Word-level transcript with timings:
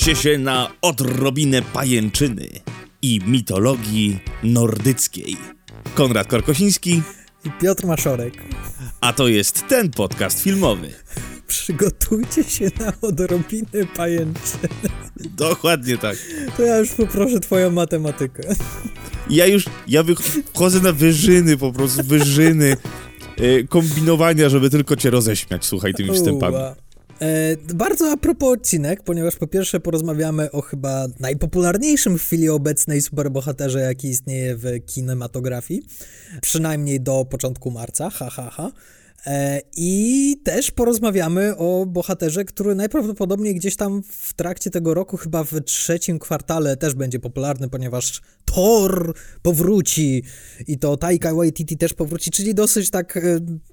Przygotujcie 0.00 0.30
się 0.30 0.38
na 0.38 0.70
odrobinę 0.82 1.62
pajęczyny 1.62 2.48
i 3.02 3.20
mitologii 3.26 4.20
nordyckiej. 4.42 5.36
Konrad 5.94 6.26
Korkosiński, 6.26 7.02
I 7.44 7.50
Piotr 7.60 7.86
Maszorek. 7.86 8.34
a 9.00 9.12
to 9.12 9.28
jest 9.28 9.68
ten 9.68 9.90
podcast 9.90 10.42
filmowy. 10.42 10.90
Przygotujcie 11.46 12.44
się 12.44 12.70
na 12.80 12.92
odrobinę 13.08 13.86
pajęczyny. 13.96 14.68
Dokładnie 15.16 15.98
tak. 15.98 16.16
To 16.56 16.62
ja 16.62 16.78
już 16.78 16.90
poproszę 16.90 17.40
twoją 17.40 17.70
matematykę. 17.70 18.42
Ja 19.30 19.46
już, 19.46 19.64
ja 19.88 20.02
wychodzę 20.02 20.80
na 20.80 20.92
wyżyny, 20.92 21.56
po 21.56 21.72
prostu 21.72 22.02
wyżyny 22.02 22.76
e, 23.36 23.62
kombinowania, 23.64 24.48
żeby 24.48 24.70
tylko 24.70 24.96
cię 24.96 25.10
roześmiać, 25.10 25.64
słuchaj, 25.64 25.94
tymi 25.94 26.10
wstępami. 26.14 26.56
Uła. 26.56 26.89
E, 27.22 27.56
bardzo 27.74 28.10
a 28.12 28.16
propos 28.16 28.52
odcinek, 28.52 29.02
ponieważ 29.02 29.36
po 29.36 29.46
pierwsze 29.46 29.80
porozmawiamy 29.80 30.50
o 30.50 30.60
chyba 30.62 31.06
najpopularniejszym 31.20 32.18
w 32.18 32.22
chwili 32.22 32.48
obecnej 32.48 33.02
superbohaterze, 33.02 33.80
jaki 33.80 34.08
istnieje 34.08 34.56
w 34.56 34.64
kinematografii, 34.86 35.82
przynajmniej 36.42 37.00
do 37.00 37.24
początku 37.24 37.70
marca, 37.70 38.10
ha, 38.10 38.30
ha, 38.30 38.50
ha. 38.50 38.70
E, 39.26 39.60
I 39.76 40.36
też 40.44 40.70
porozmawiamy 40.70 41.56
o 41.56 41.86
bohaterze, 41.86 42.44
który 42.44 42.74
najprawdopodobniej 42.74 43.54
gdzieś 43.54 43.76
tam 43.76 44.02
w 44.02 44.34
trakcie 44.34 44.70
tego 44.70 44.94
roku, 44.94 45.16
chyba 45.16 45.44
w 45.44 45.60
trzecim 45.64 46.18
kwartale 46.18 46.76
też 46.76 46.94
będzie 46.94 47.20
popularny, 47.20 47.68
ponieważ 47.68 48.20
Thor 48.44 49.14
powróci 49.42 50.22
i 50.66 50.78
to 50.78 50.96
Taika 50.96 51.34
Waititi 51.34 51.76
też 51.76 51.92
powróci, 51.92 52.30
czyli 52.30 52.54
dosyć 52.54 52.90
tak 52.90 53.16
e, 53.16 53.20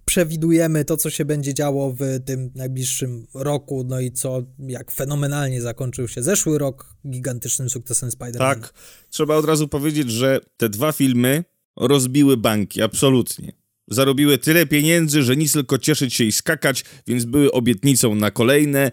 przewidujemy 0.05 0.85
to, 0.85 0.97
co 0.97 1.09
się 1.09 1.25
będzie 1.25 1.53
działo 1.53 1.91
w 1.91 1.99
tym 2.25 2.51
najbliższym 2.55 3.27
roku, 3.33 3.83
no 3.87 3.99
i 3.99 4.11
co, 4.11 4.43
jak 4.59 4.91
fenomenalnie 4.91 5.61
zakończył 5.61 6.07
się 6.07 6.23
zeszły 6.23 6.57
rok 6.57 6.95
gigantycznym 7.09 7.69
sukcesem 7.69 8.09
Spider-Man. 8.09 8.37
Tak, 8.37 8.73
trzeba 9.09 9.35
od 9.35 9.45
razu 9.45 9.67
powiedzieć, 9.67 10.11
że 10.11 10.39
te 10.57 10.69
dwa 10.69 10.91
filmy 10.91 11.43
rozbiły 11.75 12.37
banki, 12.37 12.81
absolutnie. 12.81 13.66
Zarobiły 13.87 14.37
tyle 14.37 14.65
pieniędzy, 14.65 15.23
że 15.23 15.35
nic 15.35 15.53
tylko 15.53 15.77
cieszyć 15.77 16.13
się 16.13 16.23
i 16.23 16.31
skakać, 16.31 16.83
więc 17.07 17.25
były 17.25 17.51
obietnicą 17.51 18.15
na 18.15 18.31
kolejne, 18.31 18.91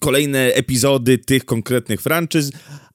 kolejne 0.00 0.38
epizody 0.38 1.18
tych 1.18 1.44
konkretnych 1.44 2.02
franczyz, 2.02 2.50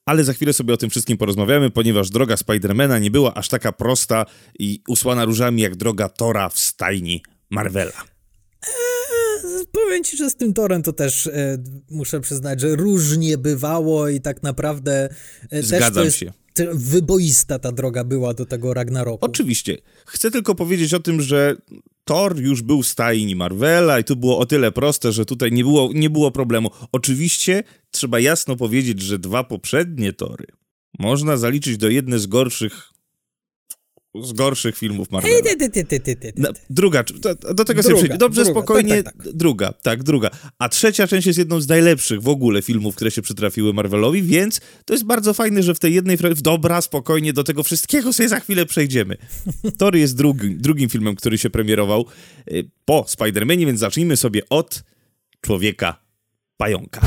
ale 0.06 0.24
za 0.24 0.32
chwilę 0.32 0.52
sobie 0.52 0.74
o 0.74 0.76
tym 0.76 0.90
wszystkim 0.90 1.18
porozmawiamy, 1.18 1.70
ponieważ 1.70 2.10
droga 2.10 2.36
Spidermana 2.36 2.98
nie 2.98 3.10
była 3.10 3.34
aż 3.34 3.48
taka 3.48 3.72
prosta 3.72 4.26
i 4.58 4.82
usłana 4.88 5.24
różami 5.24 5.62
jak 5.62 5.76
droga 5.76 6.08
Tora 6.08 6.48
w 6.48 6.58
stajni 6.58 7.22
Marvela. 7.50 7.92
E, 7.92 8.72
Powiem 9.72 10.04
ci, 10.04 10.16
że 10.16 10.30
z 10.30 10.36
tym 10.36 10.54
torem 10.54 10.82
to 10.82 10.92
też 10.92 11.26
e, 11.26 11.58
muszę 11.90 12.20
przyznać, 12.20 12.60
że 12.60 12.76
różnie 12.76 13.38
bywało 13.38 14.08
i 14.08 14.20
tak 14.20 14.42
naprawdę 14.42 15.08
e, 15.42 15.48
też 15.48 15.70
to 15.70 15.76
Zgadzam 15.76 16.04
jest 16.04 16.16
się. 16.16 16.32
Wyboista 16.72 17.58
ta 17.58 17.72
droga 17.72 18.04
była 18.04 18.34
do 18.34 18.46
tego 18.46 18.74
Ragnaroku. 18.74 19.24
Oczywiście. 19.24 19.78
Chcę 20.06 20.30
tylko 20.30 20.54
powiedzieć 20.54 20.94
o 20.94 21.00
tym, 21.00 21.20
że 21.22 21.56
Thor 22.04 22.40
już 22.40 22.62
był 22.62 22.82
w 22.82 22.86
stajni 22.86 23.36
Marvela 23.36 24.00
i 24.00 24.04
tu 24.04 24.16
było 24.16 24.38
o 24.38 24.46
tyle 24.46 24.72
proste, 24.72 25.12
że 25.12 25.24
tutaj 25.24 25.52
nie 25.52 25.64
było, 25.64 25.90
nie 25.94 26.10
było 26.10 26.30
problemu. 26.30 26.70
Oczywiście 26.92 27.64
trzeba 27.90 28.20
jasno 28.20 28.56
powiedzieć, 28.56 29.02
że 29.02 29.18
dwa 29.18 29.44
poprzednie 29.44 30.12
Tory 30.12 30.46
można 30.98 31.36
zaliczyć 31.36 31.76
do 31.76 31.88
jednej 31.88 32.18
z 32.18 32.26
gorszych 32.26 32.91
z 34.22 34.32
gorszych 34.32 34.76
filmów 34.78 35.10
Marvela. 35.10 35.34
Ty, 35.42 35.56
ty, 35.70 35.84
ty, 35.84 36.00
ty, 36.00 36.16
ty, 36.16 36.32
druga, 36.70 37.02
do, 37.02 37.34
do 37.54 37.64
tego 37.64 37.82
Druga, 37.82 37.96
przejdę. 37.98 38.18
Dobrze, 38.18 38.44
druga, 38.44 38.60
spokojnie. 38.60 39.02
tak, 39.02 39.14
tak, 39.16 39.24
tak. 39.24 39.32
Druga, 39.36 39.72
tak, 39.72 40.02
druga. 40.02 40.30
A 40.58 40.68
trzecia 40.68 41.06
część 41.06 41.26
jest 41.26 41.38
jedną 41.38 41.60
z 41.60 41.68
najlepszych 41.68 42.22
w 42.22 42.28
ogóle 42.28 42.62
filmów, 42.62 42.96
które 42.96 43.10
się 43.10 43.22
przytrafiły 43.22 43.72
Marvelowi, 43.72 44.22
więc 44.22 44.60
to 44.84 44.94
jest 44.94 45.04
bardzo 45.04 45.34
fajne, 45.34 45.62
że 45.62 45.74
w 45.74 45.78
tej 45.78 45.94
jednej... 45.94 46.16
fra- 46.16 46.30
Dobra, 46.42 46.80
spokojnie, 46.80 47.32
do 47.32 47.44
tego 47.44 47.62
wszystkiego 47.62 48.12
sobie 48.12 48.28
za 48.28 48.40
chwilę 48.40 48.66
przejdziemy. 48.66 49.16
Thor 49.78 49.96
jest 49.96 50.16
drugim, 50.16 50.58
drugim 50.58 50.88
filmem, 50.88 51.14
który 51.16 51.38
się 51.38 51.50
premierował 51.50 52.06
y, 52.52 52.70
po 52.84 53.00
Spider-Manie, 53.08 53.66
więc 53.66 53.80
zacznijmy 53.80 54.16
sobie 54.16 54.42
od 54.50 54.82
Człowieka 55.40 56.02
Pająka. 56.56 57.00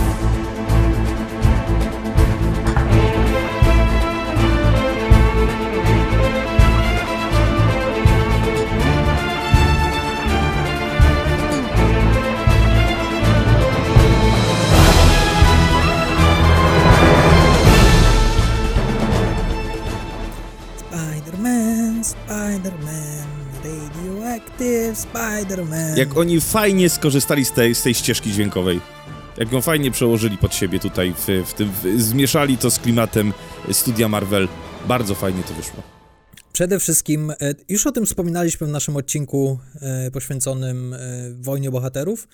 Radioactive 24.60 24.98
Spider-Man. 24.98 25.98
Jak 25.98 26.18
oni 26.18 26.42
fajnie 26.42 26.90
skorzystali 26.90 27.46
z 27.46 27.52
tej, 27.52 27.76
z 27.76 27.84
tej 27.84 27.94
ścieżki 27.94 28.32
dźwiękowej. 28.32 28.82
Jak 29.38 29.52
ją 29.52 29.62
fajnie 29.62 29.92
przełożyli 29.92 30.38
pod 30.38 30.56
siebie 30.56 30.80
tutaj, 30.80 31.14
w, 31.14 31.50
w 31.50 31.54
tym, 31.54 31.72
w, 31.72 32.02
zmieszali 32.02 32.58
to 32.58 32.72
z 32.72 32.80
klimatem 32.80 33.34
studia 33.72 34.08
Marvel. 34.08 34.48
Bardzo 34.88 35.16
fajnie 35.16 35.44
to 35.44 35.54
wyszło. 35.54 35.84
Przede 36.54 36.80
wszystkim, 36.80 37.32
e, 37.32 37.36
już 37.70 37.88
o 37.88 37.92
tym 37.92 38.06
wspominaliśmy 38.06 38.68
w 38.68 38.70
naszym 38.70 38.96
odcinku 38.96 39.60
e, 39.82 40.12
poświęconym 40.12 40.94
e, 40.94 40.98
Wojnie 41.34 41.72
Bohaterów, 41.72 42.28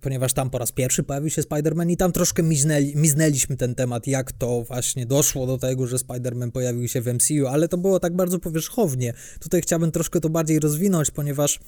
ponieważ 0.00 0.32
tam 0.32 0.50
po 0.50 0.58
raz 0.58 0.72
pierwszy 0.72 1.02
pojawił 1.02 1.30
się 1.30 1.42
Spider-Man 1.42 1.90
i 1.90 1.96
tam 1.96 2.12
troszkę 2.12 2.42
miznęli, 2.42 2.96
miznęliśmy 2.96 3.56
ten 3.56 3.74
temat, 3.74 4.06
jak 4.06 4.32
to 4.32 4.62
właśnie 4.62 5.06
doszło 5.06 5.46
do 5.46 5.58
tego, 5.58 5.86
że 5.86 5.96
Spider-Man 5.96 6.50
pojawił 6.50 6.88
się 6.88 7.00
w 7.00 7.14
MCU, 7.14 7.46
ale 7.46 7.68
to 7.68 7.78
było 7.78 8.00
tak 8.00 8.16
bardzo 8.16 8.38
powierzchownie. 8.38 9.12
Tutaj 9.40 9.62
chciałbym 9.62 9.92
troszkę 9.92 10.20
to 10.20 10.28
bardziej 10.28 10.60
rozwinąć, 10.60 11.10
ponieważ 11.10 11.60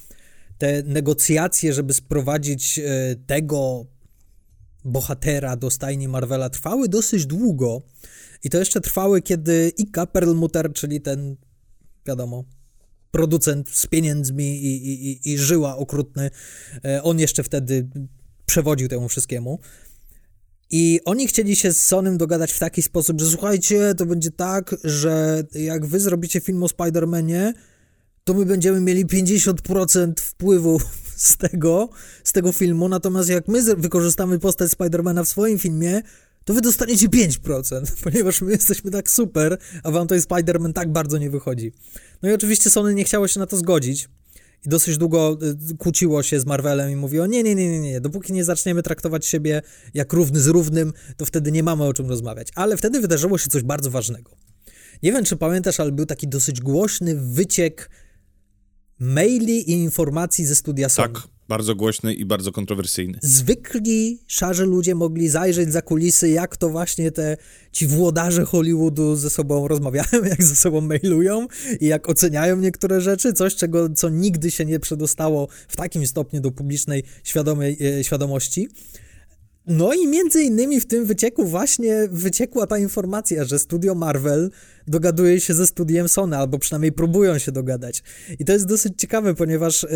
te 0.58 0.82
negocjacje, 0.82 1.72
żeby 1.72 1.94
sprowadzić 1.94 2.78
e, 2.78 3.16
tego 3.26 3.86
bohatera 4.84 5.56
do 5.56 5.70
stajni 5.70 6.08
Marvela 6.08 6.50
trwały 6.50 6.88
dosyć 6.88 7.26
długo. 7.26 7.82
I 8.44 8.50
to 8.50 8.58
jeszcze 8.58 8.80
trwały, 8.80 9.22
kiedy 9.22 9.72
Ika 9.76 10.06
Perlmutter, 10.06 10.72
czyli 10.72 11.00
ten, 11.00 11.36
wiadomo, 12.06 12.44
producent 13.10 13.68
z 13.70 13.86
pieniędzmi 13.86 14.64
i, 14.64 14.94
i, 15.10 15.32
i, 15.32 15.38
żyła 15.38 15.76
okrutny, 15.76 16.30
e, 16.84 17.02
on 17.02 17.18
jeszcze 17.18 17.42
wtedy 17.42 17.88
przewodził 18.46 18.88
temu 18.88 19.08
wszystkiemu. 19.08 19.58
I 20.70 21.00
oni 21.04 21.26
chcieli 21.26 21.56
się 21.56 21.72
z 21.72 21.86
Sonym 21.86 22.18
dogadać 22.18 22.52
w 22.52 22.58
taki 22.58 22.82
sposób, 22.82 23.20
że 23.20 23.30
słuchajcie, 23.30 23.94
to 23.96 24.06
będzie 24.06 24.30
tak, 24.30 24.74
że 24.84 25.42
jak 25.54 25.86
wy 25.86 26.00
zrobicie 26.00 26.40
film 26.40 26.62
o 26.62 26.66
Spider-Manie, 26.66 27.52
to 28.24 28.34
my 28.34 28.46
będziemy 28.46 28.80
mieli 28.80 29.06
50% 29.06 30.12
wpływu 30.20 30.80
z 31.16 31.36
tego, 31.36 31.88
z 32.24 32.32
tego 32.32 32.52
filmu, 32.52 32.88
natomiast 32.88 33.28
jak 33.28 33.48
my 33.48 33.62
wykorzystamy 33.76 34.38
postać 34.38 34.70
Spidermana 34.70 35.24
w 35.24 35.28
swoim 35.28 35.58
filmie, 35.58 36.02
to 36.48 36.54
wy 36.54 36.60
dostaniecie 36.60 37.08
5%, 37.08 37.92
ponieważ 38.04 38.40
my 38.40 38.50
jesteśmy 38.50 38.90
tak 38.90 39.10
super, 39.10 39.58
a 39.82 39.90
wam 39.90 40.06
to 40.06 40.14
jest 40.14 40.28
Spider-Man 40.28 40.72
tak 40.72 40.92
bardzo 40.92 41.18
nie 41.18 41.30
wychodzi. 41.30 41.72
No 42.22 42.28
i 42.28 42.32
oczywiście 42.32 42.70
Sony 42.70 42.94
nie 42.94 43.04
chciało 43.04 43.28
się 43.28 43.40
na 43.40 43.46
to 43.46 43.56
zgodzić 43.56 44.08
i 44.66 44.68
dosyć 44.68 44.98
długo 44.98 45.38
y, 45.72 45.76
kłóciło 45.76 46.22
się 46.22 46.40
z 46.40 46.46
Marvelem 46.46 46.90
i 46.90 46.96
mówiło, 46.96 47.26
nie, 47.26 47.42
nie, 47.42 47.54
nie, 47.54 47.70
nie, 47.70 47.80
nie, 47.80 48.00
dopóki 48.00 48.32
nie 48.32 48.44
zaczniemy 48.44 48.82
traktować 48.82 49.26
siebie 49.26 49.62
jak 49.94 50.12
równy 50.12 50.40
z 50.40 50.46
równym, 50.46 50.92
to 51.16 51.26
wtedy 51.26 51.52
nie 51.52 51.62
mamy 51.62 51.84
o 51.84 51.92
czym 51.92 52.08
rozmawiać. 52.08 52.48
Ale 52.54 52.76
wtedy 52.76 53.00
wydarzyło 53.00 53.38
się 53.38 53.50
coś 53.50 53.62
bardzo 53.62 53.90
ważnego. 53.90 54.36
Nie 55.02 55.12
wiem, 55.12 55.24
czy 55.24 55.36
pamiętasz, 55.36 55.80
ale 55.80 55.92
był 55.92 56.06
taki 56.06 56.28
dosyć 56.28 56.60
głośny 56.60 57.14
wyciek 57.14 57.90
maili 58.98 59.70
i 59.70 59.72
informacji 59.72 60.46
ze 60.46 60.54
studia 60.54 60.88
Sony. 60.88 61.08
Tak, 61.08 61.28
bardzo 61.48 61.74
głośny 61.74 62.14
i 62.14 62.24
bardzo 62.24 62.52
kontrowersyjny. 62.52 63.18
Zwykli, 63.22 64.18
szarzy 64.26 64.66
ludzie 64.66 64.94
mogli 64.94 65.28
zajrzeć 65.28 65.72
za 65.72 65.82
kulisy, 65.82 66.28
jak 66.28 66.56
to 66.56 66.68
właśnie 66.68 67.10
te 67.10 67.36
ci 67.72 67.86
włodarze 67.86 68.44
Hollywoodu 68.44 69.16
ze 69.16 69.30
sobą 69.30 69.68
rozmawiają, 69.68 70.24
jak 70.30 70.44
ze 70.44 70.56
sobą 70.56 70.80
mailują 70.80 71.46
i 71.80 71.86
jak 71.86 72.08
oceniają 72.08 72.56
niektóre 72.56 73.00
rzeczy, 73.00 73.32
coś, 73.32 73.54
czego, 73.54 73.88
co 73.88 74.08
nigdy 74.08 74.50
się 74.50 74.64
nie 74.64 74.80
przedostało 74.80 75.48
w 75.68 75.76
takim 75.76 76.06
stopniu 76.06 76.40
do 76.40 76.50
publicznej 76.50 77.02
świadomej, 77.24 77.76
e, 77.98 78.04
świadomości. 78.04 78.68
No 79.68 79.92
i 79.94 80.06
między 80.06 80.42
innymi 80.42 80.80
w 80.80 80.86
tym 80.86 81.04
wycieku 81.04 81.44
właśnie 81.44 82.08
wyciekła 82.10 82.66
ta 82.66 82.78
informacja, 82.78 83.44
że 83.44 83.58
studio 83.58 83.94
Marvel 83.94 84.50
dogaduje 84.86 85.40
się 85.40 85.54
ze 85.54 85.66
studiem 85.66 86.08
Sony, 86.08 86.36
albo 86.36 86.58
przynajmniej 86.58 86.92
próbują 86.92 87.38
się 87.38 87.52
dogadać. 87.52 88.02
I 88.38 88.44
to 88.44 88.52
jest 88.52 88.66
dosyć 88.66 88.92
ciekawe, 88.96 89.34
ponieważ 89.34 89.86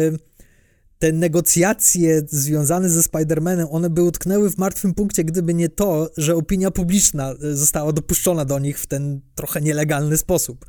te 1.02 1.12
negocjacje 1.12 2.22
związane 2.28 2.90
ze 2.90 3.00
Spider-Manem, 3.00 3.66
one 3.70 3.90
by 3.90 4.02
utknęły 4.02 4.50
w 4.50 4.58
martwym 4.58 4.94
punkcie, 4.94 5.24
gdyby 5.24 5.54
nie 5.54 5.68
to, 5.68 6.10
że 6.16 6.36
opinia 6.36 6.70
publiczna 6.70 7.34
y, 7.44 7.56
została 7.56 7.92
dopuszczona 7.92 8.44
do 8.44 8.58
nich 8.58 8.78
w 8.78 8.86
ten 8.86 9.20
trochę 9.34 9.60
nielegalny 9.60 10.16
sposób. 10.16 10.66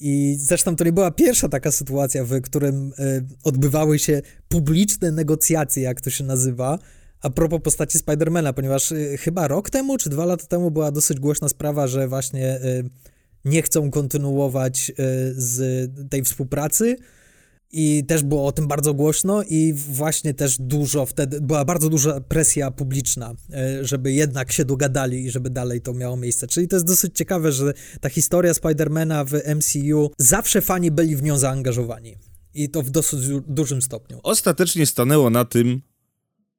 I 0.00 0.36
zresztą 0.38 0.76
to 0.76 0.84
nie 0.84 0.92
była 0.92 1.10
pierwsza 1.10 1.48
taka 1.48 1.72
sytuacja, 1.72 2.24
w 2.24 2.40
którym 2.40 2.92
y, 2.98 3.26
odbywały 3.44 3.98
się 3.98 4.22
publiczne 4.48 5.12
negocjacje, 5.12 5.82
jak 5.82 6.00
to 6.00 6.10
się 6.10 6.24
nazywa, 6.24 6.78
A 7.22 7.30
propos 7.30 7.60
postaci 7.62 7.98
Spidermana, 7.98 8.52
ponieważ 8.52 8.92
y, 8.92 9.18
chyba 9.18 9.48
rok 9.48 9.70
temu 9.70 9.98
czy 9.98 10.10
dwa 10.10 10.24
lata 10.24 10.46
temu 10.46 10.70
była 10.70 10.90
dosyć 10.90 11.20
głośna 11.20 11.48
sprawa, 11.48 11.86
że 11.86 12.08
właśnie 12.08 12.60
nie 13.44 13.62
chcą 13.62 13.90
kontynuować 13.90 14.92
z 15.32 15.90
tej 16.10 16.22
współpracy. 16.22 16.96
I 17.72 18.04
też 18.04 18.22
było 18.22 18.46
o 18.46 18.52
tym 18.52 18.68
bardzo 18.68 18.94
głośno, 18.94 19.42
i 19.42 19.72
właśnie 19.72 20.34
też 20.34 20.58
dużo 20.58 21.06
wtedy, 21.06 21.40
była 21.40 21.64
bardzo 21.64 21.88
duża 21.88 22.20
presja 22.20 22.70
publiczna, 22.70 23.34
y, 23.80 23.86
żeby 23.86 24.12
jednak 24.12 24.52
się 24.52 24.64
dogadali 24.64 25.24
i 25.24 25.30
żeby 25.30 25.50
dalej 25.50 25.80
to 25.80 25.94
miało 25.94 26.16
miejsce. 26.16 26.46
Czyli 26.46 26.68
to 26.68 26.76
jest 26.76 26.86
dosyć 26.86 27.16
ciekawe, 27.16 27.52
że 27.52 27.72
ta 28.00 28.08
historia 28.08 28.54
Spidermana 28.54 29.24
w 29.24 29.32
MCU, 29.32 30.10
zawsze 30.18 30.60
fani 30.60 30.90
byli 30.90 31.16
w 31.16 31.22
nią 31.22 31.38
zaangażowani. 31.38 32.16
I 32.54 32.68
to 32.68 32.82
w 32.82 32.90
dosyć 32.90 33.20
dużym 33.48 33.82
stopniu. 33.82 34.20
Ostatecznie 34.22 34.86
stanęło 34.86 35.30
na 35.30 35.44
tym, 35.44 35.82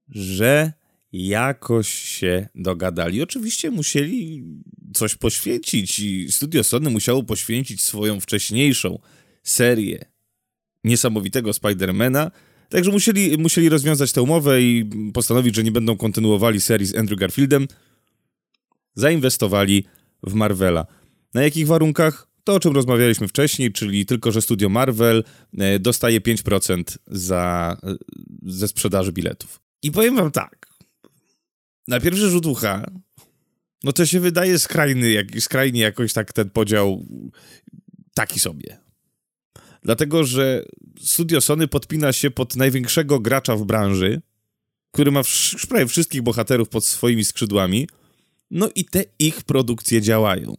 że 0.10 0.74
jakoś 1.12 1.90
się 1.90 2.50
dogadali. 2.56 3.22
Oczywiście 3.22 3.72
musieli 3.72 4.46
coś 4.94 5.16
poświęcić 5.16 6.00
i 6.00 6.32
Studio 6.32 6.64
Sony 6.64 6.90
musiało 6.90 7.24
poświęcić 7.24 7.84
swoją 7.84 8.20
wcześniejszą 8.20 9.00
serię 9.44 10.11
niesamowitego 10.84 11.54
Spidermana, 11.54 12.32
także 12.70 12.92
musieli, 12.92 13.38
musieli 13.38 13.70
rozwiązać 13.70 14.12
tę 14.12 14.22
umowę 14.22 14.62
i 14.62 14.90
postanowić, 15.14 15.56
że 15.56 15.64
nie 15.64 15.72
będą 15.72 15.98
kontynuowali 15.98 16.62
serii 16.62 16.88
z 16.88 16.96
Andrew 16.96 17.20
Garfieldem. 17.20 17.68
Zainwestowali 18.96 19.86
w 20.24 20.34
Marvela. 20.34 20.86
Na 21.34 21.44
jakich 21.44 21.68
warunkach? 21.68 22.28
To, 22.44 22.54
o 22.54 22.60
czym 22.60 22.76
rozmawialiśmy 22.76 23.28
wcześniej, 23.28 23.72
czyli 23.72 24.06
tylko, 24.06 24.32
że 24.32 24.42
studio 24.42 24.70
Marvel 24.70 25.24
e, 25.58 25.80
dostaje 25.80 26.22
5% 26.22 26.84
za, 27.08 27.78
e, 27.84 27.96
ze 28.44 28.68
sprzedaży 28.68 29.12
biletów. 29.12 29.60
I 29.84 29.92
powiem 29.92 30.16
wam 30.16 30.32
tak, 30.32 30.68
na 31.88 32.00
pierwszy 32.00 32.30
rzut 32.30 32.46
ucha, 32.46 32.92
no 33.84 33.94
to 33.94 34.06
się 34.06 34.20
wydaje 34.20 34.60
skrajny, 34.60 35.12
jak, 35.12 35.28
skrajnie 35.40 35.82
jakoś 35.82 36.14
tak 36.14 36.34
ten 36.34 36.50
podział 36.50 37.06
taki 38.14 38.40
sobie. 38.40 38.78
Dlatego, 39.84 40.24
że 40.24 40.66
studio 41.00 41.42
Sony 41.42 41.68
podpina 41.68 42.14
się 42.14 42.32
pod 42.32 42.56
największego 42.56 43.20
gracza 43.20 43.56
w 43.56 43.66
branży, 43.66 44.22
który 44.92 45.12
ma 45.12 45.22
prawie 45.70 45.88
wszystkich 45.88 46.22
bohaterów 46.22 46.70
pod 46.70 46.86
swoimi 46.86 47.26
skrzydłami, 47.26 47.88
no 48.52 48.70
i 48.76 48.86
te 48.86 49.04
ich 49.20 49.44
produkcje 49.44 50.02
działają. 50.02 50.56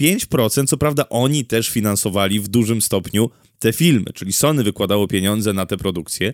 5%, 0.00 0.66
co 0.66 0.76
prawda 0.76 1.08
oni 1.08 1.44
też 1.44 1.70
finansowali 1.70 2.40
w 2.40 2.48
dużym 2.48 2.82
stopniu 2.82 3.30
te 3.58 3.72
filmy, 3.72 4.12
czyli 4.14 4.32
Sony 4.32 4.64
wykładało 4.64 5.08
pieniądze 5.08 5.52
na 5.52 5.66
te 5.66 5.76
produkcje, 5.76 6.32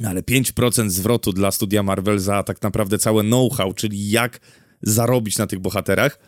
no 0.00 0.08
ale 0.08 0.22
5% 0.22 0.88
zwrotu 0.88 1.32
dla 1.32 1.50
studia 1.50 1.82
Marvel 1.82 2.18
za 2.18 2.42
tak 2.42 2.62
naprawdę 2.62 2.98
całe 2.98 3.22
know-how, 3.22 3.72
czyli 3.74 4.10
jak 4.10 4.40
zarobić 4.82 5.38
na 5.38 5.46
tych 5.46 5.58
bohaterach, 5.58 6.18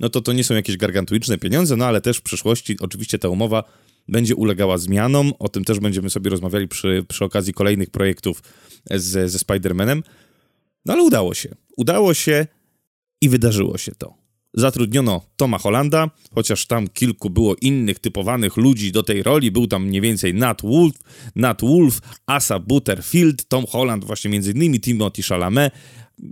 no 0.00 0.08
to 0.08 0.20
to 0.20 0.32
nie 0.32 0.44
są 0.44 0.54
jakieś 0.54 0.76
gargantuiczne 0.76 1.38
pieniądze, 1.38 1.76
no 1.76 1.86
ale 1.86 2.00
też 2.00 2.18
w 2.18 2.22
przyszłości 2.22 2.76
oczywiście 2.80 3.18
ta 3.18 3.28
umowa 3.28 3.64
będzie 4.10 4.36
ulegała 4.36 4.78
zmianom, 4.78 5.32
o 5.38 5.48
tym 5.48 5.64
też 5.64 5.80
będziemy 5.80 6.10
sobie 6.10 6.30
rozmawiali 6.30 6.68
przy, 6.68 7.04
przy 7.08 7.24
okazji 7.24 7.52
kolejnych 7.52 7.90
projektów 7.90 8.42
z, 8.90 9.30
ze 9.30 9.38
Spider-Manem, 9.38 10.02
no 10.86 10.92
ale 10.92 11.02
udało 11.02 11.34
się. 11.34 11.54
Udało 11.76 12.14
się 12.14 12.46
i 13.20 13.28
wydarzyło 13.28 13.78
się 13.78 13.92
to. 13.92 14.19
Zatrudniono 14.54 15.22
Toma 15.36 15.58
Hollanda, 15.58 16.10
chociaż 16.34 16.66
tam 16.66 16.88
kilku 16.88 17.30
było 17.30 17.54
innych 17.60 17.98
typowanych 17.98 18.56
ludzi 18.56 18.92
do 18.92 19.02
tej 19.02 19.22
roli. 19.22 19.50
Był 19.50 19.66
tam 19.66 19.86
mniej 19.86 20.00
więcej 20.00 20.34
Nat 20.34 20.62
Wolf, 20.62 20.94
Nat 21.36 21.60
Wolf, 21.60 22.00
Asa 22.26 22.58
Butterfield, 22.58 23.48
Tom 23.48 23.66
Holland, 23.66 24.04
właśnie 24.04 24.30
między 24.30 24.52
innymi 24.52 24.80
Timothy 24.80 25.22
Chalamet 25.22 25.72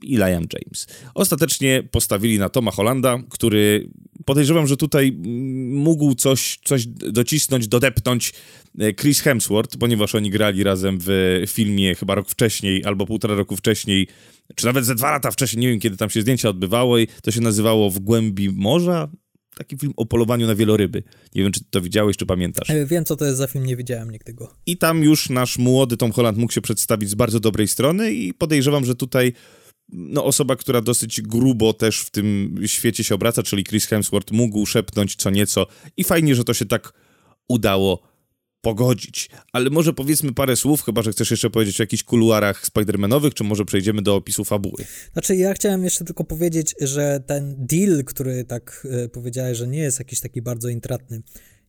i 0.03 0.17
Liam 0.17 0.47
James. 0.53 0.87
Ostatecznie 1.15 1.83
postawili 1.91 2.39
na 2.39 2.49
Toma 2.49 2.71
Hollanda, 2.71 3.19
który 3.31 3.91
podejrzewam, 4.25 4.67
że 4.67 4.77
tutaj 4.77 5.13
mógł 5.73 6.15
coś, 6.15 6.59
coś 6.65 6.87
docisnąć, 6.87 7.69
dodepnąć 7.69 8.33
Chris 9.01 9.21
Hemsworth, 9.21 9.77
ponieważ 9.77 10.15
oni 10.15 10.31
grali 10.31 10.63
razem 10.63 10.99
w 11.01 11.43
filmie 11.47 11.95
chyba 11.95 12.15
rok 12.15 12.29
wcześniej 12.29 12.85
albo 12.85 13.07
półtora 13.07 13.35
roku 13.35 13.57
wcześniej 13.57 14.09
czy 14.55 14.67
nawet 14.67 14.85
ze 14.85 14.95
dwa 14.95 15.11
lata 15.11 15.31
wcześniej, 15.31 15.61
nie 15.61 15.69
wiem 15.69 15.81
kiedy 15.81 15.97
tam 15.97 16.11
się 16.11 16.23
zdjęcia 16.23 16.49
odbywało 16.49 16.99
i 16.99 17.07
to 17.23 17.31
się 17.31 17.41
nazywało 17.41 17.91
W 17.91 17.99
głębi 17.99 18.51
morza. 18.51 19.09
Taki 19.57 19.79
film 19.79 19.93
o 19.97 20.07
polowaniu 20.07 20.47
na 20.47 20.55
wieloryby. 20.55 21.03
Nie 21.35 21.43
wiem, 21.43 21.53
czy 21.53 21.61
to 21.71 21.81
widziałeś, 21.81 22.17
czy 22.17 22.27
pamiętasz. 22.27 22.71
E, 22.71 22.87
wiem, 22.87 23.05
co 23.05 23.17
to 23.17 23.25
jest 23.25 23.39
za 23.39 23.47
film, 23.47 23.67
nie 23.67 23.77
widziałem 23.77 24.11
nigdy 24.11 24.35
go. 24.35 24.55
I 24.67 24.77
tam 24.77 25.03
już 25.03 25.31
nasz 25.31 25.59
młody 25.59 25.97
Tom 25.97 26.13
Holland 26.13 26.39
mógł 26.39 26.53
się 26.53 26.61
przedstawić 26.61 27.11
z 27.11 27.15
bardzo 27.15 27.41
dobrej 27.41 27.69
strony 27.69 28.13
i 28.13 28.35
podejrzewam, 28.35 28.85
że 28.85 28.95
tutaj 28.95 29.33
no, 29.89 30.25
osoba, 30.25 30.57
która 30.57 30.81
dosyć 30.81 31.23
grubo 31.23 31.73
też 31.73 32.01
w 32.01 32.11
tym 32.11 32.57
świecie 32.67 33.05
się 33.05 33.15
obraca, 33.15 33.43
czyli 33.43 33.65
Chris 33.65 33.87
Hemsworth, 33.87 34.33
mógł 34.33 34.67
szepnąć 34.67 35.17
co 35.17 35.31
nieco 35.31 35.67
i 35.97 36.05
fajnie, 36.05 36.35
że 36.35 36.45
to 36.45 36.55
się 36.55 36.67
tak 36.67 36.93
udało 37.49 38.08
pogodzić. 38.61 39.31
Ale 39.53 39.71
może 39.71 39.93
powiedzmy 39.93 40.35
parę 40.35 40.57
słów, 40.57 40.83
chyba 40.83 41.03
że 41.03 41.13
chcesz 41.13 41.31
jeszcze 41.31 41.51
powiedzieć 41.51 41.81
o 41.81 41.83
jakichś 41.83 42.03
kuluarach 42.03 42.67
Spidermanowych, 42.67 43.35
czy 43.35 43.45
może 43.45 43.65
przejdziemy 43.65 44.03
do 44.03 44.17
opisu 44.17 44.45
fabuły. 44.45 44.85
Znaczy, 45.13 45.37
ja 45.37 45.55
chciałem 45.55 45.85
jeszcze 45.85 46.05
tylko 46.05 46.25
powiedzieć, 46.25 46.75
że 46.81 47.21
ten 47.27 47.55
deal, 47.59 48.05
który 48.05 48.45
tak 48.45 48.87
y, 49.05 49.09
powiedziałeś, 49.09 49.59
że 49.59 49.67
nie 49.67 49.79
jest 49.79 49.99
jakiś 49.99 50.21
taki 50.21 50.43
bardzo 50.43 50.69
intratny, 50.69 51.23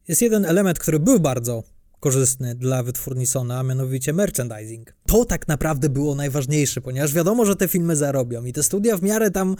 jest 0.07 0.21
jeden 0.21 0.45
element, 0.45 0.80
który 0.80 1.00
był 1.00 1.19
bardzo 1.19 1.63
korzystny 2.00 2.56
dla 2.56 2.84
wytwórni 2.84 3.28
Sony, 3.28 3.56
a 3.56 3.63
mianowicie 3.63 4.13
merchandising. 4.13 4.94
To 5.07 5.25
tak 5.25 5.48
naprawdę 5.48 5.90
było 5.90 6.16
najważniejsze, 6.16 6.82
ponieważ 6.82 7.13
wiadomo, 7.13 7.46
że 7.46 7.56
te 7.56 7.68
filmy 7.68 7.96
zarobią 7.96 8.46
i 8.46 8.53
te 8.53 8.63
studia 8.63 8.98
w 8.98 9.01
miarę 9.01 9.32
tam 9.32 9.56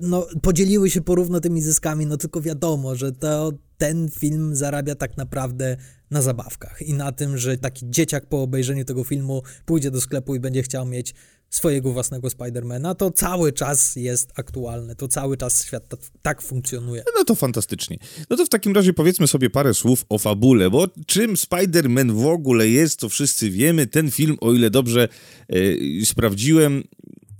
no, 0.00 0.26
podzieliły 0.42 0.90
się 0.90 1.00
porówno 1.00 1.40
tymi 1.40 1.62
zyskami, 1.62 2.06
no 2.06 2.16
tylko 2.16 2.40
wiadomo, 2.40 2.94
że 2.94 3.12
to 3.12 3.52
ten 3.78 4.08
film 4.10 4.56
zarabia 4.56 4.94
tak 4.94 5.16
naprawdę 5.16 5.76
na 6.10 6.22
zabawkach 6.22 6.82
i 6.82 6.94
na 6.94 7.12
tym, 7.12 7.38
że 7.38 7.58
taki 7.58 7.90
dzieciak 7.90 8.26
po 8.26 8.42
obejrzeniu 8.42 8.84
tego 8.84 9.04
filmu 9.04 9.42
pójdzie 9.64 9.90
do 9.90 10.00
sklepu 10.00 10.34
i 10.34 10.40
będzie 10.40 10.62
chciał 10.62 10.86
mieć 10.86 11.14
swojego 11.52 11.92
własnego 11.92 12.30
Spidermana, 12.30 12.94
to 12.94 13.10
cały 13.10 13.52
czas 13.52 13.96
jest 13.96 14.32
aktualne, 14.34 14.96
to 14.96 15.08
cały 15.08 15.36
czas 15.36 15.66
świat 15.66 15.88
tak 16.22 16.42
funkcjonuje. 16.42 17.02
No 17.16 17.24
to 17.24 17.34
fantastycznie. 17.34 17.98
No 18.30 18.36
to 18.36 18.46
w 18.46 18.48
takim 18.48 18.72
razie 18.74 18.92
powiedzmy 18.92 19.26
sobie 19.26 19.50
parę 19.50 19.74
słów 19.74 20.04
o 20.08 20.18
fabule, 20.18 20.70
bo 20.70 20.88
czym 21.06 21.34
Spider-Man 21.34 22.12
w 22.12 22.26
ogóle 22.26 22.68
jest, 22.68 23.00
to 23.00 23.08
wszyscy 23.08 23.50
wiemy. 23.50 23.86
Ten 23.86 24.10
film, 24.10 24.36
o 24.40 24.52
ile 24.52 24.70
dobrze 24.70 25.08
yy, 25.48 26.06
sprawdziłem, 26.06 26.84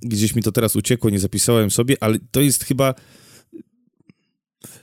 gdzieś 0.01 0.35
mi 0.35 0.43
to 0.43 0.51
teraz 0.51 0.75
uciekło, 0.75 1.09
nie 1.09 1.19
zapisałem 1.19 1.71
sobie, 1.71 1.95
ale 1.99 2.17
to 2.31 2.41
jest 2.41 2.63
chyba 2.63 2.95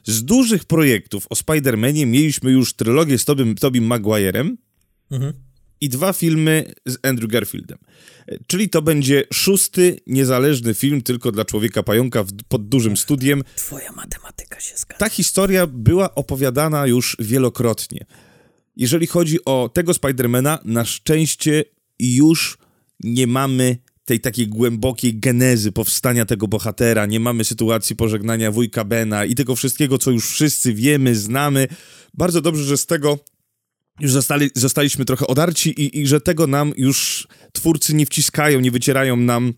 z 0.04 0.24
dużych 0.24 0.64
projektów 0.64 1.26
o 1.30 1.34
Spider-Manie 1.34 2.06
mieliśmy 2.06 2.50
już 2.50 2.74
trylogię 2.74 3.18
z 3.18 3.24
Tobim, 3.24 3.54
Tobim 3.54 3.84
Maguirem 3.84 4.58
mhm. 5.10 5.49
I 5.80 5.88
dwa 5.88 6.12
filmy 6.12 6.72
z 6.86 6.98
Andrew 7.02 7.30
Garfieldem. 7.30 7.78
Czyli 8.46 8.68
to 8.68 8.82
będzie 8.82 9.24
szósty 9.32 10.00
niezależny 10.06 10.74
film 10.74 11.02
tylko 11.02 11.32
dla 11.32 11.44
Człowieka 11.44 11.82
Pająka 11.82 12.22
w, 12.22 12.32
pod 12.48 12.68
dużym 12.68 12.96
studiem. 12.96 13.42
Twoja 13.56 13.92
matematyka 13.92 14.60
się 14.60 14.76
zgadza. 14.76 14.98
Ta 14.98 15.08
historia 15.08 15.66
była 15.66 16.14
opowiadana 16.14 16.86
już 16.86 17.16
wielokrotnie. 17.20 18.06
Jeżeli 18.76 19.06
chodzi 19.06 19.44
o 19.44 19.70
tego 19.74 19.94
Spidermana, 19.94 20.58
na 20.64 20.84
szczęście 20.84 21.64
już 21.98 22.58
nie 23.00 23.26
mamy 23.26 23.76
tej 24.04 24.20
takiej 24.20 24.48
głębokiej 24.48 25.18
genezy 25.18 25.72
powstania 25.72 26.26
tego 26.26 26.48
bohatera, 26.48 27.06
nie 27.06 27.20
mamy 27.20 27.44
sytuacji 27.44 27.96
pożegnania 27.96 28.50
wujka 28.50 28.84
Bena 28.84 29.24
i 29.24 29.34
tego 29.34 29.56
wszystkiego, 29.56 29.98
co 29.98 30.10
już 30.10 30.30
wszyscy 30.30 30.74
wiemy, 30.74 31.14
znamy. 31.16 31.68
Bardzo 32.14 32.40
dobrze, 32.40 32.64
że 32.64 32.76
z 32.76 32.86
tego 32.86 33.18
już 34.00 34.12
zostali, 34.12 34.50
zostaliśmy 34.54 35.04
trochę 35.04 35.26
odarci 35.26 35.70
i, 35.70 35.98
i 35.98 36.06
że 36.06 36.20
tego 36.20 36.46
nam 36.46 36.72
już 36.76 37.28
twórcy 37.52 37.94
nie 37.94 38.06
wciskają, 38.06 38.60
nie 38.60 38.70
wycierają 38.70 39.16
nam 39.16 39.54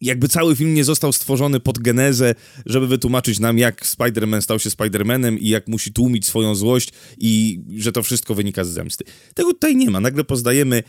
jakby 0.00 0.28
cały 0.28 0.56
film 0.56 0.74
nie 0.74 0.84
został 0.84 1.12
stworzony 1.12 1.60
pod 1.60 1.78
genezę, 1.78 2.34
żeby 2.66 2.86
wytłumaczyć 2.86 3.40
nam, 3.40 3.58
jak 3.58 3.86
Spider-Man 3.86 4.40
stał 4.40 4.58
się 4.58 4.70
Spider-Manem 4.70 5.36
i 5.40 5.48
jak 5.48 5.68
musi 5.68 5.92
tłumić 5.92 6.26
swoją 6.26 6.54
złość 6.54 6.92
i 7.18 7.60
że 7.76 7.92
to 7.92 8.02
wszystko 8.02 8.34
wynika 8.34 8.64
z 8.64 8.68
zemsty. 8.68 9.04
Tego 9.34 9.52
tutaj 9.52 9.76
nie 9.76 9.90
ma. 9.90 10.00
Nagle 10.00 10.24
poznajemy 10.24 10.82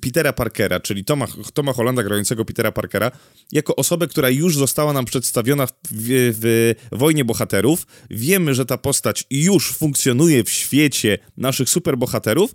Petera 0.00 0.32
Parkera, 0.32 0.80
czyli 0.80 1.04
Toma, 1.04 1.26
Toma 1.54 1.72
Hollanda 1.72 2.02
grającego 2.02 2.44
Petera 2.44 2.72
Parkera, 2.72 3.10
jako 3.52 3.76
osobę, 3.76 4.08
która 4.08 4.30
już 4.30 4.56
została 4.56 4.92
nam 4.92 5.04
przedstawiona 5.04 5.66
w, 5.66 5.72
w, 5.90 6.74
w 6.92 6.98
Wojnie 6.98 7.24
Bohaterów. 7.24 7.86
Wiemy, 8.10 8.54
że 8.54 8.66
ta 8.66 8.78
postać 8.78 9.24
już 9.30 9.72
funkcjonuje 9.72 10.44
w 10.44 10.50
świecie 10.50 11.18
naszych 11.36 11.68
superbohaterów, 11.68 12.54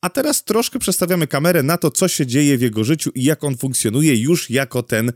a 0.00 0.10
teraz 0.10 0.44
troszkę 0.44 0.78
przestawiamy 0.78 1.26
kamerę 1.26 1.62
na 1.62 1.78
to, 1.78 1.90
co 1.90 2.08
się 2.08 2.26
dzieje 2.26 2.58
w 2.58 2.62
jego 2.62 2.84
życiu 2.84 3.10
i 3.14 3.24
jak 3.24 3.44
on 3.44 3.56
funkcjonuje 3.56 4.16
już 4.16 4.50
jako 4.50 4.82
ten 4.82 5.12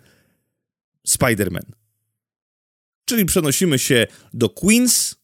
Spider-Man. 1.08 1.72
Czyli 3.04 3.24
przenosimy 3.24 3.78
się 3.78 4.06
do 4.34 4.48
Queens, 4.48 5.14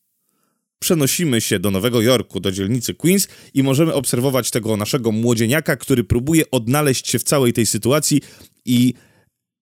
przenosimy 0.82 1.40
się 1.40 1.58
do 1.58 1.70
Nowego 1.70 2.00
Jorku, 2.00 2.40
do 2.40 2.52
dzielnicy 2.52 2.94
Queens 2.94 3.28
i 3.54 3.62
możemy 3.62 3.94
obserwować 3.94 4.50
tego 4.50 4.76
naszego 4.76 5.12
młodzieniaka, 5.12 5.76
który 5.76 6.04
próbuje 6.04 6.50
odnaleźć 6.50 7.08
się 7.08 7.18
w 7.18 7.22
całej 7.22 7.52
tej 7.52 7.66
sytuacji 7.66 8.20
I 8.64 8.94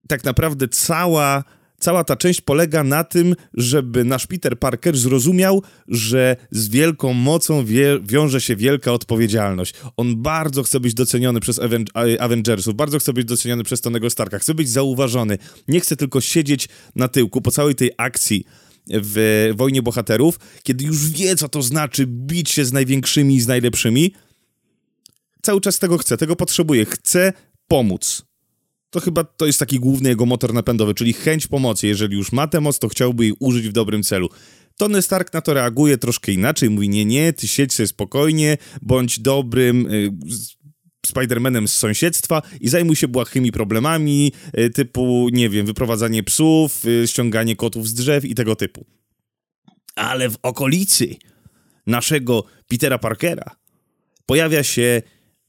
tak 0.08 0.24
naprawdę 0.24 0.68
cała 0.68 1.44
cała 1.80 2.04
ta 2.04 2.16
część 2.16 2.40
polega 2.40 2.84
na 2.84 3.04
tym, 3.04 3.34
żeby 3.54 4.04
nasz 4.04 4.26
Peter 4.26 4.58
Parker 4.58 4.96
zrozumiał, 4.96 5.62
że 5.88 6.36
z 6.50 6.68
wielką 6.68 7.12
mocą 7.12 7.64
wie, 7.64 8.00
wiąże 8.02 8.40
się 8.40 8.56
wielka 8.56 8.92
odpowiedzialność. 8.92 9.74
On 9.96 10.22
bardzo 10.22 10.62
chce 10.62 10.80
być 10.80 10.94
doceniony 10.94 11.40
przez 11.40 11.60
Avengersów, 12.18 12.74
bardzo 12.74 12.98
chce 12.98 13.12
być 13.12 13.24
doceniony 13.24 13.64
przez 13.64 13.80
Tonego 13.80 14.10
Starka, 14.10 14.38
chce 14.38 14.54
być 14.54 14.68
zauważony. 14.68 15.38
Nie 15.68 15.80
chce 15.80 15.96
tylko 15.96 16.20
siedzieć 16.20 16.68
na 16.96 17.08
tyłku 17.08 17.40
po 17.40 17.50
całej 17.50 17.74
tej 17.74 17.90
akcji 17.96 18.44
w 18.92 19.50
Wojnie 19.56 19.82
Bohaterów, 19.82 20.38
kiedy 20.62 20.84
już 20.84 21.10
wie, 21.10 21.36
co 21.36 21.48
to 21.48 21.62
znaczy 21.62 22.06
bić 22.06 22.50
się 22.50 22.64
z 22.64 22.72
największymi 22.72 23.34
i 23.34 23.40
z 23.40 23.46
najlepszymi. 23.46 24.14
Cały 25.42 25.60
czas 25.60 25.78
tego 25.78 25.98
chce, 25.98 26.16
tego 26.16 26.36
potrzebuje. 26.36 26.84
Chce 26.84 27.32
pomóc 27.68 28.30
to 28.90 29.00
chyba 29.00 29.24
to 29.24 29.46
jest 29.46 29.58
taki 29.58 29.80
główny 29.80 30.08
jego 30.08 30.26
motor 30.26 30.54
napędowy, 30.54 30.94
czyli 30.94 31.12
chęć 31.12 31.46
pomocy. 31.46 31.86
Jeżeli 31.86 32.16
już 32.16 32.32
ma 32.32 32.46
tę 32.46 32.60
moc, 32.60 32.78
to 32.78 32.88
chciałby 32.88 33.24
jej 33.24 33.34
użyć 33.38 33.68
w 33.68 33.72
dobrym 33.72 34.02
celu. 34.02 34.28
Tony 34.76 35.02
Stark 35.02 35.32
na 35.32 35.40
to 35.40 35.54
reaguje 35.54 35.98
troszkę 35.98 36.32
inaczej, 36.32 36.70
mówi 36.70 36.88
nie, 36.88 37.04
nie, 37.04 37.32
ty 37.32 37.48
siedź 37.48 37.72
sobie 37.72 37.86
spokojnie, 37.86 38.58
bądź 38.82 39.20
dobrym 39.20 39.86
y, 39.86 40.10
Spidermanem 41.10 41.68
z 41.68 41.72
sąsiedztwa 41.72 42.42
i 42.60 42.68
zajmuj 42.68 42.96
się 42.96 43.08
błahymi 43.08 43.52
problemami, 43.52 44.32
y, 44.58 44.70
typu, 44.70 45.28
nie 45.32 45.48
wiem, 45.48 45.66
wyprowadzanie 45.66 46.22
psów, 46.22 46.84
y, 46.84 47.08
ściąganie 47.08 47.56
kotów 47.56 47.88
z 47.88 47.94
drzew 47.94 48.24
i 48.24 48.34
tego 48.34 48.56
typu. 48.56 48.86
Ale 49.94 50.30
w 50.30 50.36
okolicy 50.42 51.16
naszego 51.86 52.44
Petera 52.68 52.98
Parkera 52.98 53.56
pojawia 54.26 54.62
się 54.62 55.02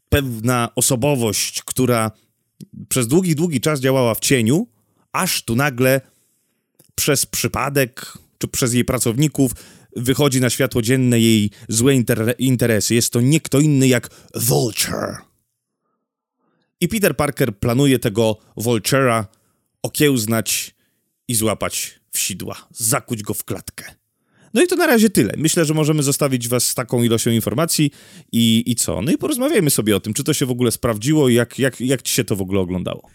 pewna 0.09 0.69
osobowość, 0.75 1.61
która 1.63 2.11
przez 2.89 3.07
długi, 3.07 3.35
długi 3.35 3.61
czas 3.61 3.79
działała 3.79 4.15
w 4.15 4.19
cieniu, 4.19 4.67
aż 5.11 5.41
tu 5.41 5.55
nagle 5.55 6.01
przez 6.95 7.25
przypadek 7.25 8.17
czy 8.37 8.47
przez 8.47 8.73
jej 8.73 8.85
pracowników 8.85 9.51
wychodzi 9.95 10.41
na 10.41 10.49
światło 10.49 10.81
dzienne 10.81 11.19
jej 11.19 11.49
złe 11.69 11.95
inter 11.95 12.35
interesy. 12.37 12.95
Jest 12.95 13.13
to 13.13 13.21
nie 13.21 13.41
kto 13.41 13.59
inny 13.59 13.87
jak 13.87 14.09
Vulture. 14.35 15.30
I 16.81 16.87
Peter 16.87 17.15
Parker 17.15 17.59
planuje 17.59 17.99
tego 17.99 18.37
Vulture'a 18.57 19.25
okiełznać 19.83 20.75
i 21.27 21.35
złapać 21.35 21.99
w 22.11 22.19
sidła, 22.19 22.67
zakuć 22.71 23.23
go 23.23 23.33
w 23.33 23.43
klatkę. 23.43 23.85
No 24.53 24.61
i 24.61 24.67
to 24.67 24.75
na 24.75 24.87
razie 24.87 25.09
tyle. 25.09 25.33
Myślę, 25.37 25.65
że 25.65 25.73
możemy 25.73 26.03
zostawić 26.03 26.47
was 26.47 26.67
z 26.67 26.75
taką 26.75 27.03
ilością 27.03 27.31
informacji 27.31 27.91
i, 28.31 28.63
i 28.65 28.75
co? 28.75 29.01
No 29.01 29.11
i 29.11 29.17
porozmawiajmy 29.17 29.69
sobie 29.69 29.95
o 29.95 29.99
tym, 29.99 30.13
czy 30.13 30.23
to 30.23 30.33
się 30.33 30.45
w 30.45 30.51
ogóle 30.51 30.71
sprawdziło 30.71 31.29
i 31.29 31.33
jak, 31.33 31.59
jak, 31.59 31.81
jak 31.81 32.01
ci 32.01 32.13
się 32.13 32.23
to 32.23 32.35
w 32.35 32.41
ogóle 32.41 32.59
oglądało. 32.59 33.09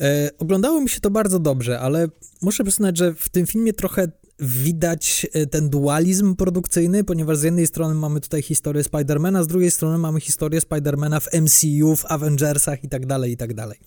E, 0.00 0.30
oglądało 0.38 0.80
mi 0.80 0.88
się 0.88 1.00
to 1.00 1.10
bardzo 1.10 1.38
dobrze, 1.38 1.80
ale 1.80 2.08
muszę 2.42 2.64
przyznać, 2.64 2.98
że 2.98 3.14
w 3.14 3.28
tym 3.28 3.46
filmie 3.46 3.72
trochę 3.72 4.08
widać 4.38 5.26
e, 5.32 5.46
ten 5.46 5.70
dualizm 5.70 6.36
produkcyjny, 6.36 7.04
ponieważ 7.04 7.38
z 7.38 7.42
jednej 7.42 7.66
strony 7.66 7.94
mamy 7.94 8.20
tutaj 8.20 8.42
historię 8.42 8.84
Spidermana, 8.84 9.42
z 9.42 9.46
drugiej 9.46 9.70
strony 9.70 9.98
mamy 9.98 10.20
historię 10.20 10.60
Spidermana 10.60 11.20
w 11.20 11.28
MCU, 11.32 11.96
w 11.96 12.04
Avengersach 12.04 12.84
i 12.84 12.88
tak 12.88 13.06
dalej, 13.06 13.32
i 13.32 13.36
tak 13.36 13.54
dalej. 13.54 13.78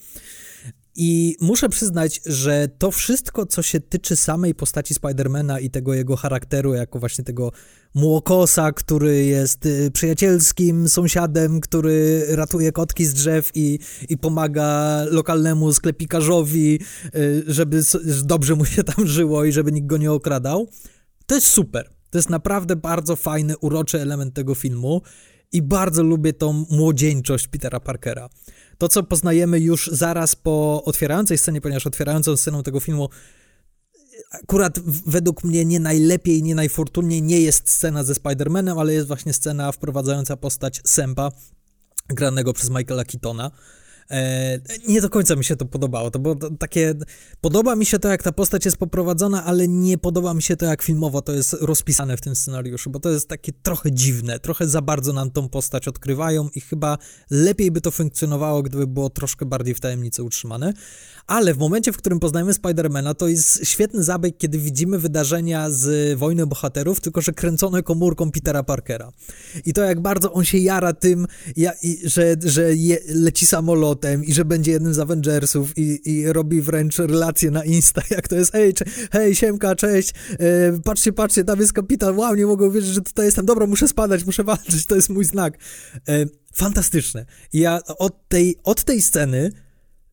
I 0.96 1.36
muszę 1.42 1.70
przyznać, 1.70 2.22
że 2.26 2.68
to 2.78 2.92
wszystko, 2.92 3.46
co 3.46 3.62
się 3.62 3.80
tyczy 3.80 4.16
samej 4.16 4.56
postaci 4.56 4.94
Spidermana 4.94 5.60
i 5.60 5.70
tego 5.70 5.94
jego 5.94 6.16
charakteru, 6.16 6.74
jako 6.74 7.00
właśnie 7.00 7.24
tego 7.24 7.52
młokosa, 7.96 8.72
który 8.72 9.26
jest 9.26 9.66
y, 9.66 9.92
przyjacielskim 9.92 10.90
sąsiadem, 10.90 11.60
który 11.62 12.26
ratuje 12.30 12.72
kotki 12.72 13.06
z 13.06 13.14
drzew 13.14 13.52
i, 13.56 13.80
i 14.10 14.18
pomaga 14.18 15.02
lokalnemu 15.10 15.74
sklepikarzowi, 15.74 16.80
y, 17.16 17.44
żeby 17.48 17.82
dobrze 18.24 18.56
mu 18.56 18.66
się 18.66 18.84
tam 18.84 19.08
żyło 19.08 19.46
i 19.46 19.52
żeby 19.52 19.72
nikt 19.72 19.88
go 19.88 19.98
nie 19.98 20.12
okradał, 20.12 20.68
to 21.26 21.36
jest 21.36 21.48
super. 21.48 21.90
To 22.10 22.18
jest 22.18 22.30
naprawdę 22.30 22.76
bardzo 22.76 23.16
fajny, 23.16 23.58
uroczy 23.58 24.02
element 24.02 24.34
tego 24.34 24.56
filmu 24.56 25.02
i 25.52 25.62
bardzo 25.62 26.04
lubię 26.04 26.34
tą 26.34 26.66
młodzieńczość 26.70 27.48
Petera 27.48 27.80
Parkera. 27.80 28.30
To, 28.80 28.90
co 28.90 29.04
poznajemy 29.04 29.60
już 29.60 29.90
zaraz 29.94 30.36
po 30.36 30.84
otwierającej 30.86 31.38
scenie, 31.38 31.62
ponieważ 31.62 31.88
otwierającą 31.88 32.38
sceną 32.38 32.64
tego 32.64 32.80
filmu 32.80 33.10
akurat 34.32 34.80
według 35.06 35.44
mnie 35.44 35.66
nie 35.66 35.80
najlepiej, 35.80 36.44
nie 36.44 36.56
najfortunniej 36.56 37.22
nie 37.22 37.42
jest 37.42 37.70
scena 37.70 38.04
ze 38.04 38.14
Spider-Manem, 38.14 38.80
ale 38.80 38.94
jest 38.94 39.08
właśnie 39.08 39.34
scena 39.34 39.72
wprowadzająca 39.72 40.38
postać 40.38 40.82
Sempa, 40.86 41.32
granego 42.10 42.54
przez 42.54 42.70
Michaela 42.70 43.06
Keatona. 43.06 43.52
E, 44.12 44.60
nie 44.88 45.02
do 45.02 45.10
końca 45.10 45.36
mi 45.36 45.44
się 45.44 45.56
to 45.56 45.66
podobało. 45.66 46.12
To 46.12 46.20
było 46.20 46.36
takie. 46.60 46.94
Podoba 47.42 47.76
mi 47.76 47.86
się 47.86 48.00
to, 48.00 48.08
jak 48.08 48.24
ta 48.24 48.32
postać 48.32 48.66
jest 48.66 48.78
poprowadzona, 48.78 49.46
ale 49.46 49.68
nie 49.68 49.98
podoba 49.98 50.34
mi 50.34 50.42
się 50.42 50.58
to, 50.58 50.66
jak 50.66 50.82
filmowo 50.82 51.22
to 51.22 51.34
jest 51.34 51.54
rozpisane 51.54 52.18
w 52.18 52.22
tym 52.22 52.36
scenariuszu, 52.36 52.90
bo 52.90 53.00
to 53.00 53.10
jest 53.10 53.28
takie 53.28 53.52
trochę 53.54 53.92
dziwne. 53.92 54.40
Trochę 54.40 54.68
za 54.68 54.82
bardzo 54.82 55.14
nam 55.14 55.32
tą 55.32 55.50
postać 55.50 55.88
odkrywają 55.88 56.50
i 56.56 56.62
chyba 56.62 56.98
lepiej 57.30 57.72
by 57.72 57.82
to 57.82 57.92
funkcjonowało, 57.92 58.64
gdyby 58.64 58.88
było 58.88 59.10
troszkę 59.10 59.46
bardziej 59.46 59.76
w 59.76 59.80
tajemnicy 59.80 60.24
utrzymane. 60.24 60.74
Ale 61.28 61.54
w 61.54 61.58
momencie, 61.58 61.92
w 61.92 61.98
którym 61.98 62.20
poznajemy 62.20 62.54
Spidermana, 62.54 63.14
to 63.14 63.28
jest 63.28 63.68
świetny 63.68 64.04
zabieg, 64.04 64.38
kiedy 64.38 64.58
widzimy 64.58 65.00
wydarzenia 65.00 65.70
z 65.70 66.18
Wojny 66.18 66.48
Bohaterów, 66.48 67.02
tylko 67.02 67.22
że 67.22 67.34
kręcone 67.34 67.84
komórką 67.84 68.32
Petera 68.32 68.64
Parkera. 68.64 69.12
I 69.66 69.74
to, 69.74 69.84
jak 69.84 70.02
bardzo 70.02 70.34
on 70.34 70.46
się 70.46 70.58
jara 70.58 70.94
tym, 70.94 71.28
ja, 71.56 71.72
że, 72.04 72.36
że 72.46 72.76
je, 72.76 72.98
leci 73.08 73.46
samolotem 74.00 74.24
i 74.26 74.34
że 74.34 74.46
będzie 74.46 74.72
jednym 74.72 74.94
z 74.94 75.00
Avengersów 75.00 75.78
i, 75.78 76.00
i 76.06 76.34
robi 76.34 76.62
wręcz 76.62 76.98
relacje 77.00 77.52
na 77.52 77.64
Insta, 77.64 78.02
jak 78.16 78.28
to 78.28 78.36
jest, 78.36 78.52
hej, 78.52 78.74
hej, 79.12 79.36
siemka, 79.36 79.76
cześć, 79.76 80.14
e, 80.40 80.80
patrzcie, 80.84 81.14
patrzcie, 81.14 81.44
tam 81.44 81.60
jest 81.60 81.74
kapitan, 81.74 82.18
wow, 82.18 82.36
nie 82.36 82.46
mogę 82.46 82.68
uwierzyć, 82.68 82.94
że 82.94 83.02
tutaj 83.02 83.26
jestem, 83.26 83.46
dobra, 83.46 83.68
muszę 83.68 83.88
spadać, 83.88 84.26
muszę 84.26 84.44
walczyć, 84.44 84.86
to 84.86 84.96
jest 84.96 85.10
mój 85.10 85.26
znak. 85.26 85.58
E, 86.08 86.26
fantastyczne. 86.54 87.26
I 87.54 87.60
ja 87.60 87.80
od 87.98 88.28
tej, 88.28 88.56
od 88.64 88.84
tej 88.84 89.02
sceny 89.02 89.52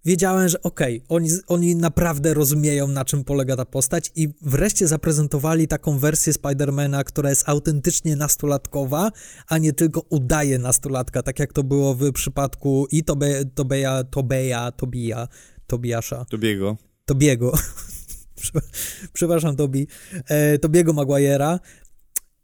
wiedziałem, 0.06 0.48
że 0.48 0.62
okej, 0.62 0.96
okay, 0.96 1.16
oni, 1.16 1.30
oni 1.46 1.76
naprawdę 1.76 2.34
rozumieją, 2.34 2.88
na 2.88 3.04
czym 3.04 3.25
polega 3.25 3.56
ta 3.56 3.64
postać 3.64 4.12
i 4.14 4.28
wreszcie 4.42 4.86
zaprezentowali 4.86 5.68
taką 5.68 5.98
wersję 5.98 6.32
Spidermana, 6.32 7.04
która 7.04 7.30
jest 7.30 7.48
autentycznie 7.48 8.16
nastolatkowa, 8.16 9.10
a 9.48 9.58
nie 9.58 9.72
tylko 9.72 10.02
udaje 10.08 10.58
nastolatka, 10.58 11.22
tak 11.22 11.38
jak 11.38 11.52
to 11.52 11.62
było 11.62 11.94
w 11.94 12.12
przypadku 12.12 12.86
i 12.90 13.04
Tobe, 13.04 13.44
Tobeja, 13.44 14.04
Tobeja, 14.04 14.72
Tobija, 14.72 15.28
Tobiasza. 15.66 16.25
Tobiego. 16.25 16.76
Tobiego. 17.04 17.52
Przepraszam, 19.12 19.56
Tobi. 19.56 19.86
E, 20.28 20.58
Tobiego 20.58 20.92
Maguire'a. 20.92 21.58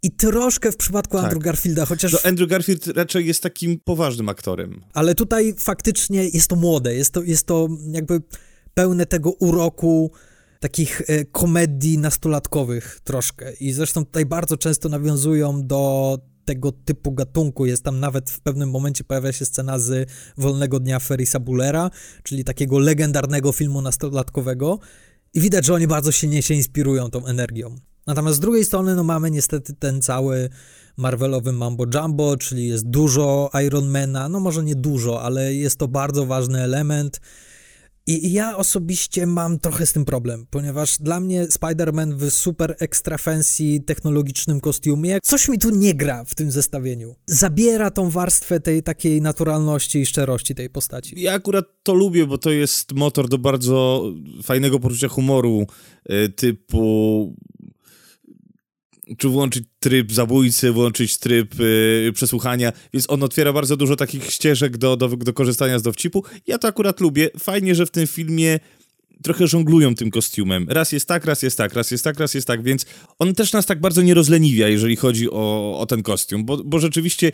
I 0.03 0.11
troszkę 0.11 0.73
w 0.73 0.77
przypadku 0.77 1.17
tak. 1.17 1.25
Andrew 1.25 1.43
Garfielda, 1.43 1.87
chociaż... 1.87 2.13
No 2.13 2.19
Andrew 2.25 2.51
Garfield 2.51 2.87
raczej 2.87 3.27
jest 3.27 3.43
takim 3.43 3.81
poważnym 3.85 4.29
aktorem. 4.29 4.85
Ale 4.95 5.15
tutaj 5.15 5.55
faktycznie 5.59 6.29
jest 6.29 6.49
to 6.49 6.57
młode, 6.57 6.95
jest 6.95 7.13
to, 7.13 7.23
jest 7.23 7.47
to 7.47 7.69
jakby 7.93 8.21
pełne 8.75 9.07
tego 9.07 9.31
uroku 9.33 10.11
takich 10.61 11.03
e, 11.07 11.25
komedii 11.25 11.99
nastolatkowych 11.99 13.01
troszkę. 13.05 13.53
I 13.53 13.73
zresztą 13.73 14.05
tutaj 14.05 14.27
bardzo 14.27 14.57
często 14.57 14.89
nawiązują 14.89 15.67
do 15.67 16.19
tego 16.45 16.73
typu 16.73 17.13
gatunku. 17.13 17.67
Jest 17.67 17.85
tam 17.85 18.01
nawet 18.01 18.31
w 18.31 18.41
pewnym 18.41 18.71
momencie 18.71 19.05
pojawia 19.05 19.33
się 19.33 19.45
scena 19.45 19.79
z 19.79 20.11
Wolnego 20.37 20.81
Dnia 20.81 20.99
Ferisa 20.99 21.41
Bullera, 21.41 21.91
czyli 22.23 22.45
takiego 22.45 22.79
legendarnego 22.79 23.53
filmu 23.53 23.83
nastolatkowego. 23.83 24.79
I 25.35 25.41
widać, 25.41 25.67
że 25.67 25.75
oni 25.75 25.87
bardzo 25.87 26.13
silnie 26.13 26.43
się 26.43 26.55
inspirują 26.55 27.11
tą 27.11 27.27
energią. 27.27 27.77
Natomiast 28.07 28.37
z 28.37 28.41
drugiej 28.41 28.65
strony, 28.65 28.95
no 28.95 29.05
mamy 29.05 29.31
niestety 29.31 29.75
ten 29.75 30.03
cały 30.03 30.49
Marvelowy 30.97 31.53
Mambo 31.53 31.85
Jumbo, 31.95 32.37
czyli 32.37 32.69
jest 32.69 32.89
dużo 32.89 33.51
Ironmana, 33.67 34.29
no 34.29 34.41
może 34.41 34.65
nie 34.65 34.75
dużo, 34.75 35.23
ale 35.23 35.55
jest 35.55 35.77
to 35.77 35.89
bardzo 35.89 36.27
ważny 36.27 36.63
element. 36.63 37.21
I 38.07 38.33
ja 38.33 38.57
osobiście 38.57 39.27
mam 39.27 39.59
trochę 39.59 39.87
z 39.87 39.93
tym 39.93 40.05
problem, 40.05 40.47
ponieważ 40.51 40.99
dla 40.99 41.21
mnie 41.21 41.47
Spider-Man 41.47 42.15
w 42.15 42.31
super 42.31 42.77
ekstra 42.79 43.19
fancy 43.19 43.81
technologicznym 43.87 44.61
kostiumie, 44.61 45.19
coś 45.23 45.49
mi 45.49 45.59
tu 45.59 45.71
nie 45.71 45.95
gra 45.95 46.25
w 46.25 46.35
tym 46.35 46.51
zestawieniu. 46.51 47.15
Zabiera 47.27 47.91
tą 47.91 48.11
warstwę 48.11 48.61
tej 48.61 48.83
takiej 48.83 49.23
naturalności 49.23 49.99
i 49.99 50.07
szczerości 50.07 50.55
tej 50.55 50.71
postaci. 50.71 51.23
Ja 51.23 51.33
akurat 51.33 51.65
to 51.83 51.95
lubię, 51.95 52.27
bo 52.27 52.39
to 52.39 52.51
jest 52.51 52.93
motor 52.93 53.29
do 53.29 53.39
bardzo 53.39 54.05
fajnego 54.43 54.81
poczucia 54.81 55.09
humoru, 55.09 55.67
y, 56.11 56.29
typu 56.29 57.37
czy 59.19 59.29
włączyć 59.29 59.65
tryb 59.81 60.13
zabójcy, 60.13 60.73
włączyć 60.73 61.19
tryb 61.19 61.59
yy, 61.59 62.13
przesłuchania, 62.15 62.73
więc 62.93 63.11
on 63.11 63.23
otwiera 63.23 63.53
bardzo 63.53 63.77
dużo 63.77 63.97
takich 63.97 64.31
ścieżek 64.31 64.77
do, 64.77 64.97
do, 64.97 65.09
do 65.09 65.33
korzystania 65.33 65.79
z 65.79 65.83
dowcipu. 65.83 66.25
Ja 66.47 66.59
to 66.59 66.69
akurat 66.69 67.01
lubię. 67.01 67.31
Fajnie, 67.39 67.75
że 67.75 67.87
w 67.87 67.91
tym 67.91 68.07
filmie 68.07 68.61
trochę 69.23 69.47
żonglują 69.47 69.95
tym 69.95 70.11
kostiumem. 70.11 70.67
Raz 70.69 70.93
jest 70.93 71.09
tak, 71.09 71.25
raz 71.25 71.43
jest 71.43 71.59
tak, 71.59 71.75
raz 71.75 71.91
jest 71.91 72.05
tak, 72.05 72.21
raz 72.21 72.35
jest 72.35 72.47
tak, 72.47 72.63
więc 72.63 72.87
on 73.19 73.35
też 73.35 73.53
nas 73.53 73.67
tak 73.67 73.81
bardzo 73.81 74.03
nie 74.03 74.15
rozleniwia, 74.15 74.69
jeżeli 74.69 74.97
chodzi 74.97 75.31
o, 75.31 75.79
o 75.79 75.87
ten 75.87 76.03
kostium, 76.03 76.45
bo, 76.45 76.65
bo 76.65 76.79
rzeczywiście, 76.79 77.33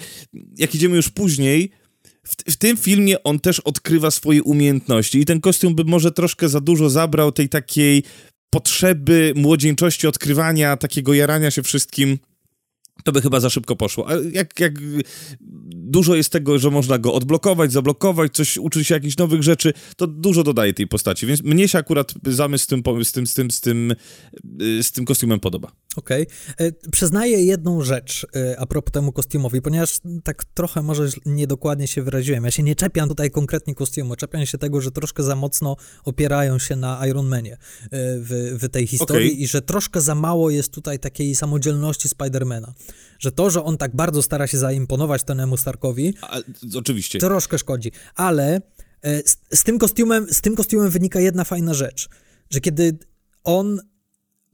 jak 0.56 0.74
idziemy 0.74 0.96
już 0.96 1.08
później, 1.08 1.70
w, 2.22 2.52
w, 2.52 2.56
tym 2.56 2.76
filmie 2.76 3.22
on 3.22 3.40
też 3.40 3.60
odkrywa 3.60 4.10
swoje 4.10 4.42
umiejętności 4.42 5.18
i 5.18 5.24
ten 5.24 5.40
kostium 5.40 5.74
by 5.74 5.84
może 5.84 6.12
troszkę 6.12 6.48
za 6.48 6.60
dużo 6.60 6.90
zabrał 6.90 7.32
tej 7.32 7.48
takiej 7.48 8.02
potrzeby 8.50 9.32
młodzieńczości, 9.36 10.06
odkrywania, 10.06 10.76
takiego 10.76 11.14
jarania 11.14 11.50
się 11.50 11.62
wszystkim 11.62 12.18
to 13.04 13.12
by 13.12 13.22
chyba 13.22 13.40
za 13.40 13.50
szybko 13.50 13.76
poszło. 13.76 14.08
A 14.08 14.12
jak, 14.32 14.60
jak 14.60 14.72
dużo 15.70 16.14
jest 16.14 16.32
tego, 16.32 16.58
że 16.58 16.70
można 16.70 16.98
go 16.98 17.14
odblokować, 17.14 17.72
zablokować, 17.72 18.32
coś 18.32 18.58
uczyć 18.58 18.88
się 18.88 18.94
jakichś 18.94 19.16
nowych 19.16 19.42
rzeczy, 19.42 19.72
to 19.96 20.06
dużo 20.06 20.44
dodaje 20.44 20.74
tej 20.74 20.86
postaci, 20.86 21.26
więc 21.26 21.42
mnie 21.42 21.68
się 21.68 21.78
akurat 21.78 22.14
zamysł 22.26 22.64
z 22.64 22.66
tym, 22.66 22.82
z 23.04 23.12
tym, 23.12 23.26
z 23.26 23.34
tym, 23.34 23.50
z 23.50 23.60
tym, 23.60 23.94
y, 24.62 24.82
z 24.82 24.92
tym 24.92 25.04
kostiumem 25.04 25.40
podoba. 25.40 25.72
Okej. 25.98 26.26
Okay. 26.54 26.66
E, 26.66 26.90
przyznaję 26.92 27.44
jedną 27.44 27.82
rzecz 27.82 28.26
e, 28.36 28.60
a 28.60 28.66
propos 28.66 28.92
temu 28.92 29.12
kostiumowi, 29.12 29.62
ponieważ 29.62 30.00
tak 30.24 30.44
trochę 30.44 30.82
może 30.82 31.08
niedokładnie 31.26 31.88
się 31.88 32.02
wyraziłem. 32.02 32.44
Ja 32.44 32.50
się 32.50 32.62
nie 32.62 32.74
czepiam 32.74 33.08
tutaj 33.08 33.30
konkretnie 33.30 33.74
kostiumu, 33.74 34.16
czepiam 34.16 34.46
się 34.46 34.58
tego, 34.58 34.80
że 34.80 34.90
troszkę 34.90 35.22
za 35.22 35.36
mocno 35.36 35.76
opierają 36.04 36.58
się 36.58 36.76
na 36.76 37.06
Iron 37.06 37.26
Manie 37.26 37.52
e, 37.52 37.58
w, 37.90 38.58
w 38.62 38.68
tej 38.68 38.86
historii 38.86 39.28
okay. 39.28 39.40
i 39.40 39.46
że 39.46 39.62
troszkę 39.62 40.00
za 40.00 40.14
mało 40.14 40.50
jest 40.50 40.72
tutaj 40.72 40.98
takiej 40.98 41.34
samodzielności 41.34 42.08
Spidermana 42.08 42.74
że 43.18 43.32
to, 43.32 43.50
że 43.50 43.64
on 43.64 43.76
tak 43.76 43.96
bardzo 43.96 44.22
stara 44.22 44.46
się 44.46 44.58
zaimponować 44.58 45.24
Tonemu 45.24 45.56
Starkowi, 45.56 46.14
A, 46.20 46.38
oczywiście. 46.74 47.18
troszkę 47.18 47.58
szkodzi. 47.58 47.92
Ale 48.14 48.60
z, 49.02 49.36
z, 49.58 49.64
tym 49.64 49.78
kostiumem, 49.78 50.26
z 50.30 50.40
tym 50.40 50.56
kostiumem 50.56 50.90
wynika 50.90 51.20
jedna 51.20 51.44
fajna 51.44 51.74
rzecz, 51.74 52.08
że 52.50 52.60
kiedy 52.60 52.98
on 53.44 53.80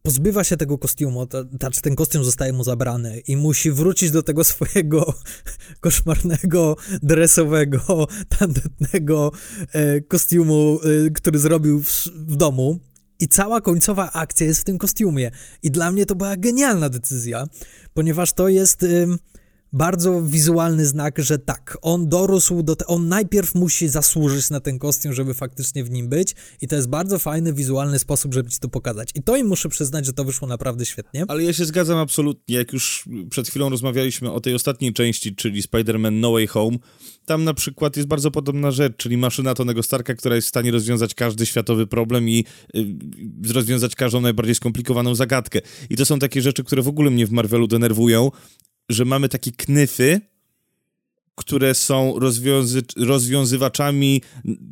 pozbywa 0.07 0.45
się 0.45 0.57
tego 0.57 0.79
kostiumu, 0.79 1.27
to, 1.27 1.45
znaczy 1.59 1.81
ten 1.83 1.97
kostium 1.97 2.25
zostaje 2.25 2.53
mu 2.53 2.65
zabrany 2.65 3.21
i 3.21 3.37
musi 3.37 3.71
wrócić 3.71 4.11
do 4.11 4.23
tego 4.23 4.45
swojego 4.55 5.15
koszmarnego, 5.81 6.77
dresowego, 7.03 8.07
tandetnego 8.39 9.33
e, 9.73 10.01
kostiumu, 10.01 10.79
e, 11.07 11.11
który 11.11 11.39
zrobił 11.39 11.83
w, 11.83 12.07
w 12.07 12.37
domu, 12.37 12.81
i 13.21 13.29
cała 13.29 13.61
końcowa 13.61 14.13
akcja 14.13 14.47
jest 14.47 14.61
w 14.61 14.65
tym 14.65 14.79
kostiumie. 14.79 15.31
I 15.63 15.71
dla 15.71 15.91
mnie 15.91 16.07
to 16.07 16.15
była 16.15 16.37
genialna 16.37 16.89
decyzja, 16.89 17.47
ponieważ 17.95 18.33
to 18.33 18.49
jest 18.49 18.83
y, 18.83 19.07
bardzo 19.75 20.23
wizualny 20.23 20.87
znak, 20.87 21.19
że 21.19 21.39
tak, 21.39 21.79
on 21.83 22.09
dorósł 22.09 22.63
do 22.63 22.77
te, 22.77 22.87
on 22.87 23.09
najpierw 23.09 23.55
musi 23.55 23.89
zasłużyć 23.89 24.51
na 24.51 24.61
ten 24.61 24.79
kostium, 24.79 25.15
żeby 25.15 25.35
faktycznie 25.35 25.85
w 25.85 25.91
nim 25.91 26.09
być 26.09 26.35
i 26.61 26.69
to 26.69 26.77
jest 26.77 26.89
bardzo 26.89 27.19
fajny, 27.19 27.53
wizualny 27.53 27.99
sposób, 27.99 28.35
żeby 28.35 28.51
ci 28.51 28.59
to 28.59 28.69
pokazać. 28.69 29.11
I 29.15 29.23
to 29.23 29.37
im 29.37 29.47
muszę 29.47 29.69
przyznać, 29.69 30.07
że 30.07 30.13
to 30.13 30.25
wyszło 30.25 30.49
naprawdę 30.49 30.87
świetnie. 30.87 31.25
Ale 31.29 31.45
ja 31.45 31.53
się 31.53 31.65
zgadzam 31.65 31.99
absolutnie, 31.99 32.57
jak 32.57 32.73
już 32.73 33.09
przed 33.31 33.49
chwilą 33.49 33.69
rozmawialiśmy 33.69 34.33
o 34.33 34.41
tej 34.41 34.55
ostatniej 34.55 34.93
części, 34.93 35.35
czyli 35.35 35.63
Spider-Man 35.63 36.13
No 36.13 36.33
Way 36.33 36.47
Home, 36.47 36.79
tam 37.27 37.45
na 37.45 37.55
przykład 37.55 37.97
jest 37.97 38.09
bardzo 38.09 38.31
podobna 38.31 38.71
rzecz, 38.71 38.97
czyli 38.97 39.17
maszyna 39.17 39.55
Tonego 39.55 39.83
Starka, 39.83 40.15
która 40.15 40.35
jest 40.37 40.47
w 40.47 40.49
stanie 40.49 40.71
rozwiązać 40.71 41.15
każdy 41.15 41.47
światowy 41.47 41.87
problem 41.87 42.29
i 42.29 42.45
y, 42.77 43.53
rozwiązać 43.55 43.95
każdą 43.95 44.21
najbardziej 44.21 44.55
skomplikowaną 44.55 45.15
zagadkę. 45.15 45.61
I 45.91 45.97
to 45.97 46.05
są 46.05 46.19
takie 46.19 46.43
rzeczy, 46.43 46.65
które 46.65 46.83
w 46.83 46.89
ogóle 46.89 47.11
mnie 47.11 47.27
w 47.27 47.31
Marvelu 47.31 47.67
denerwują, 47.67 48.31
że 48.89 49.05
mamy 49.05 49.29
takie 49.29 49.53
knyfy, 49.53 50.21
które 51.35 51.75
są 51.75 52.19
rozwiązy 52.19 52.83
rozwiązywaczami 52.97 54.23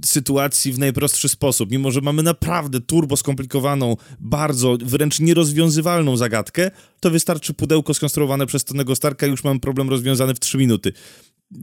sytuacji 0.04 0.72
w 0.72 0.78
najprostszy 0.78 1.28
sposób. 1.28 1.70
Mimo, 1.70 1.90
że 1.90 2.00
mamy 2.00 2.22
naprawdę 2.22 2.80
turbo 2.80 3.16
skomplikowaną, 3.16 3.96
bardzo, 4.20 4.76
wręcz 4.84 5.20
nierozwiązywalną 5.20 6.16
zagadkę, 6.16 6.70
to 7.00 7.10
wystarczy 7.10 7.54
pudełko 7.54 7.94
skonstruowane 7.94 8.46
przez 8.46 8.64
Tonego 8.64 8.94
Starka 8.94 9.26
i 9.26 9.30
już 9.30 9.44
mam 9.44 9.60
problem 9.60 9.90
rozwiązany 9.90 10.34
w 10.34 10.40
3 10.40 10.58
minuty 10.58 10.92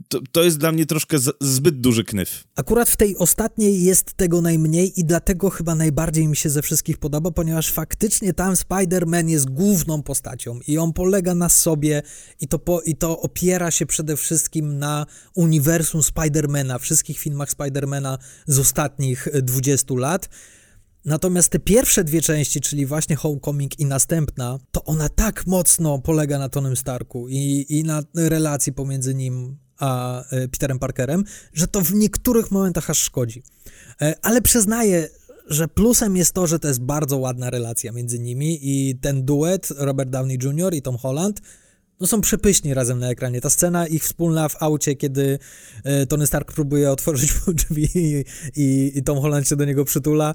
to, 0.08 0.20
to 0.32 0.42
jest 0.42 0.58
dla 0.58 0.72
mnie 0.72 0.86
troszkę 0.86 1.18
z, 1.18 1.36
zbyt 1.40 1.80
duży 1.80 2.04
knyf. 2.04 2.44
Akurat 2.56 2.90
w 2.90 2.96
tej 2.96 3.16
ostatniej 3.16 3.84
jest 3.84 4.14
tego 4.14 4.40
najmniej 4.40 5.00
i 5.00 5.04
dlatego 5.04 5.50
chyba 5.50 5.74
najbardziej 5.74 6.28
mi 6.28 6.36
się 6.36 6.50
ze 6.50 6.62
wszystkich 6.62 6.98
podoba, 6.98 7.30
ponieważ 7.30 7.72
faktycznie 7.72 8.34
tam 8.34 8.54
Spider-Man 8.54 9.28
jest 9.28 9.50
główną 9.50 10.02
postacią 10.02 10.60
i 10.66 10.78
on 10.78 10.92
polega 10.92 11.34
na 11.34 11.48
sobie 11.48 12.02
i 12.40 12.48
to, 12.48 12.58
po, 12.58 12.80
i 12.80 12.96
to 12.96 13.20
opiera 13.20 13.70
się 13.70 13.86
przede 13.86 14.16
wszystkim 14.16 14.78
na 14.78 15.06
uniwersum 15.34 16.02
Spidermana, 16.02 16.78
wszystkich 16.78 17.18
filmach 17.18 17.50
Spidermana 17.50 18.18
z 18.46 18.58
ostatnich 18.58 19.28
20 19.42 19.94
lat. 19.94 20.28
Natomiast 21.04 21.48
te 21.48 21.58
pierwsze 21.58 22.04
dwie 22.04 22.22
części, 22.22 22.60
czyli 22.60 22.86
właśnie 22.86 23.16
Homecoming 23.16 23.80
i 23.80 23.86
następna, 23.86 24.58
to 24.70 24.84
ona 24.84 25.08
tak 25.08 25.46
mocno 25.46 25.98
polega 25.98 26.38
na 26.38 26.48
Tonym 26.48 26.76
Starku 26.76 27.28
i, 27.28 27.66
i 27.68 27.84
na 27.84 28.02
relacji 28.14 28.72
pomiędzy 28.72 29.14
nim 29.14 29.58
a 29.80 30.24
e, 30.30 30.48
Peterem 30.48 30.78
Parkerem, 30.78 31.24
że 31.54 31.66
to 31.66 31.80
w 31.80 31.94
niektórych 31.94 32.50
momentach 32.50 32.90
aż 32.90 32.98
szkodzi. 32.98 33.42
E, 34.02 34.14
ale 34.22 34.42
przyznaję, 34.42 35.08
że 35.46 35.68
plusem 35.68 36.16
jest 36.16 36.32
to, 36.32 36.46
że 36.46 36.58
to 36.58 36.68
jest 36.68 36.80
bardzo 36.80 37.18
ładna 37.18 37.50
relacja 37.50 37.92
między 37.92 38.18
nimi 38.18 38.58
i 38.62 38.96
ten 38.96 39.24
duet 39.24 39.68
Robert 39.76 40.10
Downey 40.10 40.38
Jr. 40.42 40.74
i 40.74 40.82
Tom 40.82 40.98
Holland 40.98 41.40
no 42.00 42.06
są 42.06 42.20
przepyśni 42.20 42.74
razem 42.74 42.98
na 42.98 43.08
ekranie. 43.10 43.40
Ta 43.40 43.50
scena 43.50 43.86
ich 43.86 44.04
wspólna 44.04 44.48
w 44.48 44.62
aucie, 44.62 44.96
kiedy 44.96 45.38
e, 45.84 46.06
Tony 46.06 46.26
Stark 46.26 46.52
próbuje 46.52 46.90
otworzyć 46.90 47.32
drzwi 47.54 47.88
i, 48.56 49.02
Tom 49.04 49.18
Holland 49.18 49.48
się 49.48 49.56
do 49.56 49.64
niego 49.64 49.84
przytula. 49.84 50.34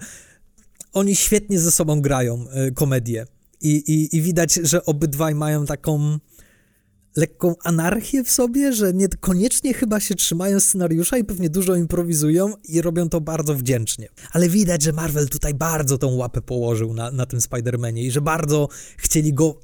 Oni 0.93 1.15
świetnie 1.15 1.59
ze 1.59 1.71
sobą 1.71 2.01
grają 2.01 2.45
komedię. 2.75 3.25
I, 3.61 3.75
i, 3.75 4.15
I 4.15 4.21
widać, 4.21 4.53
że 4.53 4.85
obydwaj 4.85 5.35
mają 5.35 5.65
taką 5.65 6.19
lekką 7.15 7.55
anarchię 7.63 8.23
w 8.23 8.31
sobie, 8.31 8.73
że 8.73 8.93
niekoniecznie 8.93 9.73
chyba 9.73 9.99
się 9.99 10.15
trzymają 10.15 10.59
scenariusza 10.59 11.17
i 11.17 11.23
pewnie 11.23 11.49
dużo 11.49 11.75
improwizują 11.75 12.53
i 12.69 12.81
robią 12.81 13.09
to 13.09 13.21
bardzo 13.21 13.55
wdzięcznie. 13.55 14.07
Ale 14.31 14.49
widać, 14.49 14.83
że 14.83 14.93
Marvel 14.93 15.29
tutaj 15.29 15.53
bardzo 15.53 15.97
tą 15.97 16.15
łapę 16.15 16.41
położył 16.41 16.93
na, 16.93 17.11
na 17.11 17.25
tym 17.25 17.39
Spider-Manie 17.39 18.03
i 18.03 18.11
że 18.11 18.21
bardzo 18.21 18.67
chcieli 18.97 19.33
go 19.33 19.59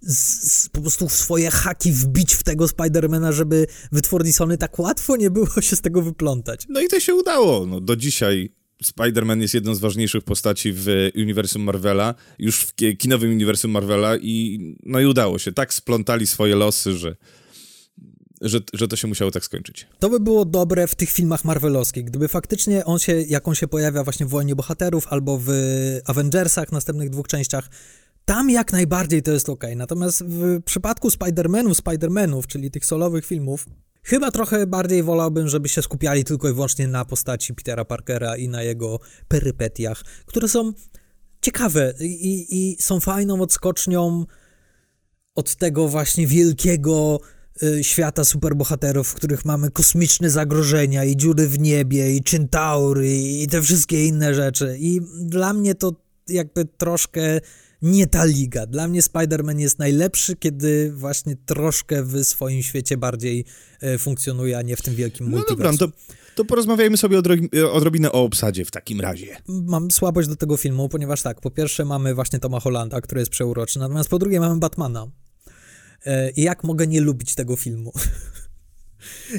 z, 0.00 0.52
z, 0.52 0.68
po 0.68 0.80
prostu 0.80 1.08
w 1.08 1.12
swoje 1.12 1.50
haki 1.50 1.92
wbić 1.92 2.34
w 2.34 2.42
tego 2.42 2.68
Spidermana, 2.68 3.32
żeby 3.32 3.66
wytwórni 3.92 4.32
Sony 4.32 4.58
tak 4.58 4.78
łatwo 4.78 5.16
nie 5.16 5.30
było 5.30 5.60
się 5.60 5.76
z 5.76 5.80
tego 5.80 6.02
wyplątać. 6.02 6.66
No 6.68 6.80
i 6.80 6.88
to 6.88 7.00
się 7.00 7.14
udało. 7.14 7.66
No, 7.66 7.80
do 7.80 7.96
dzisiaj 7.96 8.55
Spider-Man 8.84 9.40
jest 9.40 9.54
jedną 9.54 9.74
z 9.74 9.78
ważniejszych 9.78 10.24
postaci 10.24 10.72
w 10.74 11.10
uniwersum 11.16 11.62
Marvela, 11.62 12.14
już 12.38 12.60
w 12.60 12.74
kinowym 12.98 13.30
uniwersum 13.30 13.70
Marvela 13.70 14.16
i 14.16 14.60
no 14.82 15.00
i 15.00 15.06
udało 15.06 15.38
się. 15.38 15.52
Tak 15.52 15.74
splątali 15.74 16.26
swoje 16.26 16.56
losy, 16.56 16.92
że, 16.92 17.16
że, 18.40 18.60
że 18.72 18.88
to 18.88 18.96
się 18.96 19.08
musiało 19.08 19.30
tak 19.30 19.44
skończyć. 19.44 19.86
To 19.98 20.10
by 20.10 20.20
było 20.20 20.44
dobre 20.44 20.86
w 20.86 20.94
tych 20.94 21.10
filmach 21.10 21.44
marvelowskich, 21.44 22.04
gdyby 22.04 22.28
faktycznie 22.28 22.84
on 22.84 22.98
się, 22.98 23.22
jak 23.22 23.48
on 23.48 23.54
się 23.54 23.68
pojawia 23.68 24.04
właśnie 24.04 24.26
w 24.26 24.28
Wojnie 24.28 24.56
Bohaterów 24.56 25.06
albo 25.10 25.40
w 25.42 25.50
Avengersach, 26.04 26.72
następnych 26.72 27.10
dwóch 27.10 27.28
częściach, 27.28 27.68
tam 28.24 28.50
jak 28.50 28.72
najbardziej 28.72 29.22
to 29.22 29.32
jest 29.32 29.48
ok. 29.48 29.64
Natomiast 29.76 30.24
w 30.24 30.62
przypadku 30.62 31.08
Spider-Manów, 31.08 31.74
Spider-Manów, 31.74 32.46
czyli 32.46 32.70
tych 32.70 32.86
solowych 32.86 33.26
filmów, 33.26 33.66
Chyba 34.06 34.30
trochę 34.30 34.66
bardziej 34.66 35.02
wolałbym, 35.02 35.48
żeby 35.48 35.68
się 35.68 35.82
skupiali 35.82 36.24
tylko 36.24 36.48
i 36.48 36.52
wyłącznie 36.52 36.88
na 36.88 37.04
postaci 37.04 37.54
Petera 37.54 37.84
Parkera 37.84 38.36
i 38.36 38.48
na 38.48 38.62
jego 38.62 39.00
perypetiach, 39.28 40.02
które 40.26 40.48
są 40.48 40.72
ciekawe 41.42 41.94
i, 42.00 42.46
i 42.50 42.76
są 42.82 43.00
fajną 43.00 43.40
odskocznią 43.40 44.24
od 45.34 45.56
tego 45.56 45.88
właśnie 45.88 46.26
wielkiego 46.26 47.20
y, 47.62 47.84
świata 47.84 48.24
superbohaterów, 48.24 49.08
w 49.08 49.14
których 49.14 49.44
mamy 49.44 49.70
kosmiczne 49.70 50.30
zagrożenia 50.30 51.04
i 51.04 51.16
dziury 51.16 51.48
w 51.48 51.58
niebie 51.58 52.16
i 52.16 52.22
Centaury 52.22 53.16
i 53.16 53.46
te 53.46 53.62
wszystkie 53.62 54.06
inne 54.06 54.34
rzeczy. 54.34 54.76
I 54.80 55.00
dla 55.20 55.52
mnie 55.52 55.74
to 55.74 55.92
jakby 56.28 56.64
troszkę 56.64 57.40
nie 57.82 58.06
ta 58.06 58.24
liga. 58.24 58.66
Dla 58.66 58.88
mnie 58.88 59.00
Spider-Man 59.00 59.58
jest 59.58 59.78
najlepszy, 59.78 60.36
kiedy 60.36 60.92
właśnie 60.92 61.36
troszkę 61.46 62.02
w 62.02 62.24
swoim 62.24 62.62
świecie 62.62 62.96
bardziej 62.96 63.44
e, 63.80 63.98
funkcjonuje, 63.98 64.58
a 64.58 64.62
nie 64.62 64.76
w 64.76 64.82
tym 64.82 64.94
wielkim 64.94 65.30
no 65.30 65.36
multiversum. 65.36 65.72
No 65.72 65.86
dobra, 65.86 65.96
to, 66.06 66.22
to 66.34 66.44
porozmawiajmy 66.44 66.96
sobie 66.96 67.22
odrobinę 67.72 68.12
o 68.12 68.24
obsadzie 68.24 68.64
w 68.64 68.70
takim 68.70 69.00
razie. 69.00 69.36
Mam 69.48 69.90
słabość 69.90 70.28
do 70.28 70.36
tego 70.36 70.56
filmu, 70.56 70.88
ponieważ 70.88 71.22
tak, 71.22 71.40
po 71.40 71.50
pierwsze 71.50 71.84
mamy 71.84 72.14
właśnie 72.14 72.38
Toma 72.38 72.60
Hollanda, 72.60 73.00
który 73.00 73.20
jest 73.20 73.30
przeuroczy, 73.30 73.78
natomiast 73.78 74.08
po 74.08 74.18
drugie 74.18 74.40
mamy 74.40 74.60
Batmana. 74.60 75.06
E, 76.06 76.30
I 76.30 76.42
jak 76.42 76.64
mogę 76.64 76.86
nie 76.86 77.00
lubić 77.00 77.34
tego 77.34 77.56
filmu? 77.56 77.92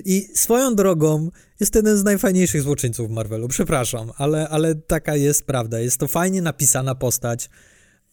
I 0.05 0.27
swoją 0.33 0.75
drogą 0.75 1.31
jest 1.59 1.75
jeden 1.75 1.97
z 1.97 2.03
najfajniejszych 2.03 2.61
złoczyńców 2.61 3.07
w 3.09 3.11
Marvelu. 3.11 3.47
Przepraszam, 3.47 4.11
ale, 4.17 4.49
ale 4.49 4.75
taka 4.75 5.15
jest 5.15 5.43
prawda. 5.43 5.79
Jest 5.79 5.97
to 5.97 6.07
fajnie 6.07 6.41
napisana 6.41 6.95
postać 6.95 7.49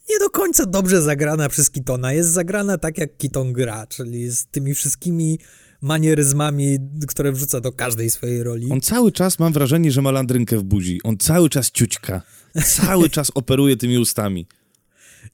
nie 0.08 0.18
do 0.18 0.30
końca 0.30 0.66
dobrze 0.66 1.02
zagrana 1.02 1.48
przez 1.48 1.70
Kitona. 1.70 2.12
Jest 2.12 2.30
zagrana 2.30 2.78
tak, 2.78 2.98
jak 2.98 3.16
Kiton 3.16 3.52
gra, 3.52 3.86
czyli 3.86 4.30
z 4.30 4.46
tymi 4.46 4.74
wszystkimi 4.74 5.38
manieryzmami, 5.80 6.78
które 7.08 7.32
wrzuca 7.32 7.60
do 7.60 7.72
każdej 7.72 8.10
swojej 8.10 8.42
roli. 8.42 8.68
On 8.72 8.80
cały 8.80 9.12
czas, 9.12 9.38
mam 9.38 9.52
wrażenie, 9.52 9.92
że 9.92 10.02
ma 10.02 10.10
landrynkę 10.10 10.58
w 10.58 10.62
buzi. 10.62 11.00
On 11.04 11.18
cały 11.18 11.50
czas 11.50 11.70
ciućka. 11.70 12.22
Cały 12.64 13.10
czas 13.14 13.30
operuje 13.34 13.76
tymi 13.76 13.98
ustami. 13.98 14.46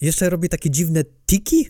Jeszcze 0.00 0.30
robi 0.30 0.48
takie 0.48 0.70
dziwne 0.70 1.04
tiki, 1.26 1.68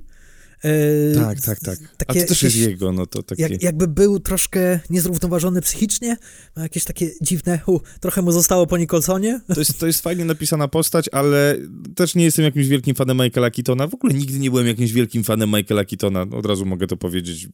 tak, 1.14 1.40
tak, 1.40 1.60
tak. 1.60 1.78
Takie, 1.96 2.20
A 2.20 2.22
to 2.22 2.28
też 2.28 2.42
jest 2.42 2.56
jego, 2.56 2.92
no 2.92 3.06
to 3.06 3.22
takie... 3.22 3.42
Jak, 3.42 3.62
jakby 3.62 3.88
był 3.88 4.20
troszkę 4.20 4.80
niezrównoważony 4.90 5.60
psychicznie, 5.60 6.16
ma 6.56 6.62
jakieś 6.62 6.84
takie 6.84 7.10
dziwne, 7.22 7.60
u, 7.66 7.80
trochę 8.00 8.22
mu 8.22 8.32
zostało 8.32 8.66
po 8.66 8.78
Nicholsonie. 8.78 9.40
To 9.54 9.60
jest, 9.60 9.78
to 9.78 9.86
jest 9.86 10.02
fajnie 10.02 10.24
napisana 10.24 10.68
postać, 10.68 11.08
ale 11.12 11.56
też 11.94 12.14
nie 12.14 12.24
jestem 12.24 12.44
jakimś 12.44 12.66
wielkim 12.66 12.94
fanem 12.94 13.16
Michaela 13.16 13.50
Keatona. 13.50 13.86
W 13.86 13.94
ogóle 13.94 14.14
nigdy 14.14 14.38
nie 14.38 14.50
byłem 14.50 14.66
jakimś 14.66 14.92
wielkim 14.92 15.24
fanem 15.24 15.50
Michaela 15.50 15.84
Keatona. 15.84 16.22
Od 16.22 16.46
razu 16.46 16.66
mogę 16.66 16.86
to 16.86 16.96
powiedzieć. 16.96 17.48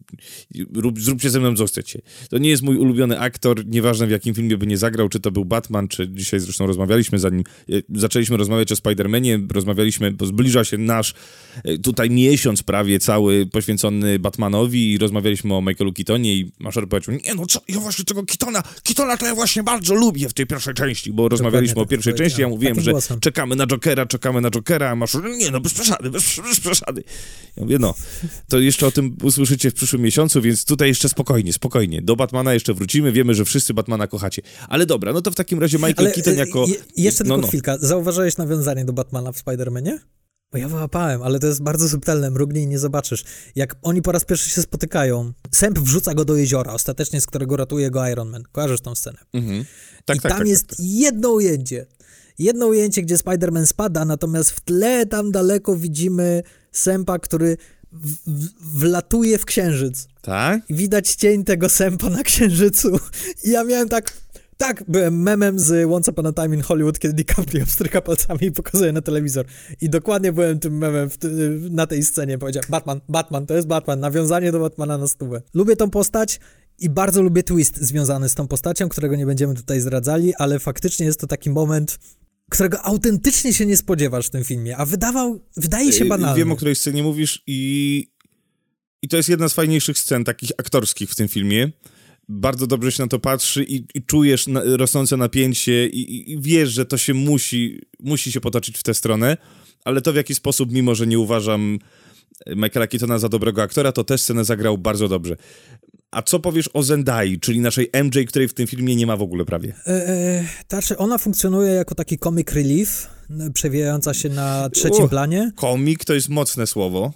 Rób, 0.74 1.00
zróbcie 1.00 1.30
ze 1.30 1.40
mną, 1.40 1.56
co 1.56 1.66
chcecie. 1.66 2.02
To 2.30 2.38
nie 2.38 2.50
jest 2.50 2.62
mój 2.62 2.76
ulubiony 2.76 3.20
aktor, 3.20 3.66
nieważne 3.66 4.06
w 4.06 4.10
jakim 4.10 4.34
filmie 4.34 4.58
by 4.58 4.66
nie 4.66 4.78
zagrał, 4.78 5.08
czy 5.08 5.20
to 5.20 5.30
był 5.30 5.44
Batman, 5.44 5.88
czy 5.88 6.08
dzisiaj 6.08 6.40
zresztą 6.40 6.66
rozmawialiśmy, 6.66 7.18
zanim 7.18 7.44
e, 7.70 7.72
zaczęliśmy 7.94 8.36
rozmawiać 8.36 8.72
o 8.72 8.74
Spider-Manie, 8.74 9.52
rozmawialiśmy, 9.52 10.12
bo 10.12 10.26
zbliża 10.26 10.64
się 10.64 10.78
nasz 10.78 11.14
e, 11.64 11.78
tutaj 11.78 12.10
miesiąc 12.10 12.62
prawie 12.62 12.95
cały 12.98 13.46
poświęcony 13.46 14.18
Batmanowi 14.18 14.92
i 14.92 14.98
rozmawialiśmy 14.98 15.54
o 15.54 15.62
Michaelu 15.62 15.92
Keatonie 15.92 16.34
i 16.34 16.52
Maszer 16.58 16.88
powiedział, 16.88 17.14
nie 17.24 17.34
no 17.34 17.46
co, 17.46 17.60
ja 17.68 17.80
właśnie 17.80 18.04
tego 18.04 18.22
Keatona, 18.24 18.62
Keatona 18.84 19.16
to 19.16 19.26
ja 19.26 19.34
właśnie 19.34 19.62
bardzo 19.62 19.94
lubię 19.94 20.28
w 20.28 20.34
tej 20.34 20.46
pierwszej 20.46 20.74
części, 20.74 21.12
bo 21.12 21.28
rozmawialiśmy 21.28 21.74
tak 21.74 21.84
o 21.84 21.86
pierwszej 21.86 22.14
części, 22.14 22.40
ja 22.40 22.48
mówiłem, 22.48 22.80
że 22.80 22.90
głosem. 22.90 23.20
czekamy 23.20 23.56
na 23.56 23.66
Jokera, 23.66 24.06
czekamy 24.06 24.40
na 24.40 24.50
Jokera, 24.50 24.90
a 24.90 24.96
Maszer, 24.96 25.22
nie 25.24 25.50
no, 25.50 25.60
bez 25.60 25.74
przesady, 25.74 26.10
bez, 26.10 26.40
bez 26.40 26.60
przesady. 26.60 27.04
Ja 27.56 27.62
mówię, 27.62 27.78
no, 27.78 27.94
to 28.48 28.58
jeszcze 28.58 28.86
o 28.86 28.90
tym 28.90 29.16
usłyszycie 29.22 29.70
w 29.70 29.74
przyszłym 29.74 30.02
miesiącu, 30.02 30.42
więc 30.42 30.64
tutaj 30.64 30.88
jeszcze 30.88 31.08
spokojnie, 31.08 31.52
spokojnie. 31.52 32.02
Do 32.02 32.16
Batmana 32.16 32.54
jeszcze 32.54 32.74
wrócimy, 32.74 33.12
wiemy, 33.12 33.34
że 33.34 33.44
wszyscy 33.44 33.74
Batmana 33.74 34.06
kochacie. 34.06 34.42
Ale 34.68 34.86
dobra, 34.86 35.12
no 35.12 35.22
to 35.22 35.30
w 35.30 35.34
takim 35.34 35.60
razie 35.60 35.78
Michael 35.78 35.94
Ale, 35.98 36.12
Keaton 36.12 36.34
jako... 36.34 36.66
Je, 36.66 36.74
jeszcze 36.96 37.24
no, 37.24 37.28
tylko 37.34 37.42
no. 37.42 37.48
chwilka. 37.48 37.78
Zauważyłeś 37.78 38.36
nawiązanie 38.36 38.84
do 38.84 38.92
Batmana 38.92 39.32
w 39.32 39.44
Spider-Manie? 39.44 39.98
Bo 40.52 40.58
ja 40.58 40.68
wyłapałem, 40.68 41.22
ale 41.22 41.38
to 41.38 41.46
jest 41.46 41.62
bardzo 41.62 41.88
subtelne, 41.88 42.30
mrugnij 42.30 42.62
i 42.62 42.66
nie 42.66 42.78
zobaczysz. 42.78 43.24
Jak 43.54 43.76
oni 43.82 44.02
po 44.02 44.12
raz 44.12 44.24
pierwszy 44.24 44.50
się 44.50 44.62
spotykają, 44.62 45.32
Sęp 45.50 45.78
wrzuca 45.78 46.14
go 46.14 46.24
do 46.24 46.36
jeziora, 46.36 46.72
ostatecznie 46.72 47.20
z 47.20 47.26
którego 47.26 47.56
ratuje 47.56 47.90
go 47.90 48.08
Iron 48.08 48.30
Man. 48.30 48.42
Kojarzysz 48.52 48.80
tą 48.80 48.94
scenę? 48.94 49.18
Mhm. 49.32 49.64
Tak, 50.04 50.16
I 50.16 50.20
tak, 50.20 50.32
tam 50.32 50.38
tak, 50.38 50.48
jest 50.48 50.66
tak, 50.66 50.76
tak. 50.76 50.86
jedno 50.86 51.30
ujęcie. 51.30 51.86
Jedno 52.38 52.66
ujęcie, 52.66 53.02
gdzie 53.02 53.16
Spider-Man 53.16 53.66
spada, 53.66 54.04
natomiast 54.04 54.50
w 54.50 54.60
tle 54.60 55.06
tam 55.06 55.32
daleko 55.32 55.76
widzimy 55.76 56.42
Sępa, 56.72 57.18
który 57.18 57.56
w, 57.92 58.14
w, 58.26 58.78
wlatuje 58.78 59.38
w 59.38 59.44
księżyc. 59.44 60.08
Tak? 60.22 60.70
I 60.70 60.74
widać 60.74 61.14
cień 61.14 61.44
tego 61.44 61.68
Sępa 61.68 62.10
na 62.10 62.22
księżycu. 62.22 62.98
I 63.44 63.50
ja 63.50 63.64
miałem 63.64 63.88
tak 63.88 64.12
tak, 64.56 64.84
byłem 64.88 65.22
memem 65.22 65.58
z 65.58 65.92
Once 65.92 66.10
Upon 66.10 66.26
a 66.26 66.32
Time 66.32 66.56
in 66.56 66.62
Hollywood, 66.62 66.98
kiedy 66.98 67.14
DiCaprio 67.14 67.66
stryka 67.66 68.00
palcami 68.00 68.44
i 68.44 68.52
pokazuje 68.52 68.92
na 68.92 69.00
telewizor. 69.00 69.46
I 69.80 69.90
dokładnie 69.90 70.32
byłem 70.32 70.58
tym 70.58 70.78
memem 70.78 71.10
na 71.70 71.86
tej 71.86 72.04
scenie. 72.04 72.38
Powiedziałem, 72.38 72.70
Batman, 72.70 73.00
Batman, 73.08 73.46
to 73.46 73.54
jest 73.54 73.68
Batman, 73.68 74.00
nawiązanie 74.00 74.52
do 74.52 74.60
Batmana 74.60 74.98
na 74.98 75.08
stówę. 75.08 75.42
Lubię 75.54 75.76
tą 75.76 75.90
postać 75.90 76.40
i 76.78 76.90
bardzo 76.90 77.22
lubię 77.22 77.42
twist 77.42 77.76
związany 77.76 78.28
z 78.28 78.34
tą 78.34 78.48
postacią, 78.48 78.88
którego 78.88 79.16
nie 79.16 79.26
będziemy 79.26 79.54
tutaj 79.54 79.80
zdradzali, 79.80 80.34
ale 80.34 80.58
faktycznie 80.58 81.06
jest 81.06 81.20
to 81.20 81.26
taki 81.26 81.50
moment, 81.50 81.98
którego 82.50 82.82
autentycznie 82.82 83.54
się 83.54 83.66
nie 83.66 83.76
spodziewasz 83.76 84.26
w 84.26 84.30
tym 84.30 84.44
filmie, 84.44 84.76
a 84.76 84.86
wydawał, 84.86 85.40
wydaje 85.56 85.92
się 85.92 86.04
banalny. 86.04 86.38
Wiem, 86.38 86.52
o 86.52 86.56
której 86.56 86.76
scenie 86.76 87.02
mówisz 87.02 87.42
i, 87.46 88.10
i 89.02 89.08
to 89.08 89.16
jest 89.16 89.28
jedna 89.28 89.48
z 89.48 89.52
fajniejszych 89.52 89.98
scen 89.98 90.24
takich 90.24 90.50
aktorskich 90.58 91.10
w 91.10 91.14
tym 91.14 91.28
filmie 91.28 91.72
bardzo 92.28 92.66
dobrze 92.66 92.92
się 92.92 93.02
na 93.02 93.08
to 93.08 93.18
patrzy 93.18 93.64
i, 93.64 93.84
i 93.94 94.02
czujesz 94.02 94.46
na, 94.46 94.60
rosnące 94.64 95.16
napięcie 95.16 95.86
i, 95.86 96.32
i, 96.32 96.40
wiesz, 96.40 96.70
że 96.70 96.86
to 96.86 96.98
się 96.98 97.14
musi, 97.14 97.80
musi 98.00 98.32
się 98.32 98.40
potoczyć 98.40 98.78
w 98.78 98.82
tę 98.82 98.94
stronę, 98.94 99.36
ale 99.84 100.00
to 100.00 100.12
w 100.12 100.16
jaki 100.16 100.34
sposób, 100.34 100.72
mimo 100.72 100.94
że 100.94 101.06
nie 101.06 101.18
uważam 101.18 101.78
Michaela 102.56 102.86
Keatona 102.86 103.18
za 103.18 103.28
dobrego 103.28 103.62
aktora, 103.62 103.92
to 103.92 104.04
też 104.04 104.22
scenę 104.22 104.44
zagrał 104.44 104.78
bardzo 104.78 105.08
dobrze. 105.08 105.36
A 106.10 106.22
co 106.22 106.40
powiesz 106.40 106.70
o 106.74 106.82
Zendai, 106.82 107.40
czyli 107.40 107.60
naszej 107.60 107.90
MJ, 108.04 108.24
której 108.28 108.48
w 108.48 108.54
tym 108.54 108.66
filmie 108.66 108.96
nie 108.96 109.06
ma 109.06 109.16
w 109.16 109.22
ogóle 109.22 109.44
prawie? 109.44 109.74
E, 109.86 110.08
e, 110.08 110.44
znaczy, 110.68 110.96
ona 110.96 111.18
funkcjonuje 111.18 111.72
jako 111.72 111.94
taki 111.94 112.18
comic 112.18 112.52
relief, 112.52 113.08
przewijająca 113.54 114.14
się 114.14 114.28
na 114.28 114.70
trzecim 114.70 115.04
uh, 115.04 115.10
planie. 115.10 115.52
Komik 115.56 116.04
to 116.04 116.14
jest 116.14 116.28
mocne 116.28 116.66
słowo. 116.66 117.12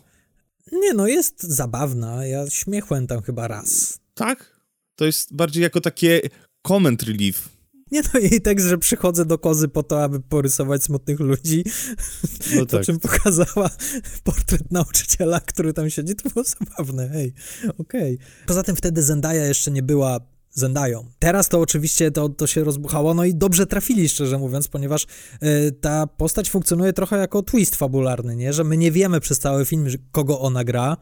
Nie 0.72 0.94
no, 0.94 1.06
jest 1.06 1.42
zabawna. 1.42 2.26
Ja 2.26 2.50
śmiechłem 2.50 3.06
tam 3.06 3.22
chyba 3.22 3.48
raz. 3.48 3.98
Tak? 4.14 4.59
To 5.00 5.04
jest 5.06 5.34
bardziej 5.34 5.62
jako 5.62 5.80
takie 5.80 6.20
comment 6.66 7.02
relief. 7.02 7.48
Nie 7.92 8.02
no, 8.14 8.20
jej 8.20 8.40
tekst, 8.40 8.66
że 8.66 8.78
przychodzę 8.78 9.24
do 9.24 9.38
kozy 9.38 9.68
po 9.68 9.82
to, 9.82 10.02
aby 10.02 10.20
porysować 10.20 10.84
smutnych 10.84 11.20
ludzi, 11.20 11.64
no 12.56 12.66
tak. 12.66 12.84
czym 12.84 12.98
pokazała 12.98 13.70
portret 14.24 14.72
nauczyciela, 14.72 15.40
który 15.40 15.72
tam 15.72 15.90
siedzi, 15.90 16.14
to 16.14 16.28
było 16.28 16.44
zabawne, 16.44 17.08
hej, 17.08 17.34
okej. 17.78 18.14
Okay. 18.14 18.46
Poza 18.46 18.62
tym 18.62 18.76
wtedy 18.76 19.02
Zendaya 19.02 19.46
jeszcze 19.48 19.70
nie 19.70 19.82
była 19.82 20.20
Zendają. 20.50 21.06
Teraz 21.18 21.48
to 21.48 21.60
oczywiście 21.60 22.10
to, 22.10 22.28
to 22.28 22.46
się 22.46 22.64
rozbuchało, 22.64 23.14
no 23.14 23.24
i 23.24 23.34
dobrze 23.34 23.66
trafili, 23.66 24.08
szczerze 24.08 24.38
mówiąc, 24.38 24.68
ponieważ 24.68 25.06
y, 25.42 25.72
ta 25.80 26.06
postać 26.06 26.50
funkcjonuje 26.50 26.92
trochę 26.92 27.18
jako 27.18 27.42
twist 27.42 27.76
fabularny, 27.76 28.36
nie? 28.36 28.52
Że 28.52 28.64
my 28.64 28.76
nie 28.76 28.92
wiemy 28.92 29.20
przez 29.20 29.38
cały 29.38 29.64
film, 29.64 29.86
kogo 30.12 30.40
ona 30.40 30.64
gra 30.64 30.96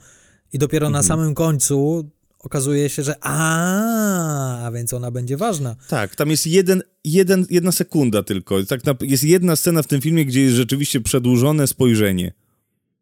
i 0.52 0.58
dopiero 0.58 0.86
mhm. 0.86 1.02
na 1.02 1.08
samym 1.08 1.34
końcu 1.34 2.10
okazuje 2.38 2.88
się, 2.88 3.02
że 3.02 3.14
a, 3.20 4.66
a 4.66 4.70
więc 4.70 4.92
ona 4.92 5.10
będzie 5.10 5.36
ważna. 5.36 5.76
Tak, 5.88 6.16
tam 6.16 6.30
jest 6.30 6.46
jeden, 6.46 6.82
jeden, 7.04 7.46
jedna 7.50 7.72
sekunda 7.72 8.22
tylko. 8.22 8.64
Tak 8.64 8.80
jest 9.02 9.24
jedna 9.24 9.56
scena 9.56 9.82
w 9.82 9.86
tym 9.86 10.00
filmie, 10.00 10.24
gdzie 10.24 10.42
jest 10.42 10.56
rzeczywiście 10.56 11.00
przedłużone 11.00 11.66
spojrzenie. 11.66 12.32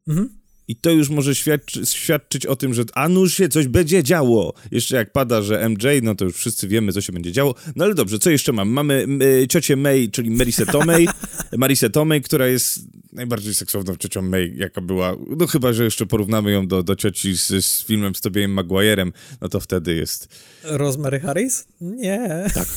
Mhm. 0.08 0.45
I 0.68 0.76
to 0.76 0.90
już 0.90 1.08
może 1.08 1.34
świadczy, 1.34 1.86
świadczyć 1.86 2.46
o 2.46 2.56
tym, 2.56 2.74
że 2.74 2.84
a 2.94 3.08
nuż 3.08 3.34
się 3.34 3.48
coś 3.48 3.68
będzie 3.68 4.02
działo. 4.02 4.54
Jeszcze 4.70 4.96
jak 4.96 5.12
pada, 5.12 5.42
że 5.42 5.68
MJ, 5.68 5.86
no 6.02 6.14
to 6.14 6.24
już 6.24 6.34
wszyscy 6.36 6.68
wiemy, 6.68 6.92
co 6.92 7.00
się 7.00 7.12
będzie 7.12 7.32
działo. 7.32 7.54
No 7.76 7.84
ale 7.84 7.94
dobrze, 7.94 8.18
co 8.18 8.30
jeszcze 8.30 8.52
mam? 8.52 8.68
Mamy 8.68 9.06
y, 9.42 9.48
ciocię 9.48 9.76
May, 9.76 10.10
czyli 10.10 10.30
Marisę 10.30 10.66
Tomei, 10.66 11.08
Marisę 11.58 11.90
Tomei, 11.90 12.22
która 12.22 12.46
jest 12.46 12.80
najbardziej 13.12 13.54
seksowną 13.54 13.96
ciocią 13.96 14.22
May, 14.22 14.52
jaka 14.56 14.80
była. 14.80 15.16
No 15.36 15.46
chyba, 15.46 15.72
że 15.72 15.84
jeszcze 15.84 16.06
porównamy 16.06 16.52
ją 16.52 16.66
do, 16.66 16.82
do 16.82 16.96
cioci 16.96 17.36
z, 17.36 17.64
z 17.64 17.84
filmem 17.84 18.14
z 18.14 18.20
Tobeyem 18.20 18.50
Maguirem, 18.50 19.12
no 19.40 19.48
to 19.48 19.60
wtedy 19.60 19.94
jest... 19.94 20.28
Rosemary 20.62 21.20
Harris? 21.20 21.66
Nie. 21.80 22.46
Tak. 22.54 22.68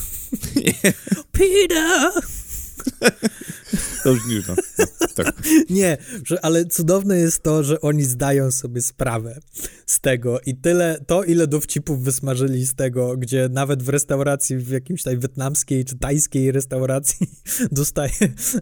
Peter! 1.31 2.11
To 4.03 4.09
już 4.09 4.27
nie, 4.27 4.41
no, 4.47 4.55
no, 4.79 5.07
tak. 5.15 5.41
nie, 5.69 5.97
ale 6.41 6.65
cudowne 6.65 7.17
jest 7.17 7.43
to, 7.43 7.63
że 7.63 7.81
oni 7.81 8.03
zdają 8.03 8.51
sobie 8.51 8.81
sprawę 8.81 9.39
z 9.85 9.99
tego 9.99 10.39
i 10.45 10.55
tyle, 10.55 10.99
to 11.07 11.23
ile 11.23 11.47
dowcipów 11.47 12.03
wysmażyli 12.03 12.65
z 12.65 12.75
tego, 12.75 13.17
gdzie 13.17 13.49
nawet 13.51 13.83
w 13.83 13.89
restauracji, 13.89 14.57
w 14.57 14.69
jakimś 14.69 15.01
tutaj 15.01 15.19
wietnamskiej 15.19 15.85
czy 15.85 15.97
tajskiej 15.97 16.51
restauracji 16.51 17.27
dostaje 17.71 18.11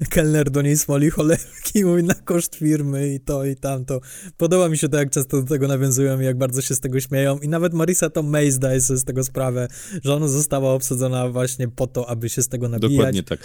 kelner 0.09 0.51
do 0.51 0.61
niej 0.61 0.77
smoli 0.77 1.09
cholewki 1.09 1.85
mówi 1.85 2.03
na 2.03 2.13
koszt 2.13 2.55
firmy 2.55 3.13
i 3.13 3.19
to 3.19 3.45
i 3.45 3.55
tamto. 3.55 4.01
Podoba 4.37 4.69
mi 4.69 4.77
się 4.77 4.89
to, 4.89 4.97
jak 4.97 5.09
często 5.09 5.41
do 5.41 5.47
tego 5.47 5.67
nawiązują 5.67 6.21
i 6.21 6.25
jak 6.25 6.37
bardzo 6.37 6.61
się 6.61 6.75
z 6.75 6.79
tego 6.79 6.99
śmieją 6.99 7.39
i 7.39 7.47
nawet 7.47 7.73
Marisa 7.73 8.09
to 8.09 8.23
May 8.23 8.51
zdaje 8.51 8.81
sobie 8.81 8.99
z 8.99 9.03
tego 9.03 9.23
sprawę, 9.23 9.67
że 10.03 10.13
ona 10.13 10.27
została 10.27 10.73
obsadzona 10.73 11.29
właśnie 11.29 11.67
po 11.67 11.87
to, 11.87 12.09
aby 12.09 12.29
się 12.29 12.41
z 12.41 12.47
tego 12.47 12.69
nabijać. 12.69 12.91
Dokładnie 12.91 13.23
tak. 13.23 13.39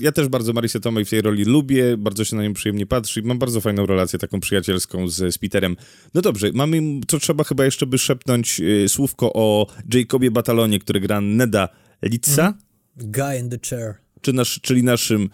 Ja 0.00 0.12
też 0.12 0.28
bardzo 0.28 0.52
Marisę 0.52 0.80
Tomei 0.80 1.04
w 1.04 1.10
tej 1.10 1.22
roli 1.22 1.44
lubię, 1.44 1.96
bardzo 1.96 2.24
się 2.24 2.36
na 2.36 2.42
nią 2.42 2.52
przyjemnie 2.52 2.86
patrzy. 2.86 3.22
Mam 3.22 3.38
bardzo 3.38 3.60
fajną 3.60 3.86
relację, 3.86 4.18
taką 4.18 4.40
przyjacielską 4.40 5.08
z, 5.08 5.34
z 5.34 5.38
Peterem. 5.38 5.76
No 6.14 6.20
dobrze, 6.20 6.50
mamy, 6.54 6.80
co 7.08 7.18
trzeba 7.18 7.44
chyba 7.44 7.64
jeszcze 7.64 7.86
by 7.86 7.98
szepnąć 7.98 8.60
y, 8.60 8.88
słówko 8.88 9.32
o 9.32 9.66
Jacobie 9.94 10.30
Batalonie, 10.30 10.78
który 10.78 11.00
gra 11.00 11.20
Neda 11.20 11.68
Litza. 12.02 12.42
Mm. 12.42 13.12
Guy 13.12 13.38
in 13.40 13.50
the 13.50 13.58
chair. 13.70 13.94
Czy 14.20 14.32
nasz, 14.32 14.60
czyli 14.62 14.82
naszym, 14.82 15.28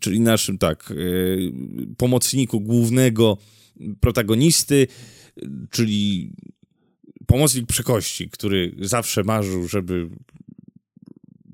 czyli 0.00 0.20
naszym, 0.20 0.58
tak, 0.58 0.90
y, 0.90 1.52
pomocniku 1.96 2.60
głównego 2.60 3.38
protagonisty, 4.00 4.86
czyli 5.70 6.30
pomocnik 7.26 7.66
przekości, 7.66 8.30
który 8.30 8.74
zawsze 8.80 9.24
marzył, 9.24 9.68
żeby 9.68 10.08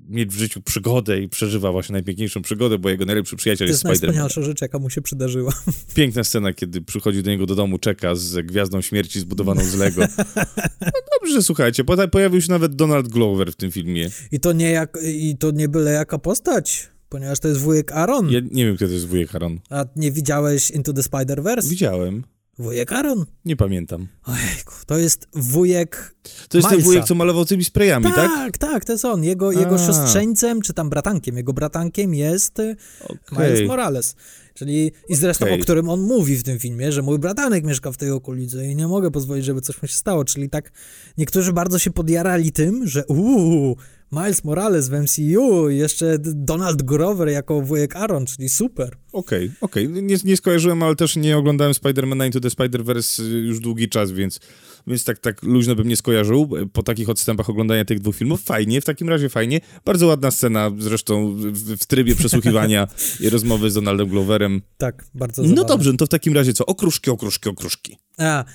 mieć 0.09 0.29
w 0.29 0.37
życiu 0.37 0.61
przygodę 0.61 1.21
i 1.21 1.29
przeżywa 1.29 1.71
właśnie 1.71 1.93
najpiękniejszą 1.93 2.41
przygodę, 2.41 2.77
bo 2.77 2.89
jego 2.89 3.05
najlepszy 3.05 3.35
przyjaciel 3.35 3.67
jest, 3.67 3.83
jest 3.83 3.83
Spider-Man. 3.83 3.87
To 3.87 3.93
jest 3.93 4.03
najwspanialsza 4.03 4.41
rzecz, 4.41 4.61
jaka 4.61 4.79
mu 4.79 4.89
się 4.89 5.01
przydarzyła. 5.01 5.53
Piękna 5.95 6.23
scena, 6.23 6.53
kiedy 6.53 6.81
przychodzi 6.81 7.23
do 7.23 7.31
niego 7.31 7.45
do 7.45 7.55
domu, 7.55 7.77
czeka 7.77 8.15
z 8.15 8.45
Gwiazdą 8.45 8.81
Śmierci 8.81 9.19
zbudowaną 9.19 9.63
z 9.63 9.75
Lego. 9.75 10.01
No 10.81 10.91
dobrze, 11.21 11.43
słuchajcie, 11.43 11.83
pojawił 12.11 12.41
się 12.41 12.51
nawet 12.51 12.75
Donald 12.75 13.07
Glover 13.07 13.51
w 13.51 13.55
tym 13.55 13.71
filmie. 13.71 14.09
I 14.31 14.39
to 14.39 14.53
nie, 14.53 14.71
jak, 14.71 14.97
i 15.03 15.37
to 15.37 15.51
nie 15.51 15.69
byle 15.69 15.91
jaka 15.91 16.19
postać 16.19 16.89
ponieważ 17.09 17.39
to 17.39 17.47
jest 17.47 17.59
wujek 17.59 17.91
Aaron. 17.91 18.29
Ja 18.29 18.39
nie 18.51 18.65
wiem, 18.65 18.75
kto 18.75 18.87
to 18.87 18.93
jest 18.93 19.07
wujek 19.07 19.35
Aaron. 19.35 19.59
A 19.69 19.85
nie 19.95 20.11
widziałeś 20.11 20.71
Into 20.71 20.93
the 20.93 21.01
Spider-Verse? 21.01 21.69
Widziałem. 21.69 22.23
Wujek 22.59 22.91
Aaron? 22.91 23.25
Nie 23.45 23.55
pamiętam. 23.55 24.07
Ojejku, 24.23 24.73
to 24.85 24.97
jest 24.97 25.27
wujek 25.33 26.15
To 26.49 26.57
jest 26.57 26.69
ten 26.69 26.81
wujek, 26.81 27.05
co 27.05 27.15
malował 27.15 27.45
tymi 27.45 27.63
sprayami, 27.63 28.05
tak? 28.05 28.15
Tak, 28.15 28.57
tak, 28.57 28.85
to 28.85 28.91
jest 28.91 29.05
on. 29.05 29.23
Jego, 29.23 29.51
jego 29.51 29.77
siostrzeńcem, 29.77 30.61
czy 30.61 30.73
tam 30.73 30.89
bratankiem, 30.89 31.37
jego 31.37 31.53
bratankiem 31.53 32.13
jest 32.13 32.59
okay. 33.03 33.47
Miles 33.49 33.67
Morales. 33.67 34.15
Czyli 34.53 34.91
i 35.09 35.15
zresztą 35.15 35.45
Okej. 35.45 35.59
o 35.59 35.63
którym 35.63 35.89
on 35.89 36.01
mówi 36.01 36.37
w 36.37 36.43
tym 36.43 36.59
filmie, 36.59 36.91
że 36.91 37.01
mój 37.01 37.19
bratanek 37.19 37.65
mieszka 37.65 37.91
w 37.91 37.97
tej 37.97 38.11
okolicy 38.11 38.67
i 38.67 38.75
nie 38.75 38.87
mogę 38.87 39.11
pozwolić, 39.11 39.45
żeby 39.45 39.61
coś 39.61 39.81
mu 39.81 39.87
się 39.87 39.97
stało. 39.97 40.25
Czyli 40.25 40.49
tak 40.49 40.71
niektórzy 41.17 41.53
bardzo 41.53 41.79
się 41.79 41.91
podjarali 41.91 42.51
tym, 42.51 42.87
że 42.87 43.05
uuu, 43.05 43.77
Miles 44.11 44.43
Morales 44.43 44.89
w 44.89 44.93
MCU, 44.93 45.69
jeszcze 45.69 46.17
Donald 46.19 46.83
Grover 46.83 47.29
jako 47.29 47.61
wujek 47.61 47.95
Aaron, 47.95 48.25
czyli 48.25 48.49
super. 48.49 48.97
Okej, 49.13 49.51
okej. 49.61 49.89
Nie, 49.89 50.17
nie 50.23 50.37
skojarzyłem, 50.37 50.83
ale 50.83 50.95
też 50.95 51.15
nie 51.15 51.37
oglądałem 51.37 51.73
Spider-Mana 51.73 52.25
Into 52.25 52.39
the 52.39 52.49
Spider-Verse 52.49 53.23
już 53.23 53.59
długi 53.59 53.89
czas, 53.89 54.11
więc, 54.11 54.39
więc 54.87 55.03
tak, 55.03 55.19
tak 55.19 55.43
luźno 55.43 55.75
bym 55.75 55.87
nie 55.87 55.95
skojarzył. 55.95 56.49
Po 56.73 56.83
takich 56.83 57.09
odstępach 57.09 57.49
oglądania 57.49 57.85
tych 57.85 57.99
dwóch 57.99 58.15
filmów, 58.15 58.41
fajnie, 58.43 58.81
w 58.81 58.85
takim 58.85 59.09
razie 59.09 59.29
fajnie. 59.29 59.61
Bardzo 59.85 60.07
ładna 60.07 60.31
scena, 60.31 60.71
zresztą 60.79 61.35
w, 61.35 61.77
w 61.77 61.85
trybie 61.85 62.15
przesłuchiwania 62.25 62.87
i 63.19 63.29
rozmowy 63.29 63.71
z 63.71 63.73
Donaldem 63.73 64.07
Gloverem. 64.09 64.61
Tak, 64.77 65.05
bardzo 65.13 65.41
No 65.41 65.47
zabawne. 65.47 65.67
dobrze, 65.67 65.91
no 65.91 65.97
to 65.97 66.05
w 66.05 66.09
takim 66.09 66.33
razie 66.33 66.53
co? 66.53 66.65
Okruszki, 66.65 67.09
okruszki, 67.11 67.49
okruszki. 67.49 67.97
A, 68.17 68.45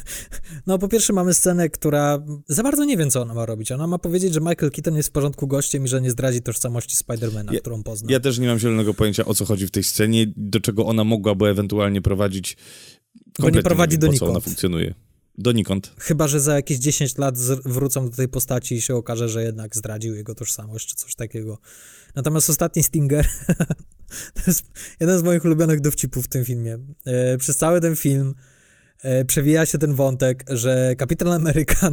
no 0.66 0.78
po 0.78 0.88
pierwsze 0.88 1.12
mamy 1.12 1.34
scenę, 1.34 1.68
która 1.68 2.18
za 2.48 2.62
bardzo 2.62 2.84
nie 2.84 2.96
wie, 2.96 3.06
co 3.06 3.22
ona 3.22 3.34
ma 3.34 3.46
robić. 3.46 3.72
Ona 3.72 3.86
ma 3.86 3.98
powiedzieć, 3.98 4.34
że 4.34 4.40
Michael 4.40 4.70
Keaton 4.70 4.96
jest 4.96 5.08
w 5.08 5.12
porządku 5.12 5.46
gościem 5.46 5.84
i 5.84 5.88
że 5.88 6.00
nie 6.00 6.10
zdradzi 6.10 6.42
tożsamości 6.42 6.96
Spidermana, 6.96 7.52
Ja- 7.52 7.60
którą 7.60 7.82
pozna. 7.82 8.12
Ja 8.12 8.20
też 8.20 8.38
nie 8.38 8.46
mam 8.46 8.58
zielonego 8.58 8.94
pojęcia, 8.94 9.24
o 9.24 9.34
co 9.34 9.44
chodzi 9.44 9.66
w 9.66 9.70
tej 9.70 9.84
scenie, 9.84 10.32
do 10.36 10.60
czego 10.60 10.86
ona 10.86 11.04
mogłaby 11.04 11.46
ewentualnie 11.48 12.02
prowadzić. 12.02 12.56
Kompletnie 13.36 13.62
prowadzi 13.62 13.98
nie 13.98 14.08
wiem, 14.08 14.16
co 14.16 14.26
ona 14.26 14.40
funkcjonuje. 14.40 14.94
Donikąd. 15.38 15.92
Chyba, 15.98 16.28
że 16.28 16.40
za 16.40 16.54
jakieś 16.54 16.78
10 16.78 17.18
lat 17.18 17.38
wrócą 17.64 18.10
do 18.10 18.16
tej 18.16 18.28
postaci 18.28 18.74
i 18.74 18.80
się 18.80 18.94
okaże, 18.94 19.28
że 19.28 19.42
jednak 19.42 19.76
zdradził 19.76 20.14
jego 20.14 20.34
tożsamość, 20.34 20.88
czy 20.88 20.96
coś 20.96 21.14
takiego. 21.14 21.58
Natomiast 22.14 22.50
ostatni 22.50 22.82
Stinger 22.82 23.28
to 24.34 24.42
jest 24.46 24.64
jeden 25.00 25.18
z 25.18 25.22
moich 25.22 25.44
ulubionych 25.44 25.80
dowcipów 25.80 26.24
w 26.24 26.28
tym 26.28 26.44
filmie. 26.44 26.78
E, 27.04 27.38
przez 27.38 27.56
cały 27.56 27.80
ten 27.80 27.96
film 27.96 28.34
e, 29.02 29.24
przewija 29.24 29.66
się 29.66 29.78
ten 29.78 29.94
wątek, 29.94 30.44
że 30.48 30.94
Kapitan 30.98 31.28
Ameryka 31.28 31.88
e, 31.88 31.92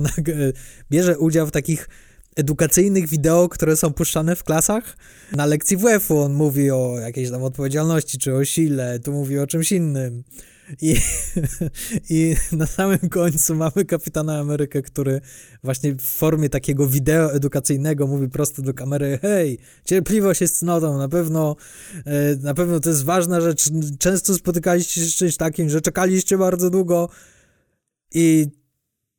bierze 0.92 1.18
udział 1.18 1.48
w 1.48 1.52
takich 1.52 1.90
edukacyjnych 2.36 3.08
wideo, 3.08 3.50
które 3.50 3.78
są 3.78 3.94
puszczane 3.94 4.36
w 4.36 4.44
klasach. 4.44 4.98
Na 5.32 5.46
lekcji 5.46 5.78
WF-u 5.78 6.20
on 6.20 6.34
mówi 6.34 6.72
o 6.72 7.00
jakiejś 7.00 7.30
tam 7.30 7.44
odpowiedzialności, 7.44 8.18
czy 8.18 8.36
o 8.36 8.46
sile, 8.46 9.00
tu 9.00 9.12
mówi 9.12 9.40
o 9.40 9.48
czymś 9.48 9.72
innym. 9.72 10.24
I, 10.82 10.96
I 12.10 12.36
na 12.52 12.66
samym 12.66 13.10
końcu 13.10 13.56
mamy 13.56 13.86
Kapitana 13.88 14.40
Amerykę, 14.40 14.82
który 14.82 15.22
właśnie 15.64 15.94
w 15.94 16.02
formie 16.02 16.50
takiego 16.50 16.88
wideo 16.88 17.34
edukacyjnego 17.34 18.08
mówi 18.08 18.30
prosto 18.30 18.62
do 18.62 18.74
kamery, 18.74 19.20
hej, 19.22 19.60
cierpliwość 19.86 20.42
jest 20.42 20.58
cnotą, 20.58 20.98
na 20.98 21.10
pewno, 21.10 21.56
e, 22.06 22.36
na 22.36 22.54
pewno 22.54 22.80
to 22.80 22.90
jest 22.90 23.04
ważna 23.04 23.42
rzecz, 23.42 23.70
często 24.00 24.34
spotykaliście 24.34 25.02
się 25.02 25.08
z 25.08 25.16
czymś 25.16 25.38
takim, 25.38 25.70
że 25.70 25.82
czekaliście 25.82 26.38
bardzo 26.38 26.70
długo 26.70 27.10
i 28.14 28.48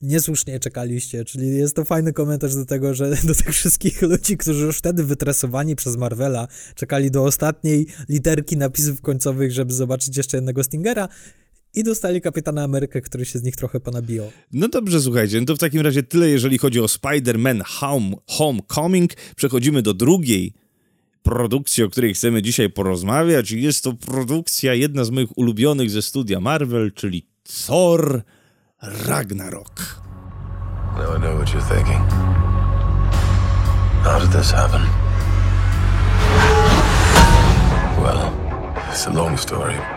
niesłusznie 0.05 0.61
czekaliście, 0.61 1.25
czyli 1.25 1.57
jest 1.57 1.77
to 1.77 1.85
fajny 1.85 2.13
komentarz 2.13 2.55
do 2.55 2.67
tego, 2.67 2.95
że 2.95 3.11
do 3.29 3.35
tych 3.35 3.49
wszystkich 3.49 4.03
ludzi, 4.03 4.37
którzy 4.37 4.65
już 4.67 4.79
wtedy 4.79 5.05
wytresowani 5.05 5.77
przez 5.77 5.97
Marvela, 5.97 6.49
czekali 6.75 7.11
do 7.11 7.25
ostatniej 7.25 7.87
literki 8.09 8.57
napisów 8.57 9.01
końcowych, 9.01 9.53
żeby 9.53 9.75
zobaczyć 9.75 10.17
jeszcze 10.17 10.37
jednego 10.37 10.65
Stingera 10.65 11.09
i 11.75 11.85
dostali 11.85 12.21
Kapitana 12.21 12.63
Amerykę, 12.63 13.01
który 13.01 13.25
się 13.25 13.39
z 13.39 13.43
nich 13.43 13.57
trochę 13.57 13.81
ponabijał. 13.81 14.31
No 14.53 14.69
dobrze, 14.69 15.01
słuchajcie, 15.01 15.41
no 15.41 15.47
to 15.47 15.57
w 15.57 15.59
takim 15.59 15.81
razie 15.81 16.03
tyle, 16.03 16.29
jeżeli 16.29 16.59
chodzi 16.59 16.81
o 16.81 16.87
Spider-Man 16.87 17.63
Home, 17.67 18.11
Homecoming. 18.31 19.11
Przechodzimy 19.37 19.83
do 19.83 19.95
drugiej 19.95 20.53
produkcji, 21.23 21.85
o 21.85 21.89
której 21.89 22.15
chcemy 22.15 22.43
dzisiaj 22.43 22.71
porozmawiać. 22.71 23.51
Jest 23.51 23.85
to 23.85 23.93
produkcja, 23.93 24.75
jedna 24.75 25.05
z 25.05 25.11
moich 25.11 25.39
ulubionych 25.39 25.91
ze 25.91 26.03
studia 26.03 26.41
Marvel, 26.41 26.93
czyli 26.93 27.27
Thor 27.67 28.23
Ragnarok. 28.83 30.05
Now 30.99 31.17
I 31.17 31.21
know 31.21 31.37
what 31.37 31.55
you're 31.55 31.75
thinking. 31.75 32.01
How 34.05 34.21
did 34.21 34.33
this 34.33 34.51
happen? 34.51 34.83
Well, 38.03 38.33
it's 38.93 39.07
a 39.07 39.13
long 39.13 39.41
story. 39.41 39.94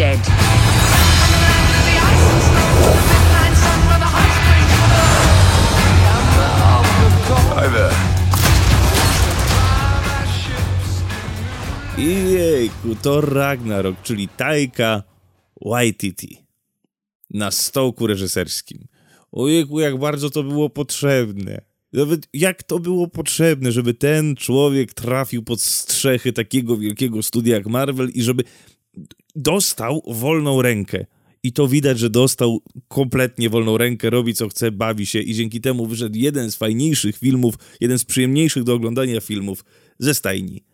Dead. 0.00 0.18
Hi 7.54 7.68
there. 7.74 7.94
Jejku, 11.98 12.94
Thor 13.02 13.34
Ragnarok, 13.34 14.02
czyli 14.02 14.28
Taika 14.28 15.02
Waititi 15.64 16.38
na 17.30 17.50
stołku 17.50 18.06
reżyserskim. 18.06 18.86
Ojejku, 19.32 19.80
jak 19.80 19.98
bardzo 19.98 20.30
to 20.30 20.42
było 20.42 20.70
potrzebne. 20.70 21.60
Nawet 21.92 22.28
jak 22.32 22.62
to 22.62 22.78
było 22.78 23.08
potrzebne, 23.08 23.72
żeby 23.72 23.94
ten 23.94 24.36
człowiek 24.36 24.94
trafił 24.94 25.42
pod 25.42 25.60
strzechy 25.60 26.32
takiego 26.32 26.76
wielkiego 26.76 27.22
studia 27.22 27.54
jak 27.54 27.66
Marvel 27.66 28.10
i 28.14 28.22
żeby 28.22 28.44
dostał 29.36 30.02
wolną 30.06 30.62
rękę. 30.62 31.06
I 31.42 31.52
to 31.52 31.68
widać, 31.68 31.98
że 31.98 32.10
dostał 32.10 32.62
kompletnie 32.88 33.50
wolną 33.50 33.78
rękę, 33.78 34.10
robi 34.10 34.34
co 34.34 34.48
chce, 34.48 34.72
bawi 34.72 35.06
się 35.06 35.20
i 35.20 35.34
dzięki 35.34 35.60
temu 35.60 35.86
wyszedł 35.86 36.18
jeden 36.18 36.50
z 36.50 36.56
fajniejszych 36.56 37.16
filmów, 37.16 37.54
jeden 37.80 37.98
z 37.98 38.04
przyjemniejszych 38.04 38.64
do 38.64 38.74
oglądania 38.74 39.20
filmów 39.20 39.64
ze 39.98 40.14
stajni. 40.14 40.64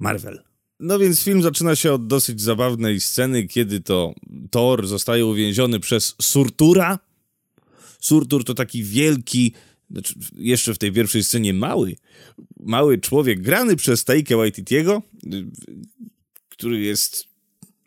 Marvel. 0.00 0.42
No 0.80 0.98
więc 0.98 1.20
film 1.20 1.42
zaczyna 1.42 1.76
się 1.76 1.92
od 1.92 2.06
dosyć 2.06 2.40
zabawnej 2.40 3.00
sceny, 3.00 3.48
kiedy 3.48 3.80
to 3.80 4.14
Thor 4.50 4.86
zostaje 4.86 5.26
uwięziony 5.26 5.80
przez 5.80 6.14
Surtura. 6.22 6.98
Surtur 8.00 8.44
to 8.44 8.54
taki 8.54 8.82
wielki, 8.82 9.52
znaczy 9.90 10.14
jeszcze 10.36 10.74
w 10.74 10.78
tej 10.78 10.92
pierwszej 10.92 11.24
scenie 11.24 11.54
mały, 11.54 11.96
mały 12.60 12.98
człowiek 12.98 13.40
grany 13.40 13.76
przez 13.76 14.04
Taikę 14.04 14.36
Waititiego, 14.36 15.02
który 16.48 16.80
jest 16.80 17.33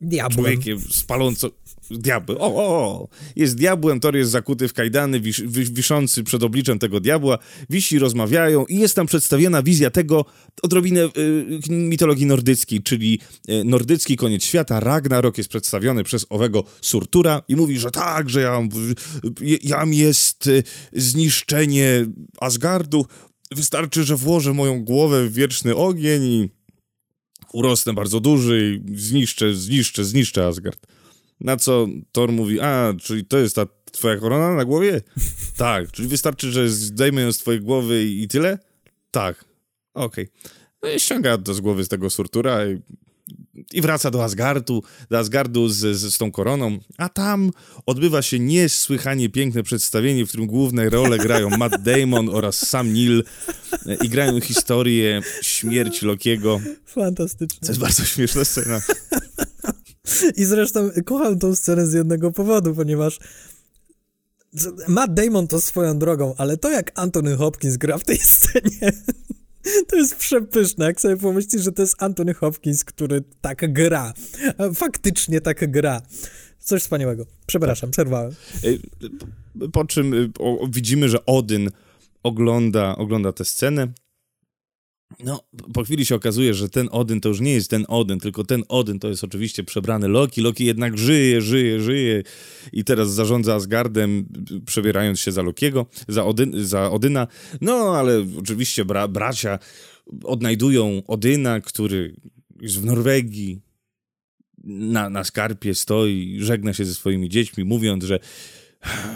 Diabłem. 0.01 0.31
człowiekiem 0.35 0.79
spaląco... 0.91 1.51
Diabeł, 1.91 2.37
o, 2.39 2.55
o, 2.55 2.67
o, 2.67 3.07
jest 3.35 3.55
diabłem, 3.55 3.99
Thor 3.99 4.15
jest 4.15 4.31
zakuty 4.31 4.67
w 4.67 4.73
kajdany, 4.73 5.19
wisz, 5.19 5.41
wi- 5.41 5.73
wiszący 5.73 6.23
przed 6.23 6.43
obliczem 6.43 6.79
tego 6.79 6.99
diabła, 6.99 7.37
wisi, 7.69 7.99
rozmawiają 7.99 8.65
i 8.65 8.79
jest 8.79 8.95
tam 8.95 9.07
przedstawiona 9.07 9.63
wizja 9.63 9.91
tego, 9.91 10.25
odrobinę 10.63 11.01
y, 11.05 11.09
mitologii 11.69 12.25
nordyckiej, 12.25 12.83
czyli 12.83 13.19
y, 13.49 13.63
nordycki 13.63 14.15
koniec 14.15 14.43
świata, 14.43 14.79
Ragnarok 14.79 15.37
jest 15.37 15.49
przedstawiony 15.49 16.03
przez 16.03 16.25
owego 16.29 16.63
Surtura 16.81 17.41
i 17.47 17.55
mówi, 17.55 17.79
że 17.79 17.91
tak, 17.91 18.29
że 18.29 18.41
jam, 18.41 18.69
jam 19.63 19.93
jest 19.93 20.47
y, 20.47 20.63
zniszczenie 20.93 22.05
Asgardu, 22.41 23.05
wystarczy, 23.51 24.03
że 24.03 24.15
włożę 24.15 24.53
moją 24.53 24.83
głowę 24.83 25.27
w 25.27 25.33
wieczny 25.33 25.75
ogień 25.75 26.23
i 26.23 26.49
urosnę 27.53 27.93
bardzo 27.93 28.19
duży 28.19 28.81
i 28.87 28.97
zniszczę, 28.97 29.53
zniszczę, 29.53 30.05
zniszczę 30.05 30.45
Asgard. 30.45 30.87
Na 31.39 31.57
co 31.57 31.87
Thor 32.11 32.31
mówi, 32.31 32.59
a, 32.59 32.93
czyli 33.01 33.25
to 33.25 33.37
jest 33.37 33.55
ta 33.55 33.65
twoja 33.91 34.17
korona 34.17 34.55
na 34.55 34.65
głowie? 34.65 35.01
tak, 35.57 35.91
czyli 35.91 36.07
wystarczy, 36.07 36.51
że 36.51 36.69
zdejmę 36.69 37.21
ją 37.21 37.31
z 37.31 37.37
twojej 37.37 37.61
głowy 37.61 38.03
i, 38.03 38.23
i 38.23 38.27
tyle? 38.27 38.59
Tak, 39.11 39.45
okej. 39.93 40.27
No 40.83 40.89
i 40.89 40.99
ściąga 40.99 41.37
to 41.37 41.53
z 41.53 41.61
głowy 41.61 41.83
z 41.83 41.87
tego 41.87 42.09
Surtura 42.09 42.65
i, 42.65 42.81
i 43.73 43.81
wraca 43.81 44.11
do 44.11 44.23
Asgardu, 44.23 44.83
do 45.09 45.17
Asgardu 45.17 45.69
z, 45.69 45.75
z, 45.75 46.13
z 46.13 46.17
tą 46.17 46.31
koroną, 46.31 46.77
a 46.97 47.09
tam 47.09 47.51
odbywa 47.85 48.21
się 48.21 48.39
niesłychanie 48.39 49.29
piękne 49.29 49.63
przedstawienie, 49.63 50.25
w 50.25 50.27
którym 50.27 50.47
główne 50.47 50.89
role 50.89 51.17
grają 51.27 51.49
Matt 51.49 51.81
Damon 51.81 52.29
oraz 52.29 52.67
Sam 52.67 52.93
Neill 52.93 53.23
e, 53.85 53.95
i 53.95 54.09
grają 54.09 54.41
historię 54.41 55.21
śmierci 55.41 56.05
Lokiego. 56.05 56.59
Fantastyczne. 56.85 57.59
To 57.59 57.67
jest 57.67 57.79
bardzo 57.79 58.05
śmieszna 58.05 58.45
scena. 58.45 58.81
I 60.37 60.45
zresztą 60.45 60.89
kocham 61.05 61.39
tą 61.39 61.55
scenę 61.55 61.87
z 61.87 61.93
jednego 61.93 62.31
powodu, 62.31 62.75
ponieważ 62.75 63.19
Matt 64.87 65.13
Damon 65.13 65.47
to 65.47 65.61
swoją 65.61 65.99
drogą, 65.99 66.35
ale 66.37 66.57
to 66.57 66.71
jak 66.71 66.91
Anthony 66.95 67.37
Hopkins 67.37 67.77
gra 67.77 67.97
w 67.97 68.03
tej 68.03 68.17
scenie, 68.17 68.91
to 69.87 69.95
jest 69.95 70.15
przepyszne. 70.15 70.85
Jak 70.85 71.01
sobie 71.01 71.17
pomyślisz, 71.17 71.61
że 71.61 71.71
to 71.71 71.81
jest 71.81 72.03
Anthony 72.03 72.33
Hopkins, 72.33 72.83
który 72.83 73.23
tak 73.41 73.73
gra. 73.73 74.13
Faktycznie 74.75 75.41
tak 75.41 75.71
gra. 75.71 76.01
Coś 76.59 76.81
wspaniałego. 76.81 77.25
Przepraszam, 77.45 77.91
przerwałem. 77.91 78.31
Y, 78.63 78.79
Po, 79.71 79.85
czym 79.85 80.13
y, 80.13 80.29
widzimy, 80.69 81.09
że 81.09 81.25
Odyn 81.25 81.69
ogląda, 82.23 82.95
ogląda 82.95 83.33
tę 83.33 83.45
scenę 83.45 83.87
No, 85.23 85.43
po 85.73 85.83
chwili 85.83 86.05
się 86.05 86.15
okazuje, 86.15 86.53
że 86.53 86.69
ten 86.69 86.89
Odyn 86.91 87.21
to 87.21 87.29
już 87.29 87.39
nie 87.39 87.53
jest 87.53 87.69
ten 87.69 87.85
Odyn, 87.87 88.19
tylko 88.19 88.43
ten 88.43 88.63
Odyn 88.67 88.99
to 88.99 89.07
jest 89.07 89.23
oczywiście 89.23 89.63
przebrany 89.63 90.07
Loki. 90.07 90.41
Loki 90.41 90.65
jednak 90.65 90.97
żyje, 90.97 91.41
żyje, 91.41 91.81
żyje 91.81 92.23
i 92.73 92.83
teraz 92.83 93.13
zarządza 93.13 93.55
Asgardem, 93.55 94.25
przebierając 94.65 95.19
się 95.19 95.31
za 95.31 95.41
Lokiego, 95.41 95.85
za, 96.07 96.25
Odyn, 96.25 96.65
za 96.65 96.91
Odyna. 96.91 97.27
No, 97.61 97.97
ale 97.97 98.25
oczywiście 98.39 98.85
bra 98.85 99.07
bracia 99.07 99.59
odnajdują 100.23 101.01
Odyna, 101.07 101.61
który 101.61 102.15
jest 102.61 102.79
w 102.79 102.85
Norwegii, 102.85 103.61
na, 104.63 105.09
na 105.09 105.23
skarpie 105.23 105.75
stoi, 105.75 106.37
żegna 106.39 106.73
się 106.73 106.85
ze 106.85 106.93
swoimi 106.93 107.29
dziećmi, 107.29 107.63
mówiąc, 107.63 108.03
że 108.03 108.19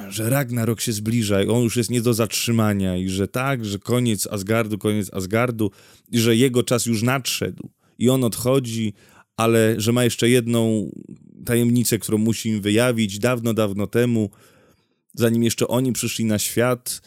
że 0.10 0.30
Ragnarok 0.30 0.82
się 0.82 0.92
zbliża 0.92 1.44
i 1.44 1.48
on 1.48 1.64
już 1.64 1.76
jest 1.76 1.90
nie 1.90 2.02
do 2.02 2.14
zatrzymania 2.14 2.98
i 2.98 3.10
że 3.10 3.28
tak, 3.28 3.66
że 3.66 3.80
koniec 3.80 4.28
Asgardu, 4.28 4.78
koniec 4.78 5.14
Asgardu 5.14 5.72
i 6.12 6.20
że 6.20 6.36
jego 6.36 6.64
czas 6.64 6.86
już 6.86 7.04
nadszedł. 7.04 7.70
I 8.00 8.10
on 8.10 8.24
odchodzi, 8.24 8.94
ale 9.38 9.76
że 9.78 9.92
ma 9.92 10.04
jeszcze 10.04 10.30
jedną 10.30 10.92
tajemnicę, 11.46 12.00
którą 12.00 12.18
musi 12.18 12.50
im 12.50 12.62
wyjawić. 12.62 13.20
Dawno, 13.20 13.54
dawno 13.54 13.88
temu, 13.88 14.30
zanim 15.14 15.44
jeszcze 15.44 15.68
oni 15.68 15.94
przyszli 15.94 16.26
na 16.26 16.40
świat, 16.40 17.02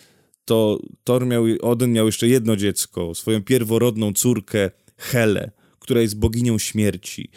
to 0.45 0.79
Thor 1.05 1.27
miał, 1.27 1.45
Odyn 1.63 1.93
miał 1.93 2.07
jeszcze 2.07 2.29
jedno 2.29 2.57
dziecko, 2.57 3.15
swoją 3.15 3.43
pierworodną 3.43 4.13
córkę 4.13 4.71
Helę, 4.97 5.51
która 5.79 6.01
jest 6.01 6.19
boginią 6.19 6.59
śmierci 6.59 7.31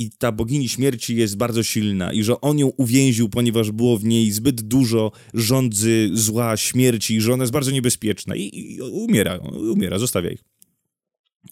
i 0.00 0.10
ta 0.10 0.32
bogini 0.32 0.68
śmierci 0.68 1.16
jest 1.16 1.36
bardzo 1.36 1.62
silna 1.62 2.12
i 2.12 2.22
że 2.22 2.40
on 2.40 2.58
ją 2.58 2.66
uwięził, 2.66 3.28
ponieważ 3.28 3.70
było 3.70 3.98
w 3.98 4.04
niej 4.04 4.30
zbyt 4.30 4.60
dużo 4.60 5.12
rządzy 5.34 6.10
zła, 6.12 6.56
śmierci 6.56 7.14
i 7.14 7.20
że 7.20 7.32
ona 7.32 7.42
jest 7.42 7.52
bardzo 7.52 7.70
niebezpieczna 7.70 8.36
i, 8.36 8.74
i 8.74 8.80
umiera, 8.80 9.38
umiera, 9.72 9.98
zostawia 9.98 10.30
ich. 10.30 10.44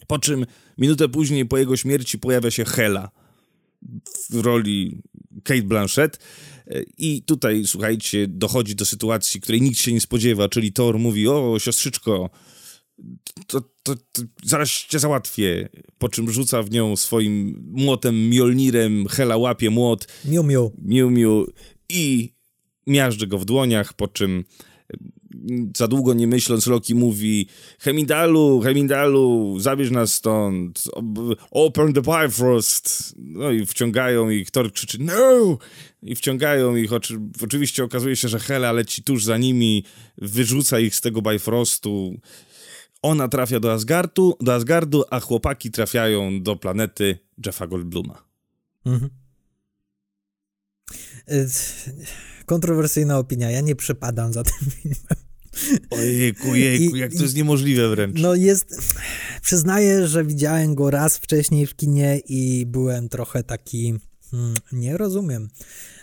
Po 0.07 0.19
czym 0.19 0.45
minutę 0.77 1.09
później 1.09 1.45
po 1.45 1.57
jego 1.57 1.77
śmierci 1.77 2.19
pojawia 2.19 2.51
się 2.51 2.65
Hela 2.65 3.11
w 4.29 4.35
roli 4.35 5.01
Kate 5.43 5.61
Blanchett 5.61 6.19
i 6.97 7.23
tutaj, 7.23 7.63
słuchajcie, 7.65 8.27
dochodzi 8.27 8.75
do 8.75 8.85
sytuacji, 8.85 9.41
której 9.41 9.61
nikt 9.61 9.79
się 9.79 9.93
nie 9.93 10.01
spodziewa, 10.01 10.49
czyli 10.49 10.73
Thor 10.73 10.99
mówi, 10.99 11.27
o 11.27 11.59
siostrzyczko, 11.59 12.29
to, 13.47 13.61
to, 13.83 13.95
to, 13.95 14.21
zaraz 14.43 14.69
cię 14.69 14.99
załatwię. 14.99 15.69
Po 15.97 16.09
czym 16.09 16.31
rzuca 16.31 16.63
w 16.63 16.71
nią 16.71 16.95
swoim 16.95 17.63
młotem, 17.71 18.29
Mjolnirem, 18.29 19.07
Hela 19.07 19.37
łapie 19.37 19.69
młot. 19.69 20.07
Miu, 20.25 20.43
miu. 20.43 20.71
Miu, 20.81 21.11
miu. 21.11 21.45
I 21.89 22.33
miażdży 22.87 23.27
go 23.27 23.37
w 23.37 23.45
dłoniach, 23.45 23.93
po 23.93 24.07
czym 24.07 24.43
za 25.77 25.87
długo 25.87 26.13
nie 26.13 26.27
myśląc 26.27 26.67
Loki 26.67 26.95
mówi 26.95 27.47
Hemindalu, 27.79 28.61
Hemindalu, 28.61 29.57
zabierz 29.59 29.91
nas 29.91 30.13
stąd, 30.13 30.83
open 31.51 31.93
the 31.93 32.01
Bifrost. 32.01 33.15
No 33.17 33.51
i 33.51 33.65
wciągają 33.65 34.29
ich, 34.29 34.51
Thor 34.51 34.73
krzyczy 34.73 34.97
no! 34.99 35.57
I 36.03 36.15
wciągają 36.15 36.75
ich, 36.75 36.93
oczy, 36.93 37.19
oczywiście 37.43 37.83
okazuje 37.83 38.15
się, 38.15 38.27
że 38.27 38.39
Hela 38.39 38.71
leci 38.71 39.03
tuż 39.03 39.23
za 39.23 39.37
nimi, 39.37 39.83
wyrzuca 40.17 40.79
ich 40.79 40.95
z 40.95 41.01
tego 41.01 41.21
Bifrostu 41.21 42.19
ona 43.01 43.27
trafia 43.27 43.59
do 43.59 43.73
Asgardu, 43.73 44.37
do 44.41 44.53
Asgardu, 44.53 45.03
a 45.09 45.19
chłopaki 45.19 45.71
trafiają 45.71 46.43
do 46.43 46.55
planety 46.55 47.19
Jeffa 47.45 47.67
Goldbluma. 47.67 48.23
Mhm. 48.85 49.09
Kontrowersyjna 52.45 53.17
opinia. 53.17 53.51
Ja 53.51 53.61
nie 53.61 53.75
przepadam 53.75 54.33
za 54.33 54.43
tym 54.43 54.71
filmem. 54.71 55.29
Ojejku, 55.89 56.55
jejku, 56.55 56.95
I, 56.95 56.99
jak 56.99 57.13
to 57.13 57.23
jest 57.23 57.35
niemożliwe 57.35 57.89
wręcz. 57.89 58.19
No 58.21 58.35
jest, 58.35 58.93
przyznaję, 59.41 60.07
że 60.07 60.25
widziałem 60.25 60.75
go 60.75 60.89
raz 60.89 61.17
wcześniej 61.17 61.67
w 61.67 61.75
kinie 61.75 62.21
i 62.27 62.65
byłem 62.65 63.09
trochę 63.09 63.43
taki, 63.43 63.93
hmm, 64.31 64.55
nie 64.71 64.97
rozumiem. 64.97 65.49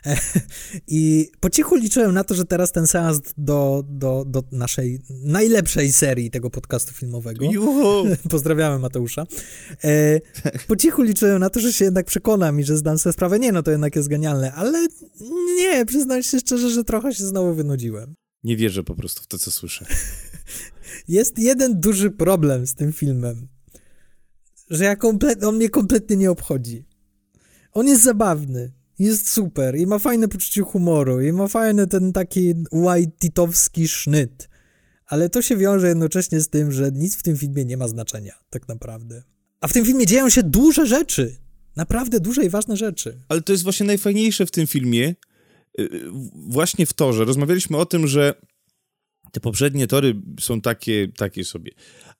I 0.86 1.30
po 1.40 1.50
cichu 1.50 1.76
liczyłem 1.76 2.14
na 2.14 2.24
to, 2.24 2.34
że 2.34 2.44
teraz 2.44 2.72
ten 2.72 2.86
seans 2.86 3.20
do, 3.38 3.84
do, 3.88 4.24
do 4.26 4.42
naszej 4.52 5.00
najlepszej 5.10 5.92
serii 5.92 6.30
tego 6.30 6.50
podcastu 6.50 6.94
filmowego. 6.94 7.46
Pozdrawiamy 8.30 8.78
Mateusza. 8.78 9.26
E, 9.84 10.20
po 10.66 10.76
cichu 10.76 11.02
liczyłem 11.02 11.38
na 11.38 11.50
to, 11.50 11.60
że 11.60 11.72
się 11.72 11.84
jednak 11.84 12.06
przekonam 12.06 12.60
i 12.60 12.64
że 12.64 12.76
zdam 12.76 12.98
sobie 12.98 13.12
sprawę. 13.12 13.38
Nie, 13.38 13.52
no 13.52 13.62
to 13.62 13.70
jednak 13.70 13.96
jest 13.96 14.08
genialne, 14.08 14.52
ale 14.52 14.86
nie, 15.56 15.86
przyznam 15.86 16.22
się 16.22 16.40
szczerze, 16.40 16.70
że 16.70 16.84
trochę 16.84 17.14
się 17.14 17.26
znowu 17.26 17.54
wynudziłem. 17.54 18.14
Nie 18.44 18.56
wierzę 18.56 18.82
po 18.84 18.94
prostu 18.94 19.22
w 19.22 19.26
to, 19.26 19.38
co 19.38 19.50
słyszę. 19.50 19.86
Jest 21.08 21.38
jeden 21.38 21.80
duży 21.80 22.10
problem 22.10 22.66
z 22.66 22.74
tym 22.74 22.92
filmem, 22.92 23.48
że 24.70 24.84
ja 24.84 24.96
komplet, 24.96 25.44
on 25.44 25.56
mnie 25.56 25.68
kompletnie 25.68 26.16
nie 26.16 26.30
obchodzi. 26.30 26.85
On 27.76 27.86
jest 27.86 28.02
zabawny 28.02 28.72
jest 28.98 29.32
super 29.32 29.76
i 29.76 29.86
ma 29.86 29.98
fajne 29.98 30.28
poczucie 30.28 30.62
humoru 30.62 31.22
i 31.22 31.32
ma 31.32 31.48
fajny 31.48 31.86
ten 31.86 32.12
taki 32.12 32.54
white-titowski 32.72 33.88
sznyt. 33.88 34.48
Ale 35.06 35.28
to 35.28 35.42
się 35.42 35.56
wiąże 35.56 35.88
jednocześnie 35.88 36.40
z 36.40 36.48
tym, 36.48 36.72
że 36.72 36.92
nic 36.92 37.16
w 37.16 37.22
tym 37.22 37.36
filmie 37.36 37.64
nie 37.64 37.76
ma 37.76 37.88
znaczenia, 37.88 38.34
tak 38.50 38.68
naprawdę. 38.68 39.22
A 39.60 39.68
w 39.68 39.72
tym 39.72 39.84
filmie 39.84 40.06
dzieją 40.06 40.30
się 40.30 40.42
duże 40.42 40.86
rzeczy. 40.86 41.36
Naprawdę 41.76 42.20
duże 42.20 42.44
i 42.44 42.48
ważne 42.48 42.76
rzeczy. 42.76 43.20
Ale 43.28 43.42
to 43.42 43.52
jest 43.52 43.64
właśnie 43.64 43.86
najfajniejsze 43.86 44.46
w 44.46 44.50
tym 44.50 44.66
filmie. 44.66 45.14
Y, 45.80 45.90
właśnie 46.34 46.86
w 46.86 46.92
to, 46.92 47.12
że 47.12 47.24
rozmawialiśmy 47.24 47.76
o 47.76 47.86
tym, 47.86 48.06
że 48.06 48.34
te 49.32 49.40
poprzednie 49.40 49.86
tory 49.86 50.14
są 50.40 50.60
takie, 50.60 51.08
takie 51.16 51.44
sobie. 51.44 51.72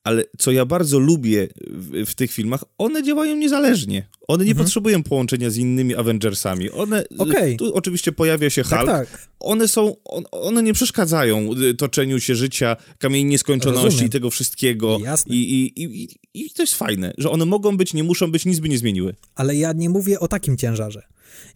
Ale 0.06 0.24
co 0.38 0.52
ja 0.52 0.64
bardzo 0.64 0.98
lubię 0.98 1.48
w, 1.66 2.10
w 2.10 2.14
tych 2.14 2.32
filmach, 2.32 2.64
one 2.78 3.02
działają 3.02 3.36
niezależnie. 3.36 4.08
One 4.28 4.44
nie 4.44 4.50
mhm. 4.50 4.64
potrzebują 4.64 5.02
połączenia 5.02 5.50
z 5.50 5.56
innymi 5.56 5.94
Avengersami. 5.94 6.70
One, 6.70 7.04
okay. 7.18 7.56
tu 7.56 7.74
oczywiście 7.74 8.12
pojawia 8.12 8.50
się 8.50 8.62
Hulk. 8.62 8.86
Tak, 8.86 9.10
tak. 9.10 9.28
One 9.40 9.68
są, 9.68 9.96
on, 10.04 10.24
one 10.30 10.62
nie 10.62 10.72
przeszkadzają 10.72 11.50
toczeniu 11.78 12.20
się 12.20 12.34
życia, 12.34 12.76
kamieni 12.98 13.30
nieskończoności 13.30 13.84
Rozumiem. 13.84 14.06
i 14.06 14.10
tego 14.10 14.30
wszystkiego. 14.30 14.98
Jasne. 15.04 15.34
I, 15.34 15.72
i, 15.76 15.82
i, 15.82 16.08
I 16.34 16.50
to 16.50 16.62
jest 16.62 16.74
fajne, 16.74 17.12
że 17.18 17.30
one 17.30 17.44
mogą 17.44 17.76
być, 17.76 17.94
nie 17.94 18.04
muszą 18.04 18.32
być, 18.32 18.46
nic 18.46 18.58
by 18.58 18.68
nie 18.68 18.78
zmieniły. 18.78 19.14
Ale 19.34 19.56
ja 19.56 19.72
nie 19.72 19.90
mówię 19.90 20.20
o 20.20 20.28
takim 20.28 20.56
ciężarze. 20.56 21.02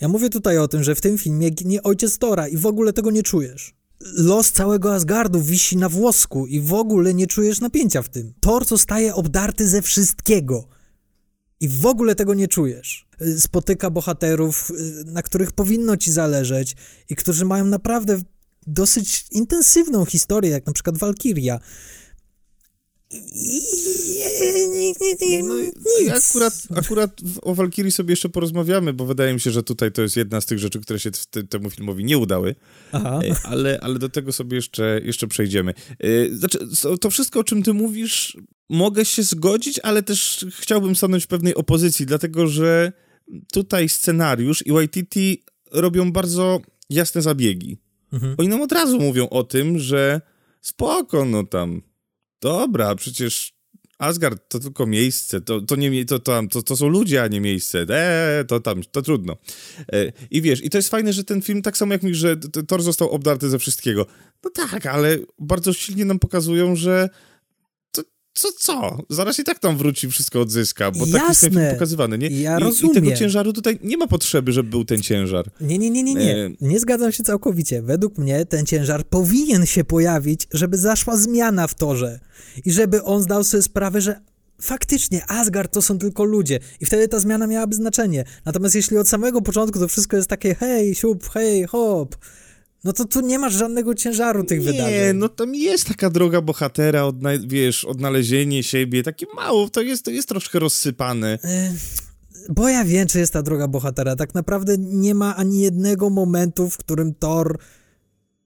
Ja 0.00 0.08
mówię 0.08 0.30
tutaj 0.30 0.58
o 0.58 0.68
tym, 0.68 0.84
że 0.84 0.94
w 0.94 1.00
tym 1.00 1.18
filmie 1.18 1.50
ginie 1.50 1.82
ojciec 1.82 2.18
Tora 2.18 2.48
i 2.48 2.56
w 2.56 2.66
ogóle 2.66 2.92
tego 2.92 3.10
nie 3.10 3.22
czujesz 3.22 3.79
los 4.00 4.52
całego 4.52 4.94
Asgardu 4.94 5.40
wisi 5.40 5.76
na 5.76 5.88
włosku 5.88 6.46
i 6.46 6.60
w 6.60 6.74
ogóle 6.74 7.14
nie 7.14 7.26
czujesz 7.26 7.60
napięcia 7.60 8.02
w 8.02 8.08
tym. 8.08 8.34
Thor 8.40 8.66
zostaje 8.66 9.14
obdarty 9.14 9.68
ze 9.68 9.82
wszystkiego. 9.82 10.68
I 11.60 11.68
w 11.68 11.86
ogóle 11.86 12.14
tego 12.14 12.34
nie 12.34 12.48
czujesz. 12.48 13.08
Spotyka 13.38 13.90
bohaterów, 13.90 14.72
na 15.06 15.22
których 15.22 15.52
powinno 15.52 15.96
ci 15.96 16.12
zależeć 16.12 16.76
i 17.08 17.16
którzy 17.16 17.44
mają 17.44 17.64
naprawdę 17.64 18.20
dosyć 18.66 19.26
intensywną 19.30 20.04
historię, 20.04 20.50
jak 20.50 20.66
na 20.66 20.72
przykład 20.72 20.98
Valkyria. 20.98 21.60
No, 25.44 25.54
i 26.04 26.10
akurat, 26.10 26.54
akurat 26.76 27.20
o 27.42 27.54
Valkyrii 27.54 27.92
sobie 27.92 28.12
jeszcze 28.12 28.28
porozmawiamy, 28.28 28.92
bo 28.92 29.06
wydaje 29.06 29.34
mi 29.34 29.40
się, 29.40 29.50
że 29.50 29.62
tutaj 29.62 29.92
to 29.92 30.02
jest 30.02 30.16
jedna 30.16 30.40
z 30.40 30.46
tych 30.46 30.58
rzeczy, 30.58 30.80
które 30.80 30.98
się 30.98 31.11
temu 31.48 31.70
filmowi 31.70 32.04
nie 32.04 32.18
udały. 32.18 32.54
Aha. 32.92 33.20
E, 33.24 33.34
ale, 33.44 33.78
ale 33.82 33.98
do 33.98 34.08
tego 34.08 34.32
sobie 34.32 34.56
jeszcze, 34.56 35.00
jeszcze 35.04 35.26
przejdziemy. 35.26 35.74
E, 35.98 36.34
znaczy, 36.34 36.58
to 37.00 37.11
wszystko, 37.11 37.40
o 37.40 37.44
czym 37.44 37.62
ty 37.62 37.72
mówisz, 37.72 38.36
mogę 38.68 39.04
się 39.04 39.22
zgodzić, 39.22 39.80
ale 39.82 40.02
też 40.02 40.46
chciałbym 40.52 40.96
stanąć 40.96 41.24
w 41.24 41.28
pewnej 41.28 41.54
opozycji, 41.54 42.06
dlatego 42.06 42.46
że 42.46 42.92
tutaj 43.52 43.88
scenariusz 43.88 44.66
i 44.66 44.72
YTT 44.72 45.16
robią 45.72 46.12
bardzo 46.12 46.61
jasne 46.90 47.22
zabiegi. 47.22 47.78
Mhm. 48.12 48.34
Oni 48.38 48.48
nam 48.48 48.62
od 48.62 48.72
razu 48.72 49.00
mówią 49.00 49.28
o 49.28 49.44
tym, 49.44 49.78
że 49.78 50.20
spoko, 50.61 51.24
no 51.24 51.44
tam 51.44 51.82
dobra, 52.41 52.95
przecież 52.95 53.53
Asgard 53.99 54.49
to 54.49 54.59
tylko 54.59 54.86
miejsce, 54.86 55.41
to, 55.41 55.61
to, 55.61 55.76
nie, 55.76 56.05
to, 56.05 56.18
to, 56.18 56.43
to, 56.51 56.62
to 56.62 56.76
są 56.76 56.88
ludzie, 56.88 57.22
a 57.22 57.26
nie 57.26 57.41
miejsce. 57.41 57.86
Eee, 57.88 58.45
to 58.45 58.61
tam, 58.61 58.82
to 58.93 59.03
trudno. 59.03 59.36
E, 59.93 60.12
I 60.30 60.43
wiesz, 60.43 60.64
i 60.64 60.70
to 60.70 60.78
jest 60.78 60.88
fajne, 60.88 61.12
że 61.12 61.24
ten 61.24 61.43
film, 61.43 61.62
tak 61.62 61.76
samo 61.76 61.93
jak 61.93 62.03
mi, 62.03 62.14
że 62.14 62.36
Thor 62.68 62.82
został 62.82 63.11
obdarty 63.11 63.49
ze 63.51 63.59
wszystkiego. 63.59 64.07
No 64.45 64.51
tak, 64.51 64.86
ale 64.86 65.18
bardzo 65.38 65.72
silnie 65.72 66.05
nam 66.05 66.18
pokazują, 66.18 66.76
że 66.76 67.09
co, 68.35 68.49
co? 68.53 68.99
Zaraz 69.11 69.39
i 69.39 69.45
tak 69.45 69.59
tam 69.59 69.76
wróci, 69.76 70.09
wszystko 70.09 70.41
odzyska, 70.41 70.91
bo 70.91 71.07
tak 71.07 71.28
jest 71.28 71.41
ten 71.41 71.72
pokazywany, 71.72 72.18
nie? 72.18 72.28
Ja 72.28 72.59
I, 72.59 72.62
rozumiem. 72.62 72.93
I 72.93 72.95
tego 72.95 73.16
ciężaru 73.16 73.53
tutaj 73.53 73.78
nie 73.83 73.97
ma 73.97 74.07
potrzeby, 74.07 74.53
żeby 74.53 74.70
był 74.70 74.85
ten 74.85 75.03
ciężar. 75.03 75.51
Nie, 75.61 75.78
nie, 75.78 75.91
nie, 75.91 76.03
nie, 76.03 76.14
nie. 76.14 76.37
E... 76.37 76.51
Nie 76.61 76.81
zgadzam 76.81 77.12
się 77.12 77.22
całkowicie. 77.22 77.83
Według 77.83 78.18
mnie 78.18 78.47
ten 78.47 78.66
ciężar 78.66 79.07
powinien 79.07 79.66
się 79.66 79.85
pojawić, 79.85 80.49
żeby 80.53 80.78
zaszła 80.78 81.16
zmiana 81.16 81.66
w 81.66 81.74
torze 81.74 82.20
i 82.64 82.72
żeby 82.72 83.03
on 83.03 83.22
zdał 83.22 83.45
sobie 83.45 83.62
sprawę, 83.62 84.01
że 84.01 84.20
faktycznie 84.61 85.31
Asgard 85.31 85.72
to 85.72 85.83
są 85.83 85.99
tylko 85.99 86.24
ludzie 86.24 86.59
i 86.81 86.87
wtedy 86.87 87.09
ta 87.09 87.18
zmiana 87.18 87.47
miałaby 87.47 87.74
znaczenie. 87.74 88.24
Natomiast 88.45 88.74
jeśli 88.74 88.99
od 88.99 89.09
samego 89.09 89.43
początku 89.43 89.78
to 89.78 89.89
wszystko 89.89 90.16
jest 90.16 90.28
takie 90.28 90.55
hej, 90.55 90.95
siup, 90.95 91.28
hej, 91.28 91.66
hop, 91.66 92.16
No 92.85 92.93
to 92.93 93.05
tu 93.05 93.20
nie 93.20 93.39
masz 93.39 93.55
żadnego 93.55 93.95
ciężaru 93.95 94.45
tych 94.45 94.61
nie, 94.61 94.72
wydarzeń. 94.72 95.16
no 95.16 95.28
tam 95.28 95.55
jest 95.55 95.89
taka 95.89 96.11
droga 96.11 96.41
bohatera, 96.41 97.05
odna 97.05 97.31
wiesz, 97.47 97.85
odnalezienie 97.85 98.62
siebie, 98.62 99.03
takie 99.03 99.26
mało, 99.35 99.68
to 99.68 99.83
jest, 99.83 100.05
to 100.05 100.11
jest 100.11 100.28
troszkę 100.28 100.59
rozsypane. 100.59 101.39
Bo 102.49 102.68
ja 102.68 102.85
wiem, 102.85 103.09
czy 103.09 103.18
jest 103.18 103.33
ta 103.33 103.43
droga 103.43 103.68
bohatera. 103.68 104.16
Tak 104.16 104.35
naprawdę 104.35 104.78
nie 104.78 105.14
ma 105.14 105.37
ani 105.37 105.61
jednego 105.61 106.11
momentu, 106.11 106.70
w 106.70 106.76
którym 106.76 107.14
Thor 107.14 107.59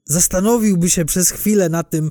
zastanowiłby 0.04 0.90
się 0.90 1.04
przez 1.04 1.30
chwilę 1.30 1.68
na 1.68 1.82
tym, 1.82 2.10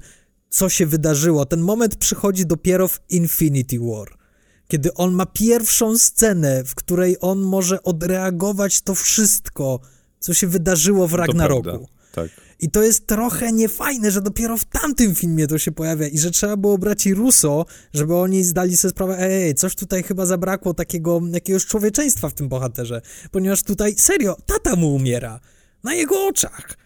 co 0.50 0.70
się 0.70 0.86
wydarzyło. 0.86 1.46
Ten 1.46 1.62
moment 1.62 1.96
przychodzi 1.96 2.46
dopiero 2.46 2.88
w 2.88 3.00
Infinity 3.10 3.80
War. 3.80 4.18
Kiedy 4.68 4.94
on 4.94 5.14
ma 5.14 5.26
pierwszą 5.26 5.98
scenę, 5.98 6.64
w 6.64 6.76
której 6.76 7.18
on 7.22 7.40
może 7.42 7.84
odreagować 7.84 8.82
to 8.82 8.96
wszystko, 8.96 9.80
co 10.20 10.34
się 10.34 10.48
wydarzyło 10.48 11.08
w 11.08 11.14
Ragnaroku. 11.14 11.88
Tak. 12.14 12.30
I 12.60 12.70
to 12.70 12.84
jest 12.84 13.08
trochę 13.08 13.52
niefajne, 13.52 14.12
że 14.12 14.22
dopiero 14.22 14.58
w 14.58 14.66
tamtym 14.66 15.16
filmie 15.16 15.48
to 15.48 15.58
się 15.58 15.72
pojawia 15.72 16.08
i 16.08 16.18
że 16.18 16.32
trzeba 16.32 16.58
było 16.58 16.78
brać 16.78 17.06
i 17.06 17.14
Russo, 17.14 17.66
żeby 17.94 18.16
oni 18.16 18.44
zdali 18.44 18.78
sobie 18.78 18.90
sprawę, 18.92 19.20
ej, 19.20 19.56
coś 19.56 19.76
tutaj 19.76 20.04
chyba 20.04 20.26
zabrakło 20.26 20.74
takiego 20.74 21.22
jakiegoś 21.32 21.66
człowieczeństwa 21.66 22.30
w 22.30 22.34
tym 22.34 22.50
bohaterze, 22.50 23.02
ponieważ 23.32 23.64
tutaj 23.64 23.96
serio, 23.98 24.38
tata 24.46 24.76
mu 24.76 24.96
umiera 24.96 25.40
na 25.84 25.94
jego 25.94 26.28
oczach. 26.28 26.78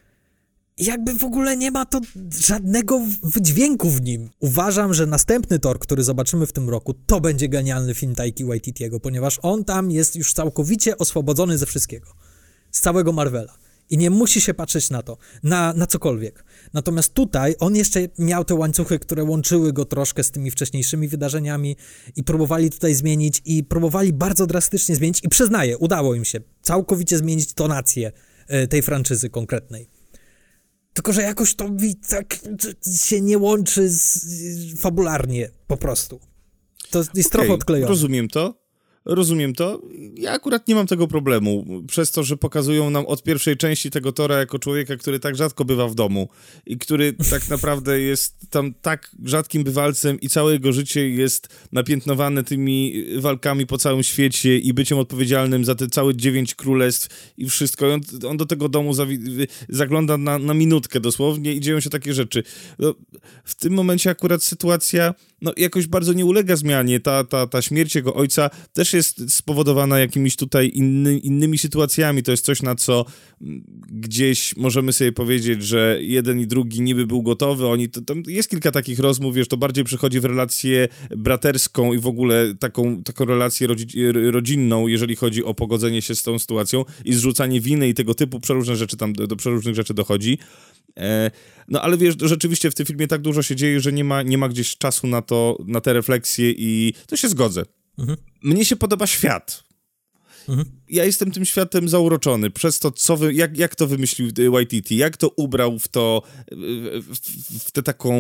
I 0.78 0.86
jakby 0.86 1.14
w 1.14 1.24
ogóle 1.24 1.58
nie 1.58 1.72
ma 1.72 1.86
to 1.86 2.02
żadnego 2.40 3.02
wydźwięku 3.24 3.90
w 3.90 4.02
nim. 4.02 4.30
Uważam, 4.40 4.94
że 4.94 5.06
następny 5.06 5.60
Thor, 5.60 5.80
który 5.80 6.04
zobaczymy 6.04 6.48
w 6.48 6.54
tym 6.54 6.70
roku, 6.70 6.94
to 6.94 7.22
będzie 7.22 7.50
genialny 7.50 7.94
film 7.94 8.16
Taiki 8.16 8.46
Waititiego, 8.46 9.00
ponieważ 9.00 9.40
on 9.42 9.66
tam 9.66 9.92
jest 9.92 10.16
już 10.16 10.34
całkowicie 10.34 10.98
oswobodzony 10.98 11.58
ze 11.58 11.66
wszystkiego. 11.66 12.08
Z 12.72 12.82
całego 12.82 13.12
Marvela. 13.12 13.67
I 13.90 13.98
nie 13.98 14.10
musi 14.10 14.42
się 14.42 14.54
patrzeć 14.54 14.90
na 14.90 15.02
to, 15.02 15.18
na, 15.44 15.74
na 15.74 15.88
cokolwiek. 15.88 16.44
Natomiast 16.74 17.14
tutaj 17.14 17.56
on 17.60 17.76
jeszcze 17.76 18.00
miał 18.20 18.46
te 18.46 18.56
łańcuchy, 18.56 19.00
które 19.00 19.24
łączyły 19.24 19.74
go 19.74 19.86
troszkę 19.86 20.24
z 20.24 20.32
tymi 20.32 20.52
wcześniejszymi 20.52 21.08
wydarzeniami 21.08 21.76
i 22.16 22.24
próbowali 22.24 22.70
tutaj 22.70 22.94
zmienić 22.94 23.42
i 23.46 23.64
próbowali 23.64 24.14
bardzo 24.14 24.48
drastycznie 24.48 24.96
zmienić 24.96 25.20
i 25.24 25.30
przyznaję, 25.30 25.78
udało 25.78 26.16
im 26.16 26.26
się 26.26 26.40
całkowicie 26.62 27.18
zmienić 27.18 27.54
tonację 27.54 28.12
e, 28.48 28.68
tej 28.68 28.82
franczyzy 28.82 29.30
konkretnej. 29.30 29.90
Tylko, 30.94 31.14
że 31.14 31.22
jakoś 31.22 31.56
to 31.56 31.70
mi 31.70 31.96
tak 31.96 32.40
się 33.02 33.22
nie 33.22 33.38
łączy 33.38 33.90
z, 33.90 34.82
fabularnie 34.82 35.50
po 35.68 35.78
prostu. 35.78 36.20
To 36.90 37.04
jest 37.14 37.32
trochę 37.32 37.48
Okej, 37.48 37.56
odklejone. 37.56 37.90
Rozumiem 37.90 38.28
to. 38.28 38.67
Rozumiem 39.10 39.54
to. 39.54 39.82
Ja 40.16 40.32
akurat 40.32 40.68
nie 40.68 40.76
mam 40.76 40.88
tego 40.88 41.08
problemu, 41.08 41.66
przez 41.88 42.12
to, 42.12 42.24
że 42.24 42.38
pokazują 42.38 42.90
nam 42.90 43.06
od 43.06 43.24
pierwszej 43.24 43.58
części 43.58 43.92
tego 43.92 44.12
Tora 44.12 44.38
jako 44.38 44.60
człowieka, 44.60 44.96
który 44.96 45.20
tak 45.20 45.36
rzadko 45.36 45.66
bywa 45.66 45.88
w 45.88 45.96
domu 45.96 46.30
i 46.66 46.78
który 46.78 47.14
tak 47.14 47.50
naprawdę 47.56 48.00
jest 48.00 48.36
tam 48.50 48.74
tak 48.82 49.12
rzadkim 49.26 49.64
bywalcem 49.64 50.22
i 50.22 50.30
całe 50.30 50.54
jego 50.54 50.74
życie 50.74 51.10
jest 51.10 51.68
napiętnowane 51.72 52.44
tymi 52.44 53.06
walkami 53.20 53.68
po 53.68 53.78
całym 53.78 54.04
świecie 54.04 54.58
i 54.58 54.74
byciem 54.74 54.98
odpowiedzialnym 54.98 55.66
za 55.66 55.76
te 55.76 55.88
całe 55.88 56.16
dziewięć 56.16 56.56
królestw 56.56 57.34
i 57.38 57.50
wszystko. 57.50 57.88
I 57.88 57.92
on, 57.92 58.02
on 58.28 58.38
do 58.38 58.46
tego 58.46 58.70
domu 58.70 58.92
zagląda 59.70 60.18
na, 60.18 60.40
na 60.40 60.54
minutkę 60.54 61.00
dosłownie 61.00 61.54
i 61.54 61.60
dzieją 61.60 61.80
się 61.80 61.90
takie 61.90 62.14
rzeczy. 62.14 62.44
No, 62.80 62.96
w 63.44 63.56
tym 63.56 63.74
momencie 63.74 64.10
akurat 64.10 64.44
sytuacja 64.44 65.14
no, 65.42 65.54
jakoś 65.58 65.88
bardzo 65.88 66.14
nie 66.14 66.26
ulega 66.26 66.56
zmianie. 66.56 67.00
Ta, 67.00 67.24
ta, 67.24 67.48
ta 67.48 67.62
śmierć 67.62 67.96
jego 67.96 68.14
ojca 68.14 68.50
też 68.74 68.94
jest 68.94 69.34
spowodowana 69.34 70.00
jakimiś 70.00 70.36
tutaj 70.36 70.72
inny, 70.74 71.18
innymi 71.18 71.58
sytuacjami. 71.58 72.24
To 72.24 72.32
jest 72.32 72.46
coś, 72.46 72.62
na 72.62 72.76
co 72.76 73.06
mm, 73.42 73.64
gdzieś 73.90 74.56
możemy 74.56 74.94
sobie 74.94 75.12
powiedzieć, 75.12 75.64
że 75.64 75.98
jeden 76.02 76.40
i 76.40 76.48
drugi 76.48 76.82
niby 76.82 77.08
był 77.08 77.24
gotowy. 77.24 77.68
Oni, 77.68 77.90
to, 77.90 78.02
tam 78.02 78.24
jest 78.28 78.50
kilka 78.50 78.72
takich 78.72 79.00
rozmów, 79.00 79.36
wiesz, 79.36 79.48
to 79.48 79.58
bardziej 79.58 79.84
przychodzi 79.84 80.20
w 80.20 80.26
relację 80.26 80.88
braterską 81.18 81.94
i 81.94 82.00
w 82.00 82.08
ogóle 82.08 82.56
taką, 82.60 83.04
taką 83.04 83.26
relację 83.26 83.68
rodzi, 83.68 83.88
rodzinną, 84.12 84.88
jeżeli 84.88 85.16
chodzi 85.16 85.44
o 85.44 85.54
pogodzenie 85.54 86.02
się 86.02 86.16
z 86.16 86.24
tą 86.24 86.40
sytuacją 86.40 86.86
i 87.06 87.14
zrzucanie 87.14 87.62
winy 87.62 87.90
i 87.90 87.94
tego 87.94 88.14
typu 88.14 88.40
przeróżne 88.40 88.76
rzeczy 88.76 88.98
tam, 88.98 89.14
do, 89.14 89.28
do 89.28 89.36
przeróżnych 89.36 89.76
rzeczy 89.76 89.94
dochodzi. 89.94 90.38
E, 90.98 91.32
no 91.68 91.82
ale 91.82 91.98
wiesz, 91.98 92.16
rzeczywiście 92.22 92.72
w 92.72 92.76
tym 92.76 92.86
filmie 92.86 93.08
tak 93.08 93.22
dużo 93.22 93.44
się 93.44 93.56
dzieje, 93.56 93.80
że 93.80 93.94
nie 93.94 94.04
ma, 94.04 94.22
nie 94.22 94.38
ma 94.38 94.50
gdzieś 94.50 94.78
czasu 94.78 95.08
na 95.08 95.22
to, 95.22 95.58
na 95.66 95.82
te 95.82 95.94
refleksje 95.94 96.52
i 96.52 96.94
to 97.08 97.18
się 97.18 97.30
zgodzę. 97.30 97.64
Mhm. 97.98 98.18
Mnie 98.44 98.66
się 98.66 98.76
podoba 98.76 99.08
świat. 99.08 99.64
Mhm. 100.50 100.68
Ja 100.90 101.06
jestem 101.06 101.32
tym 101.32 101.46
światem 101.46 101.90
zauroczony 101.90 102.50
przez 102.50 102.80
to, 102.80 102.92
co 102.92 103.18
wy, 103.18 103.34
jak, 103.34 103.58
jak 103.58 103.76
to 103.76 103.88
wymyślił 103.88 104.52
Waititi, 104.52 104.98
jak 104.98 105.18
to 105.18 105.30
ubrał 105.30 105.80
w 105.80 105.88
to, 105.88 106.22
w, 106.52 107.16
w, 107.16 107.68
w 107.68 107.72
tę 107.72 107.84
taką 107.84 108.14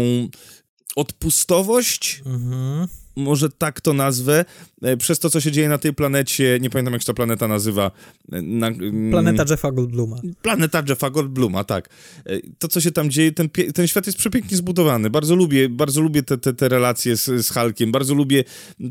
odpustowość, 0.97 2.21
Mhm. 2.25 2.87
może 3.15 3.49
tak 3.49 3.81
to 3.81 3.93
nazwę, 3.93 4.45
e, 4.81 4.97
przez 4.97 5.19
to, 5.19 5.29
co 5.29 5.41
się 5.41 5.51
dzieje 5.51 5.69
na 5.69 5.77
tej 5.77 5.93
planecie, 5.93 6.57
nie 6.61 6.69
pamiętam 6.69 6.93
jak 6.93 7.01
się 7.01 7.05
ta 7.05 7.13
planeta 7.13 7.47
nazywa. 7.47 7.91
e, 8.31 8.41
Na, 8.41 8.67
mm, 8.67 9.11
Planeta 9.11 9.45
Jeffa 9.49 9.71
Goldbluma. 9.71 10.17
Planeta 10.41 10.83
Jeffa 10.89 11.09
Goldbluma, 11.09 11.63
tak. 11.63 11.89
E, 12.25 12.39
To, 12.59 12.67
co 12.67 12.81
się 12.81 12.91
tam 12.91 13.09
dzieje, 13.09 13.31
ten, 13.31 13.49
ten 13.75 13.87
świat 13.87 14.05
jest 14.05 14.17
przepięknie 14.17 14.57
zbudowany. 14.57 15.09
Bardzo 15.09 15.35
lubię, 15.35 15.69
bardzo 15.69 16.01
lubię 16.01 16.23
te, 16.23 16.37
te, 16.37 16.53
te 16.53 16.69
relacje 16.69 17.17
z, 17.17 17.45
z 17.45 17.49
Hulkiem. 17.53 17.91
Bardzo 17.91 18.13
lubię 18.13 18.43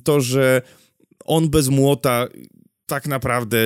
to, 0.04 0.20
że 0.20 0.62
on 1.24 1.48
bez 1.50 1.68
młota 1.68 2.26
tak 2.86 3.06
naprawdę 3.06 3.58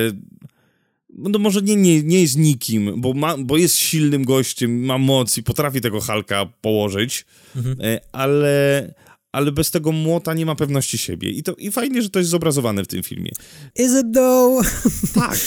no 1.17 1.39
może 1.39 1.61
nie, 1.61 1.75
nie, 1.75 2.03
nie 2.03 2.21
jest 2.21 2.37
nikim, 2.37 3.01
bo, 3.01 3.13
ma, 3.13 3.37
bo 3.37 3.57
jest 3.57 3.77
silnym 3.77 4.25
gościem, 4.25 4.85
ma 4.85 4.97
moc 4.97 5.37
i 5.37 5.43
potrafi 5.43 5.81
tego 5.81 6.01
Hulka 6.01 6.45
położyć, 6.61 7.25
e, 7.79 7.99
ale, 8.11 8.93
ale 9.31 9.51
bez 9.51 9.71
tego 9.71 9.91
młota 9.91 10.33
nie 10.33 10.45
ma 10.45 10.55
pewności 10.55 10.97
siebie. 10.97 11.29
I, 11.29 11.43
to, 11.43 11.53
I 11.55 11.71
fajnie, 11.71 12.01
że 12.01 12.09
to 12.09 12.19
jest 12.19 12.31
zobrazowane 12.31 12.83
w 12.83 12.87
tym 12.87 13.03
filmie. 13.03 13.31
Is 13.75 13.91
it 13.91 14.13
though? 14.13 14.65
Tak. 15.13 15.39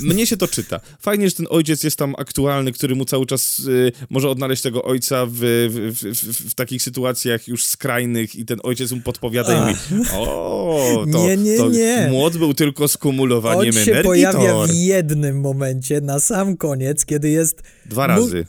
Mnie 0.00 0.26
się 0.26 0.36
to 0.36 0.48
czyta. 0.48 0.80
Fajnie, 1.00 1.28
że 1.28 1.34
ten 1.34 1.46
ojciec 1.50 1.84
jest 1.84 1.96
tam 1.96 2.14
aktualny, 2.18 2.72
który 2.72 2.94
mu 2.94 3.04
cały 3.04 3.26
czas 3.26 3.58
y, 3.58 3.92
może 4.10 4.30
odnaleźć 4.30 4.62
tego 4.62 4.82
ojca 4.84 5.26
w, 5.26 5.32
w, 5.70 5.92
w, 5.92 6.50
w, 6.50 6.54
takich 6.54 6.82
sytuacjach 6.82 7.48
już 7.48 7.64
skrajnych 7.64 8.36
i 8.36 8.44
ten 8.44 8.58
ojciec 8.62 8.92
mu 8.92 9.00
podpowiada 9.00 9.54
i 9.56 9.60
mówi, 9.60 10.08
o, 10.12 11.04
to, 11.12 11.26
Nie, 11.26 11.36
nie, 11.36 11.56
to 11.56 11.68
nie. 11.70 12.08
młot 12.10 12.36
był 12.36 12.54
tylko 12.54 12.88
skumulowaniem 12.88 13.66
On 13.66 13.72
się 13.72 13.80
energii, 13.80 14.04
pojawia 14.04 14.52
Thor. 14.52 14.68
w 14.68 14.74
jednym 14.74 15.40
momencie, 15.40 16.00
na 16.00 16.20
sam 16.20 16.56
koniec, 16.56 17.04
kiedy 17.04 17.30
jest... 17.30 17.62
Dwa 17.86 18.02
mu- 18.02 18.08
razy. 18.08 18.46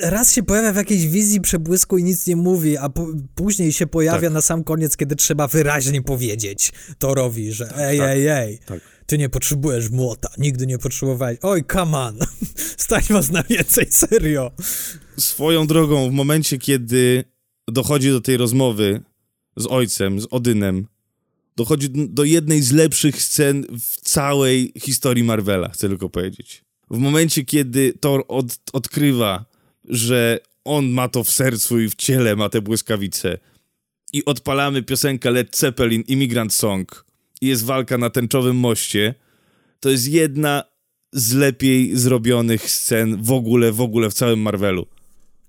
Raz 0.00 0.32
się 0.32 0.42
pojawia 0.42 0.72
w 0.72 0.76
jakiejś 0.76 1.06
wizji 1.06 1.40
przebłysku 1.40 1.98
i 1.98 2.04
nic 2.04 2.26
nie 2.26 2.36
mówi, 2.36 2.76
a 2.76 2.90
później 3.34 3.72
się 3.72 3.86
pojawia 3.86 4.20
Tak. 4.20 4.32
na 4.32 4.40
sam 4.42 4.64
koniec, 4.64 4.96
kiedy 4.96 5.16
trzeba 5.16 5.48
wyraźnie 5.48 6.02
powiedzieć 6.02 6.72
Torowi, 6.98 7.52
że 7.52 7.76
ej, 7.76 7.98
tak, 7.98 8.08
ej, 8.08 8.26
ej, 8.26 8.58
tak. 8.66 8.80
ty 9.06 9.18
nie 9.18 9.28
potrzebujesz 9.28 9.90
młota, 9.90 10.28
nigdy 10.38 10.66
nie 10.66 10.78
potrzebowałeś. 10.78 11.38
Oj, 11.42 11.64
come 11.72 11.98
on, 11.98 12.18
stać 12.86 13.08
was 13.08 13.30
na 13.30 13.42
więcej, 13.42 13.86
serio. 13.90 14.50
Swoją 15.16 15.66
drogą, 15.66 16.10
w 16.10 16.12
momencie, 16.12 16.58
kiedy 16.58 17.24
dochodzi 17.68 18.10
do 18.10 18.20
tej 18.20 18.36
rozmowy 18.36 19.00
z 19.56 19.66
ojcem, 19.66 20.20
z 20.20 20.26
Odynem, 20.30 20.86
dochodzi 21.56 21.90
do 21.90 22.24
jednej 22.24 22.62
z 22.62 22.72
lepszych 22.72 23.22
scen 23.22 23.66
w 23.80 24.00
całej 24.00 24.72
historii 24.78 25.24
Marvela, 25.24 25.68
chcę 25.68 25.88
tylko 25.88 26.08
powiedzieć. 26.10 26.64
W 26.90 26.98
momencie, 26.98 27.44
kiedy 27.44 27.92
Thor 28.00 28.24
od, 28.28 28.46
odkrywa, 28.72 29.44
że 29.88 30.40
on 30.64 30.88
ma 30.88 31.08
to 31.08 31.24
w 31.24 31.30
sercu 31.30 31.80
i 31.80 31.88
w 31.88 31.94
ciele, 31.94 32.36
ma 32.36 32.48
te 32.48 32.60
błyskawice 32.60 33.38
i 34.12 34.24
odpalamy 34.24 34.82
piosenkę 34.82 35.30
Led 35.30 35.56
Zeppelin, 35.56 36.02
Immigrant 36.08 36.54
Song 36.54 37.04
i 37.40 37.46
jest 37.46 37.64
walka 37.64 37.98
na 37.98 38.10
tęczowym 38.10 38.56
moście, 38.56 39.14
to 39.80 39.90
jest 39.90 40.08
jedna 40.08 40.64
z 41.12 41.32
lepiej 41.32 41.96
zrobionych 41.96 42.70
scen 42.70 43.22
w 43.22 43.32
ogóle, 43.32 43.72
w 43.72 43.80
ogóle 43.80 44.10
w 44.10 44.14
całym 44.14 44.40
Marvelu. 44.40 44.86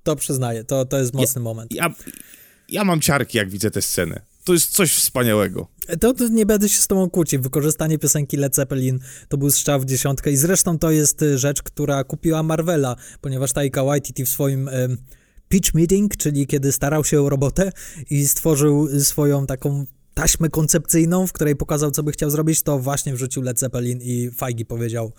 To 0.04 0.16
przyznaję, 0.16 0.64
to, 0.64 0.86
to 0.86 0.98
jest 0.98 1.14
mocny 1.14 1.42
moment. 1.42 1.74
Ja, 1.74 1.94
ja 2.70 2.84
mam 2.84 3.02
ciarki, 3.02 3.38
jak 3.38 3.50
widzę 3.50 3.72
tę 3.72 3.82
scenę. 3.82 4.22
To 4.48 4.54
jest 4.54 4.72
coś 4.72 4.94
wspaniałego. 4.96 5.68
To, 6.00 6.14
to 6.14 6.28
nie 6.28 6.46
będę 6.46 6.70
się 6.70 6.82
z 6.82 6.88
tobą 6.88 7.10
kłócił. 7.10 7.42
Wykorzystanie 7.42 7.98
piosenki 8.00 8.38
Led 8.38 8.56
Zeppelin 8.56 9.00
to 9.30 9.38
był 9.38 9.52
strzał 9.52 9.80
w 9.80 9.86
dziesiątkę 9.86 10.32
i 10.32 10.38
zresztą 10.38 10.80
to 10.80 10.92
jest 10.92 11.22
y, 11.22 11.38
rzecz, 11.38 11.64
która 11.64 12.04
kupiła 12.04 12.44
Marvela, 12.44 12.96
ponieważ 13.22 13.54
Taika 13.54 13.84
Waititi 13.84 14.26
w 14.26 14.30
swoim 14.30 14.68
em, 14.68 14.98
pitch 15.50 15.74
meeting, 15.74 16.18
czyli 16.18 16.48
kiedy 16.48 16.72
starał 16.72 17.04
się 17.04 17.22
o 17.22 17.30
robotę 17.30 17.72
i 18.10 18.28
stworzył 18.28 18.88
y, 18.88 19.04
swoją 19.04 19.46
taką 19.46 19.86
taśmę 20.14 20.50
koncepcyjną, 20.50 21.28
w 21.28 21.34
której 21.34 21.56
pokazał, 21.56 21.92
co 21.92 22.04
by 22.04 22.12
chciał 22.12 22.30
zrobić, 22.30 22.62
to 22.64 22.80
właśnie 22.80 23.14
wrzucił 23.14 23.42
Led 23.42 23.60
Zeppelin 23.60 24.00
i 24.02 24.32
Feige 24.32 24.66
powiedział 24.66 25.12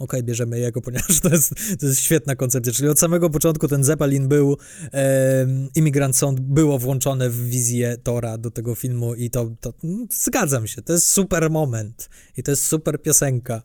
okej, 0.00 0.22
bierzemy 0.22 0.58
jego, 0.58 0.80
ponieważ 0.86 1.20
to 1.20 1.28
jest, 1.28 1.54
to 1.80 1.86
jest 1.86 2.00
świetna 2.00 2.36
koncepcja. 2.36 2.72
Czyli 2.72 2.88
od 2.88 2.98
samego 2.98 3.30
początku 3.30 3.68
ten 3.68 3.84
Zeppelin 3.84 4.28
był, 4.28 4.56
em, 4.92 5.68
Immigrant 5.74 6.16
Song 6.16 6.40
było 6.40 6.78
włączone 6.78 7.30
w 7.30 7.48
wizję 7.48 7.96
Tora 8.02 8.38
do 8.38 8.50
tego 8.50 8.74
filmu 8.74 9.14
i 9.14 9.30
to, 9.30 9.50
to 9.60 9.72
mm, 9.84 10.06
zgadzam 10.10 10.66
się, 10.66 10.82
to 10.82 10.92
jest 10.92 11.06
super 11.06 11.50
moment 11.50 12.08
i 12.36 12.42
to 12.42 12.50
jest 12.50 12.66
super 12.66 13.02
piosenka. 13.02 13.62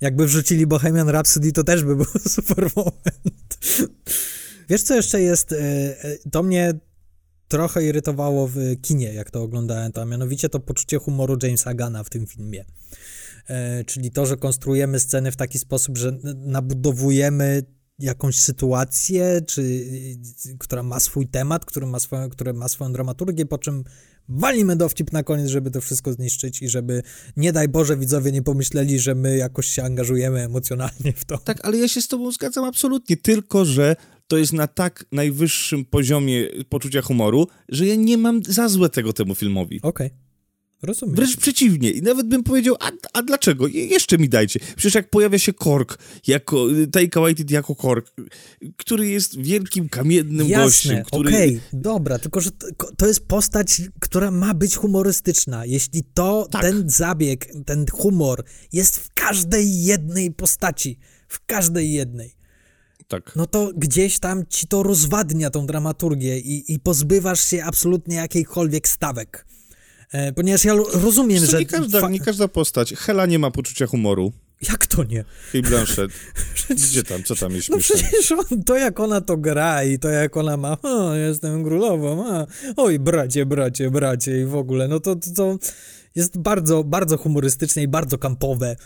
Jakby 0.00 0.26
wrzucili 0.26 0.66
Bohemian 0.66 1.08
Rhapsody, 1.08 1.52
to 1.52 1.64
też 1.64 1.84
by 1.84 1.96
był 2.00 2.06
super 2.28 2.70
moment. 2.76 3.58
Wiesz, 4.68 4.82
co 4.82 4.94
jeszcze 4.94 5.20
jest? 5.20 5.52
E, 5.52 5.56
e, 6.04 6.18
to 6.30 6.42
mnie 6.42 6.74
trochę 7.48 7.84
irytowało 7.84 8.48
w 8.48 8.56
kinie, 8.82 9.14
jak 9.14 9.30
to 9.30 9.42
oglądałem, 9.42 9.92
to 9.92 10.06
mianowicie 10.06 10.48
to 10.48 10.60
poczucie 10.60 10.98
humoru 10.98 11.36
Jamesa 11.42 11.74
Gana 11.74 12.04
w 12.04 12.10
tym 12.10 12.26
filmie. 12.26 12.64
E, 13.48 13.84
czyli 13.84 14.10
to, 14.10 14.26
że 14.26 14.36
konstruujemy 14.36 15.00
sceny 15.00 15.32
w 15.32 15.36
taki 15.36 15.58
sposób, 15.58 15.98
że 15.98 16.18
nabudowujemy 16.36 17.62
jakąś 17.98 18.38
sytuację, 18.38 19.40
czy, 19.46 19.86
która 20.58 20.82
ma 20.82 21.00
swój 21.00 21.28
temat, 21.28 21.64
który 21.64 21.86
ma 21.86 22.00
swoją, 22.00 22.30
który 22.30 22.52
ma 22.52 22.68
swoją 22.68 22.92
dramaturgię, 22.92 23.46
po 23.46 23.58
czym 23.58 23.84
walimy 24.28 24.76
dowcip 24.76 25.12
na 25.12 25.22
koniec, 25.22 25.48
żeby 25.48 25.70
to 25.70 25.80
wszystko 25.80 26.12
zniszczyć 26.12 26.62
i 26.62 26.68
żeby, 26.68 27.02
nie 27.36 27.52
daj 27.52 27.68
Boże, 27.68 27.96
widzowie 27.96 28.32
nie 28.32 28.42
pomyśleli, 28.42 28.98
że 28.98 29.14
my 29.14 29.36
jakoś 29.36 29.66
się 29.66 29.82
angażujemy 29.82 30.40
emocjonalnie 30.40 31.12
w 31.16 31.24
to. 31.24 31.38
Tak, 31.38 31.64
ale 31.64 31.78
ja 31.78 31.88
się 31.88 32.02
z 32.02 32.08
tobą 32.08 32.32
zgadzam 32.32 32.64
absolutnie, 32.64 33.16
tylko 33.16 33.64
że 33.64 33.96
to 34.26 34.38
jest 34.38 34.52
na 34.52 34.66
tak 34.66 35.04
najwyższym 35.12 35.84
poziomie 35.84 36.48
poczucia 36.68 37.02
humoru, 37.02 37.46
że 37.68 37.86
ja 37.86 37.94
nie 37.94 38.18
mam 38.18 38.42
za 38.48 38.68
złe 38.68 38.88
tego 38.88 39.12
temu 39.12 39.34
filmowi. 39.34 39.80
Okej. 39.82 40.06
Okay. 40.06 40.21
Rozumiem. 40.82 41.14
Wręcz 41.14 41.36
przeciwnie. 41.36 41.90
I 41.90 42.02
nawet 42.02 42.28
bym 42.28 42.42
powiedział, 42.42 42.76
a, 42.80 42.90
a 43.12 43.22
dlaczego? 43.22 43.66
jeszcze 43.68 44.18
mi 44.18 44.28
dajcie. 44.28 44.60
Przecież 44.76 44.94
jak 44.94 45.10
pojawia 45.10 45.38
się 45.38 45.52
Kork, 45.52 45.98
jako, 46.26 46.66
Taika 46.92 47.20
Waititi 47.20 47.54
jako 47.54 47.74
Kork, 47.74 48.12
który 48.76 49.08
jest 49.08 49.38
wielkim, 49.38 49.88
kamiennym 49.88 50.48
Jasne, 50.48 50.64
gościem, 50.64 51.04
który... 51.04 51.28
okej, 51.28 51.48
okay, 51.48 51.80
dobra, 51.80 52.18
tylko 52.18 52.40
że 52.40 52.50
to 52.96 53.06
jest 53.06 53.26
postać, 53.26 53.82
która 54.00 54.30
ma 54.30 54.54
być 54.54 54.76
humorystyczna. 54.76 55.66
Jeśli 55.66 56.02
to, 56.14 56.48
tak. 56.50 56.62
ten 56.62 56.90
zabieg, 56.90 57.46
ten 57.66 57.86
humor 57.92 58.44
jest 58.72 58.98
w 58.98 59.12
każdej 59.14 59.84
jednej 59.84 60.30
postaci, 60.30 60.98
w 61.28 61.46
każdej 61.46 61.92
jednej, 61.92 62.34
tak. 63.08 63.32
no 63.36 63.46
to 63.46 63.70
gdzieś 63.76 64.18
tam 64.18 64.46
ci 64.48 64.66
to 64.66 64.82
rozwadnia 64.82 65.50
tą 65.50 65.66
dramaturgię 65.66 66.38
i, 66.38 66.72
i 66.72 66.80
pozbywasz 66.80 67.40
się 67.40 67.64
absolutnie 67.64 68.16
jakiejkolwiek 68.16 68.88
stawek. 68.88 69.46
E, 70.12 70.32
ponieważ 70.32 70.64
ja 70.64 70.74
rozumiem, 70.92 71.46
że... 71.46 71.58
Nie 71.58 71.66
każda, 71.66 72.08
nie 72.08 72.20
każda 72.20 72.48
postać. 72.48 72.94
Hela 72.94 73.26
nie 73.26 73.38
ma 73.38 73.50
poczucia 73.50 73.86
humoru. 73.86 74.32
Jak 74.68 74.86
to 74.86 75.04
nie? 75.04 75.24
Hej 75.52 75.62
Blanchett, 75.62 76.10
gdzie 76.70 77.02
tam, 77.02 77.22
co 77.22 77.36
tam 77.36 77.52
jest 77.52 77.70
No 77.70 77.78
przecież 77.78 78.32
on, 78.32 78.62
to 78.64 78.76
jak 78.76 79.00
ona 79.00 79.20
to 79.20 79.36
gra 79.36 79.84
i 79.84 79.98
to 79.98 80.08
jak 80.08 80.36
ona 80.36 80.56
ma, 80.56 80.76
o, 80.82 81.14
jestem 81.14 81.64
królową, 81.64 82.34
a, 82.34 82.46
oj, 82.76 82.98
bracie, 82.98 83.46
bracie, 83.46 83.90
bracie 83.90 84.40
i 84.40 84.44
w 84.44 84.56
ogóle, 84.56 84.88
no 84.88 85.00
to, 85.00 85.16
to, 85.16 85.30
to 85.36 85.58
jest 86.14 86.38
bardzo, 86.38 86.84
bardzo 86.84 87.18
humorystyczne 87.18 87.82
i 87.82 87.88
bardzo 87.88 88.18
kampowe. 88.18 88.76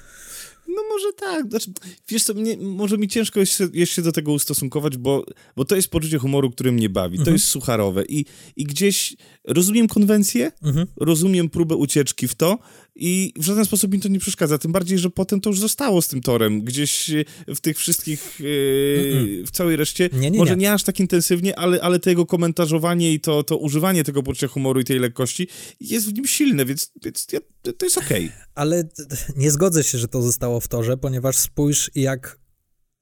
No 0.77 0.83
może 0.89 1.13
tak, 1.13 1.51
znaczy, 1.51 1.71
wiesz 2.09 2.25
co, 2.25 2.35
mnie, 2.35 2.57
może 2.57 2.99
mi 2.99 3.09
ciężko 3.09 3.41
jest 3.41 3.53
się, 3.53 3.69
jest 3.73 3.93
się 3.93 4.03
do 4.03 4.13
tego 4.13 4.33
ustosunkować, 4.33 4.97
bo, 4.97 5.25
bo 5.57 5.65
to 5.65 5.77
jest 5.77 5.89
poczucie 5.89 6.19
humoru, 6.19 6.51
które 6.51 6.73
mnie 6.73 6.89
bawi, 6.89 7.19
mhm. 7.19 7.25
to 7.25 7.31
jest 7.31 7.45
sucharowe 7.45 8.05
i, 8.05 8.25
i 8.57 8.65
gdzieś 8.65 9.17
rozumiem 9.45 9.89
konwencję, 9.89 10.53
mhm. 10.63 10.87
rozumiem 10.97 11.49
próbę 11.49 11.77
ucieczki 11.77 12.29
w 12.29 12.35
to, 12.35 12.59
i 12.99 13.33
w 13.37 13.45
żaden 13.45 13.65
sposób 13.65 13.93
mi 13.93 14.01
to 14.01 14.09
nie 14.09 14.19
przeszkadza, 14.19 14.59
tym 14.59 14.73
bardziej, 14.73 14.99
że 14.99 15.11
potem 15.11 15.41
to 15.41 15.51
już 15.51 15.61
zostało 15.61 16.03
z 16.03 16.09
tym 16.09 16.21
torem, 16.21 16.63
gdzieś 16.63 17.11
e, 17.11 17.25
w 17.55 17.61
tych 17.61 17.79
wszystkich, 17.79 18.41
yy, 18.41 19.45
w 19.47 19.51
całej 19.51 19.77
reszcie, 19.77 20.11
nie, 20.13 20.31
nie, 20.31 20.39
może 20.39 20.57
nie. 20.57 20.63
nie 20.63 20.73
aż 20.73 20.83
tak 20.83 21.01
intensywnie, 21.01 21.59
ale, 21.59 21.83
ale 21.83 21.99
to 21.99 22.11
jego 22.11 22.27
komentarzowanie 22.27 23.13
i 23.13 23.21
to, 23.21 23.43
to 23.43 23.57
używanie 23.57 24.05
tego 24.05 24.23
poczucia 24.23 24.49
humoru 24.49 24.81
i 24.81 24.85
tej 24.85 24.99
lekkości 24.99 25.49
jest 25.81 26.11
w 26.11 26.15
nim 26.15 26.27
silne, 26.27 26.65
więc, 26.65 26.93
więc 27.05 27.27
ja, 27.33 27.41
to 27.79 27.87
jest 27.87 27.99
okej. 27.99 28.25
Okay. 28.25 28.39
Ale 28.55 28.89
nie 29.37 29.51
zgodzę 29.51 29.85
się, 29.85 29.99
że 29.99 30.09
to 30.09 30.23
zostało 30.23 30.61
w 30.61 30.69
torze, 30.69 30.97
ponieważ 30.97 31.37
spójrz 31.37 31.91
jak 31.95 32.46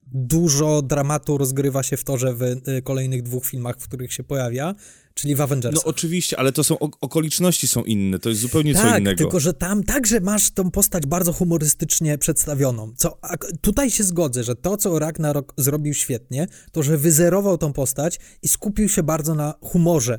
dużo 0.06 0.82
dramatu 0.82 1.38
rozgrywa 1.38 1.82
się 1.82 1.96
w 1.96 2.04
torze 2.04 2.34
w 2.34 2.42
y, 2.42 2.82
kolejnych 2.84 3.22
dwóch 3.22 3.46
filmach, 3.46 3.76
w 3.78 3.88
których 3.88 4.12
się 4.12 4.24
pojawia, 4.24 4.74
czyli 5.14 5.34
w 5.34 5.40
Avengers. 5.40 5.74
No 5.74 5.82
oczywiście, 5.84 6.38
ale 6.38 6.52
to 6.52 6.64
są 6.64 6.78
okoliczności 6.78 7.68
są 7.68 7.84
inne, 7.84 8.18
to 8.18 8.28
jest 8.28 8.40
zupełnie 8.40 8.74
tak, 8.74 8.82
co 8.82 8.98
innego. 8.98 9.18
tylko 9.18 9.40
że 9.40 9.54
tam 9.54 9.82
także 9.82 10.20
masz 10.20 10.50
tą 10.50 10.70
postać 10.70 11.06
bardzo 11.06 11.32
humorystycznie 11.32 12.18
przedstawioną. 12.18 12.92
Co, 12.96 13.18
tutaj 13.60 13.90
się 13.90 14.04
zgodzę, 14.04 14.44
że 14.44 14.56
to, 14.56 14.76
co 14.76 14.98
Ragnarok 14.98 15.54
zrobił 15.56 15.94
świetnie, 15.94 16.46
to, 16.72 16.82
że 16.82 16.98
wyzerował 16.98 17.58
tą 17.58 17.72
postać 17.72 18.20
i 18.42 18.48
skupił 18.48 18.88
się 18.88 19.02
bardzo 19.02 19.34
na 19.34 19.54
humorze 19.60 20.18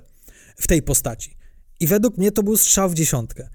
w 0.55 0.67
tej 0.67 0.81
postaci. 0.81 1.38
I 1.79 1.88
według 1.88 2.17
mnie 2.17 2.31
to 2.31 2.43
był 2.43 2.57
strzał 2.57 2.89
w 2.89 2.93
dziesiątkę. 2.93 3.49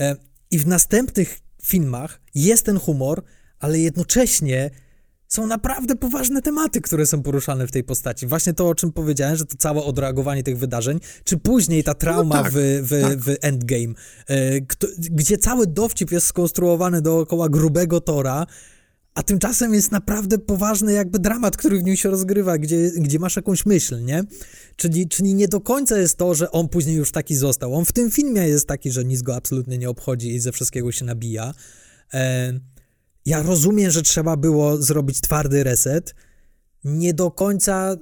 E, 0.00 0.16
I 0.50 0.58
w 0.58 0.66
następnych 0.66 1.40
filmach 1.62 2.20
jest 2.34 2.66
ten 2.66 2.78
humor, 2.78 3.22
ale 3.58 3.78
jednocześnie 3.78 4.70
są 5.30 5.46
naprawdę 5.46 5.96
poważne 5.96 6.42
tematy, 6.42 6.80
które 6.80 7.06
są 7.06 7.22
poruszane 7.22 7.66
w 7.66 7.70
tej 7.70 7.84
postaci. 7.84 8.26
Właśnie 8.26 8.52
to, 8.52 8.68
o 8.68 8.74
czym 8.74 8.92
powiedziałem, 8.92 9.36
że 9.36 9.46
to 9.46 9.56
całe 9.56 9.82
odreagowanie 9.82 10.42
tych 10.42 10.58
wydarzeń, 10.58 11.00
czy 11.24 11.36
później 11.38 11.84
ta 11.84 11.94
trauma 11.94 12.36
no 12.36 12.42
tak, 12.42 12.52
w, 12.52 12.56
w, 12.82 13.02
tak. 13.02 13.18
w 13.18 13.36
Endgame, 13.40 13.94
kto, 14.68 14.86
gdzie 14.98 15.38
cały 15.38 15.66
dowcip 15.66 16.12
jest 16.12 16.26
skonstruowany 16.26 17.02
dookoła 17.02 17.48
grubego 17.48 18.00
Tora, 18.00 18.46
a 19.14 19.22
tymczasem 19.22 19.74
jest 19.74 19.92
naprawdę 19.92 20.38
poważny 20.38 20.92
jakby 20.92 21.18
dramat, 21.18 21.56
który 21.56 21.78
w 21.78 21.82
nim 21.82 21.96
się 21.96 22.10
rozgrywa, 22.10 22.58
gdzie, 22.58 22.90
gdzie 22.96 23.18
masz 23.18 23.36
jakąś 23.36 23.66
myśl, 23.66 24.04
nie? 24.04 24.24
Czyli, 24.76 25.08
czyli 25.08 25.34
nie 25.34 25.48
do 25.48 25.60
końca 25.60 25.98
jest 25.98 26.16
to, 26.16 26.34
że 26.34 26.50
on 26.50 26.68
później 26.68 26.96
już 26.96 27.12
taki 27.12 27.34
został. 27.34 27.74
On 27.74 27.84
w 27.84 27.92
tym 27.92 28.10
filmie 28.10 28.48
jest 28.48 28.66
taki, 28.66 28.90
że 28.90 29.04
nic 29.04 29.22
go 29.22 29.36
absolutnie 29.36 29.78
nie 29.78 29.90
obchodzi 29.90 30.34
i 30.34 30.40
ze 30.40 30.52
wszystkiego 30.52 30.92
się 30.92 31.04
nabija. 31.04 31.54
E, 32.14 32.52
ja 33.30 33.42
rozumiem, 33.42 33.90
że 33.90 34.02
trzeba 34.02 34.36
było 34.36 34.82
zrobić 34.82 35.20
twardy 35.20 35.64
reset. 35.64 36.14
Nie 36.84 37.14
do 37.14 37.30
końca 37.30 37.96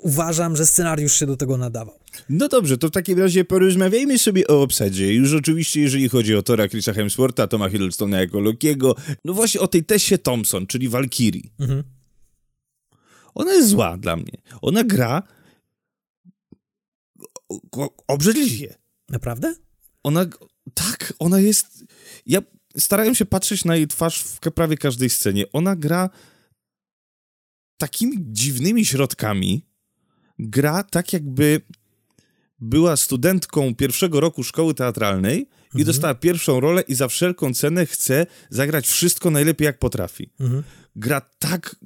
uważam, 0.00 0.56
że 0.56 0.66
scenariusz 0.66 1.14
się 1.14 1.26
do 1.26 1.36
tego 1.36 1.56
nadawał. 1.56 1.98
No 2.28 2.48
dobrze, 2.48 2.78
to 2.78 2.88
w 2.88 2.90
takim 2.90 3.18
razie 3.18 3.44
porozmawiajmy 3.44 4.18
sobie 4.18 4.46
o 4.46 4.62
obsadzie. 4.62 5.14
Już 5.14 5.34
oczywiście, 5.34 5.80
jeżeli 5.80 6.08
chodzi 6.08 6.34
o 6.34 6.42
Tora 6.42 6.68
Chrisa 6.68 6.92
Hemswortha, 6.92 7.46
Toma 7.46 7.68
Hiddlestona 7.70 8.20
jako 8.20 8.40
Lokiego, 8.40 8.96
no 9.24 9.34
właśnie 9.34 9.60
o 9.60 9.68
tej 9.68 9.84
Tessie 9.84 10.18
Thompson, 10.18 10.66
czyli 10.66 10.88
Valkyrie. 10.88 11.50
Mhm. 11.60 11.82
Ona 13.34 13.52
jest 13.52 13.68
zła 13.68 13.96
dla 13.96 14.16
mnie. 14.16 14.42
Ona 14.62 14.84
gra 14.84 15.22
obrzydliwie. 18.08 18.74
Naprawdę? 19.08 19.54
Ona, 20.02 20.26
tak, 20.74 21.12
ona 21.18 21.40
jest... 21.40 21.84
Ja 22.26 22.42
starałem 22.78 23.14
się 23.14 23.26
patrzeć 23.26 23.64
na 23.64 23.76
jej 23.76 23.88
twarz 23.88 24.22
w 24.22 24.40
prawie 24.40 24.76
każdej 24.76 25.10
scenie. 25.10 25.52
Ona 25.52 25.76
gra 25.76 26.10
takimi 27.76 28.16
dziwnymi 28.20 28.84
środkami, 28.84 29.66
gra 30.38 30.82
tak 30.82 31.12
jakby 31.12 31.60
była 32.58 32.96
studentką 32.96 33.74
pierwszego 33.74 34.20
roku 34.20 34.44
szkoły 34.44 34.74
teatralnej 34.74 35.38
mhm. 35.40 35.82
i 35.82 35.84
dostała 35.84 36.14
pierwszą 36.14 36.60
rolę 36.60 36.82
i 36.88 36.94
za 36.94 37.08
wszelką 37.08 37.54
cenę 37.54 37.86
chce 37.86 38.26
zagrać 38.50 38.86
wszystko 38.86 39.30
najlepiej 39.30 39.66
jak 39.66 39.78
potrafi. 39.78 40.30
Mhm. 40.40 40.62
Gra 40.96 41.20
tak 41.20 41.76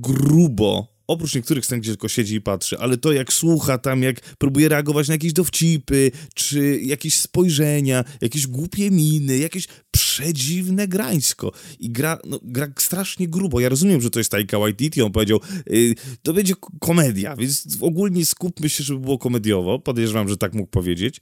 grubo, 0.00 0.97
oprócz 1.08 1.34
niektórych 1.34 1.66
scen, 1.66 1.80
gdzie 1.80 1.90
tylko 1.90 2.08
siedzi 2.08 2.34
i 2.34 2.40
patrzy, 2.40 2.78
ale 2.78 2.96
to 2.96 3.12
jak 3.12 3.32
słucha 3.32 3.78
tam, 3.78 4.02
jak 4.02 4.20
próbuje 4.20 4.68
reagować 4.68 5.08
na 5.08 5.14
jakieś 5.14 5.32
dowcipy, 5.32 6.10
czy 6.34 6.80
jakieś 6.82 7.18
spojrzenia, 7.18 8.04
jakieś 8.20 8.46
głupie 8.46 8.90
miny, 8.90 9.38
jakieś 9.38 9.68
przedziwne 9.90 10.88
grańsko. 10.88 11.52
I 11.80 11.90
gra, 11.90 12.18
no, 12.24 12.40
gra 12.42 12.68
strasznie 12.78 13.28
grubo. 13.28 13.60
Ja 13.60 13.68
rozumiem, 13.68 14.00
że 14.00 14.10
to 14.10 14.20
jest 14.20 14.30
Taika 14.30 14.58
Waititi, 14.58 15.02
on 15.02 15.12
powiedział, 15.12 15.40
yy, 15.66 15.94
to 16.22 16.32
będzie 16.32 16.54
komedia, 16.80 17.36
więc 17.36 17.78
ogólnie 17.80 18.26
skupmy 18.26 18.68
się, 18.68 18.84
żeby 18.84 19.00
było 19.00 19.18
komediowo. 19.18 19.78
Podejrzewam, 19.78 20.28
że 20.28 20.36
tak 20.36 20.54
mógł 20.54 20.70
powiedzieć. 20.70 21.20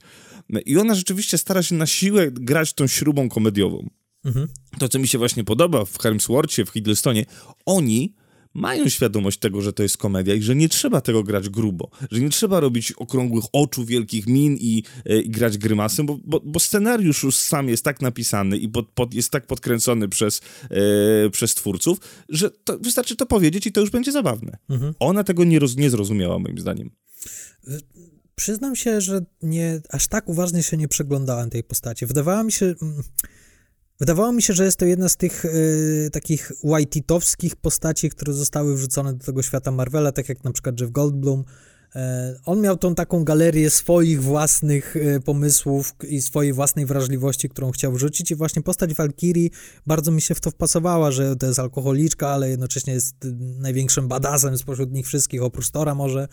I 0.65 0.77
ona 0.77 0.95
rzeczywiście 0.95 1.37
stara 1.37 1.63
się 1.63 1.75
na 1.75 1.85
siłę 1.85 2.31
grać 2.31 2.73
tą 2.73 2.87
śrubą 2.87 3.29
komediową. 3.29 3.89
Mhm. 4.25 4.47
To, 4.79 4.89
co 4.89 4.99
mi 4.99 5.07
się 5.07 5.17
właśnie 5.17 5.43
podoba 5.43 5.85
w 5.85 5.99
Hemsworthie, 5.99 6.65
w 6.65 6.69
Hiddlestonie, 6.69 7.25
oni 7.65 8.13
mają 8.57 8.89
świadomość 8.89 9.39
tego, 9.39 9.61
że 9.61 9.73
to 9.73 9.83
jest 9.83 9.97
komedia 9.97 10.35
i 10.35 10.41
że 10.41 10.55
nie 10.55 10.69
trzeba 10.69 11.01
tego 11.01 11.23
grać 11.23 11.49
grubo, 11.49 11.89
że 12.11 12.19
nie 12.19 12.29
trzeba 12.29 12.59
robić 12.59 12.91
okrągłych 12.91 13.45
oczu, 13.53 13.85
wielkich 13.85 14.27
min 14.27 14.57
i, 14.59 14.83
e, 15.05 15.21
i 15.21 15.29
grać 15.29 15.57
grymasem, 15.57 16.05
bo, 16.05 16.19
bo, 16.23 16.41
bo, 16.45 16.59
scenariusz 16.59 17.23
już 17.23 17.35
sam 17.35 17.69
jest 17.69 17.83
tak 17.83 18.01
napisany 18.01 18.57
i 18.57 18.69
pod, 18.69 18.89
pod, 18.89 19.13
jest 19.13 19.29
tak 19.29 19.47
podkręcony 19.47 20.09
przez, 20.09 20.41
e, 20.69 21.29
przez 21.29 21.55
twórców, 21.55 21.99
że 22.29 22.51
to, 22.51 22.77
wystarczy 22.77 23.15
to 23.15 23.25
powiedzieć 23.25 23.67
i 23.67 23.71
to 23.71 23.81
już 23.81 23.89
będzie 23.89 24.11
zabawne. 24.11 24.57
Mhm. 24.69 24.93
Ona 24.99 25.23
tego 25.23 25.43
nie, 25.43 25.59
roz, 25.59 25.75
nie 25.75 25.89
zrozumiała, 25.89 26.39
moim 26.39 26.59
zdaniem. 26.59 26.91
Przyznam 28.35 28.75
się, 28.75 29.01
że 29.01 29.25
nie, 29.41 29.81
aż 29.89 30.07
tak 30.07 30.29
uważnie 30.29 30.63
się 30.63 30.77
nie 30.77 30.87
przeglądałem 30.87 31.49
tej 31.49 31.63
postaci. 31.63 32.05
Wydawała 32.05 32.43
mi 32.43 32.51
się... 32.51 32.75
Wydawało 33.99 34.31
mi 34.31 34.41
się, 34.41 34.53
że 34.53 34.65
jest 34.65 34.79
to 34.79 34.85
jedna 34.85 35.09
z 35.09 35.17
tych 35.17 35.45
y, 35.45 36.09
takich 36.11 36.51
whiteitowskich 36.63 37.55
postaci, 37.55 38.09
które 38.09 38.33
zostały 38.33 38.75
wrzucone 38.75 39.13
do 39.13 39.25
tego 39.25 39.43
świata 39.43 39.71
Marvela, 39.71 40.11
tak 40.11 40.29
jak 40.29 40.43
na 40.43 40.51
przykład 40.51 40.81
Jeff 40.81 40.91
Goldblum 40.91 41.43
E, 41.95 42.35
on 42.45 42.61
miał 42.61 42.77
tą 42.77 42.95
taką 42.95 43.23
galerię 43.23 43.69
swoich 43.69 44.23
własnych 44.23 44.95
e, 44.95 45.19
pomysłów 45.19 45.93
i 46.09 46.21
swojej 46.21 46.53
własnej 46.53 46.85
wrażliwości, 46.85 47.49
którą 47.49 47.71
chciał 47.71 47.91
wrzucić 47.91 48.31
i 48.31 48.35
właśnie 48.35 48.61
postać 48.61 48.93
Valkyrii 48.93 49.51
bardzo 49.87 50.11
mi 50.11 50.21
się 50.21 50.35
w 50.35 50.41
to 50.41 50.51
wpasowała, 50.51 51.11
że 51.11 51.35
to 51.35 51.47
jest 51.47 51.59
alkoholiczka, 51.59 52.29
ale 52.29 52.49
jednocześnie 52.49 52.93
jest 52.93 53.15
największym 53.59 54.07
badasem 54.07 54.57
spośród 54.57 54.91
nich 54.91 55.07
wszystkich, 55.07 55.43
oprócz 55.43 55.69
Tora 55.69 55.95
może. 55.95 56.27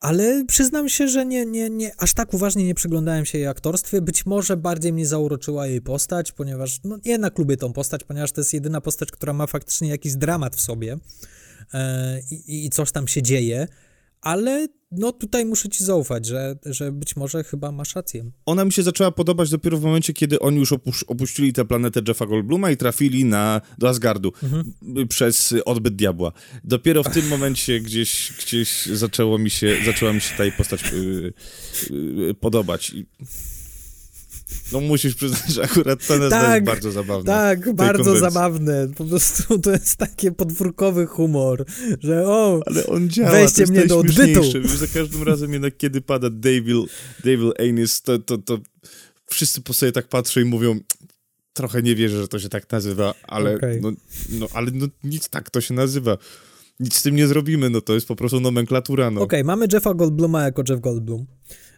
Ale 0.00 0.44
przyznam 0.44 0.88
się, 0.88 1.08
że 1.08 1.26
nie, 1.26 1.46
nie, 1.46 1.70
nie, 1.70 1.92
aż 1.98 2.14
tak 2.14 2.34
uważnie 2.34 2.64
nie 2.64 2.74
przyglądałem 2.74 3.24
się 3.24 3.38
jej 3.38 3.46
aktorstwie. 3.46 4.00
Być 4.00 4.26
może 4.26 4.56
bardziej 4.56 4.92
mnie 4.92 5.06
zauroczyła 5.06 5.66
jej 5.66 5.80
postać, 5.82 6.32
ponieważ 6.32 6.80
no, 6.84 6.98
jednak 7.04 7.38
lubię 7.38 7.56
tą 7.56 7.72
postać, 7.72 8.04
ponieważ 8.04 8.32
to 8.32 8.40
jest 8.40 8.54
jedyna 8.54 8.80
postać, 8.80 9.10
która 9.10 9.32
ma 9.32 9.46
faktycznie 9.46 9.88
jakiś 9.88 10.16
dramat 10.16 10.56
w 10.56 10.60
sobie 10.60 10.98
e, 11.74 12.20
i 12.46 12.70
coś 12.70 12.92
tam 12.92 13.08
się 13.08 13.22
dzieje, 13.22 13.68
ale 14.20 14.68
no 14.96 15.12
tutaj 15.12 15.44
muszę 15.44 15.68
ci 15.68 15.84
zaufać, 15.84 16.26
że, 16.26 16.58
że 16.66 16.92
być 16.92 17.16
może 17.16 17.44
chyba 17.44 17.72
masz 17.72 17.94
rację. 17.94 18.30
Ona 18.46 18.64
mi 18.64 18.72
się 18.72 18.82
zaczęła 18.82 19.10
podobać 19.10 19.50
dopiero 19.50 19.78
w 19.78 19.82
momencie, 19.82 20.12
kiedy 20.12 20.38
oni 20.38 20.58
już 20.58 20.72
opusz- 20.72 21.04
opuścili 21.06 21.52
tę 21.52 21.64
planetę 21.64 22.00
Jeffa 22.08 22.26
Goldbluma 22.26 22.70
i 22.70 22.76
trafili 22.76 23.24
na, 23.24 23.60
do 23.78 23.88
Asgardu 23.88 24.32
mhm. 24.42 24.72
przez 25.08 25.54
odbyt 25.64 25.96
diabła. 25.96 26.32
Dopiero 26.64 27.02
w 27.02 27.14
tym 27.14 27.28
momencie 27.28 27.80
gdzieś, 27.80 28.32
gdzieś 28.38 28.86
zaczęło 28.86 29.38
mi 29.38 29.50
się, 29.50 29.76
zaczęła 29.86 30.12
mi 30.12 30.20
się 30.20 30.36
ta 30.36 30.44
jej 30.44 30.52
postać 30.52 30.82
yy, 30.92 31.32
yy, 31.90 32.34
podobać. 32.34 32.94
No 34.72 34.80
musisz 34.80 35.14
przyznać, 35.14 35.48
że 35.48 35.62
akurat 35.62 36.06
ten 36.06 36.30
tak, 36.30 36.54
jest 36.54 36.66
bardzo 36.66 36.92
zabawny. 36.92 37.24
Tak, 37.24 37.74
bardzo 37.74 38.04
konwencji. 38.04 38.20
zabawne. 38.20 38.88
Po 38.96 39.04
prostu 39.04 39.58
to 39.64 39.70
jest 39.70 39.96
taki 39.96 40.32
podwórkowy 40.32 41.06
humor, 41.06 41.64
że 42.00 42.26
o, 42.26 42.60
Ale 42.66 42.86
on 42.86 43.10
działa, 43.10 43.30
weźcie 43.30 43.66
mnie 43.66 43.86
do 43.86 43.98
odbytu. 43.98 44.42
Za 44.76 44.86
każdym 44.86 45.22
razem 45.22 45.52
jednak, 45.52 45.76
kiedy 45.76 46.00
pada 46.00 46.30
Devil, 46.30 46.84
Devil 47.24 47.52
Anis, 47.58 48.02
to, 48.02 48.18
to, 48.18 48.38
to 48.38 48.58
wszyscy 49.26 49.60
po 49.60 49.72
sobie 49.72 49.92
tak 49.92 50.08
patrzą 50.08 50.40
i 50.40 50.44
mówią, 50.44 50.80
trochę 51.52 51.82
nie 51.82 51.94
wierzę, 51.94 52.20
że 52.20 52.28
to 52.28 52.38
się 52.38 52.48
tak 52.48 52.72
nazywa, 52.72 53.14
ale, 53.22 53.54
okay. 53.54 53.80
no, 53.82 53.92
no, 54.28 54.46
ale 54.52 54.70
no, 54.74 54.86
nic 55.04 55.28
tak 55.28 55.50
to 55.50 55.60
się 55.60 55.74
nazywa. 55.74 56.18
Nic 56.80 56.94
z 56.94 57.02
tym 57.02 57.16
nie 57.16 57.26
zrobimy, 57.26 57.70
no 57.70 57.80
to 57.80 57.94
jest 57.94 58.08
po 58.08 58.16
prostu 58.16 58.40
nomenklatura. 58.40 59.10
No. 59.10 59.20
Okej, 59.20 59.40
okay, 59.40 59.44
mamy 59.44 59.66
Jeffa 59.72 59.94
Goldbluma 59.94 60.42
jako 60.42 60.62
Jeff 60.68 60.80
Goldblum. 60.80 61.26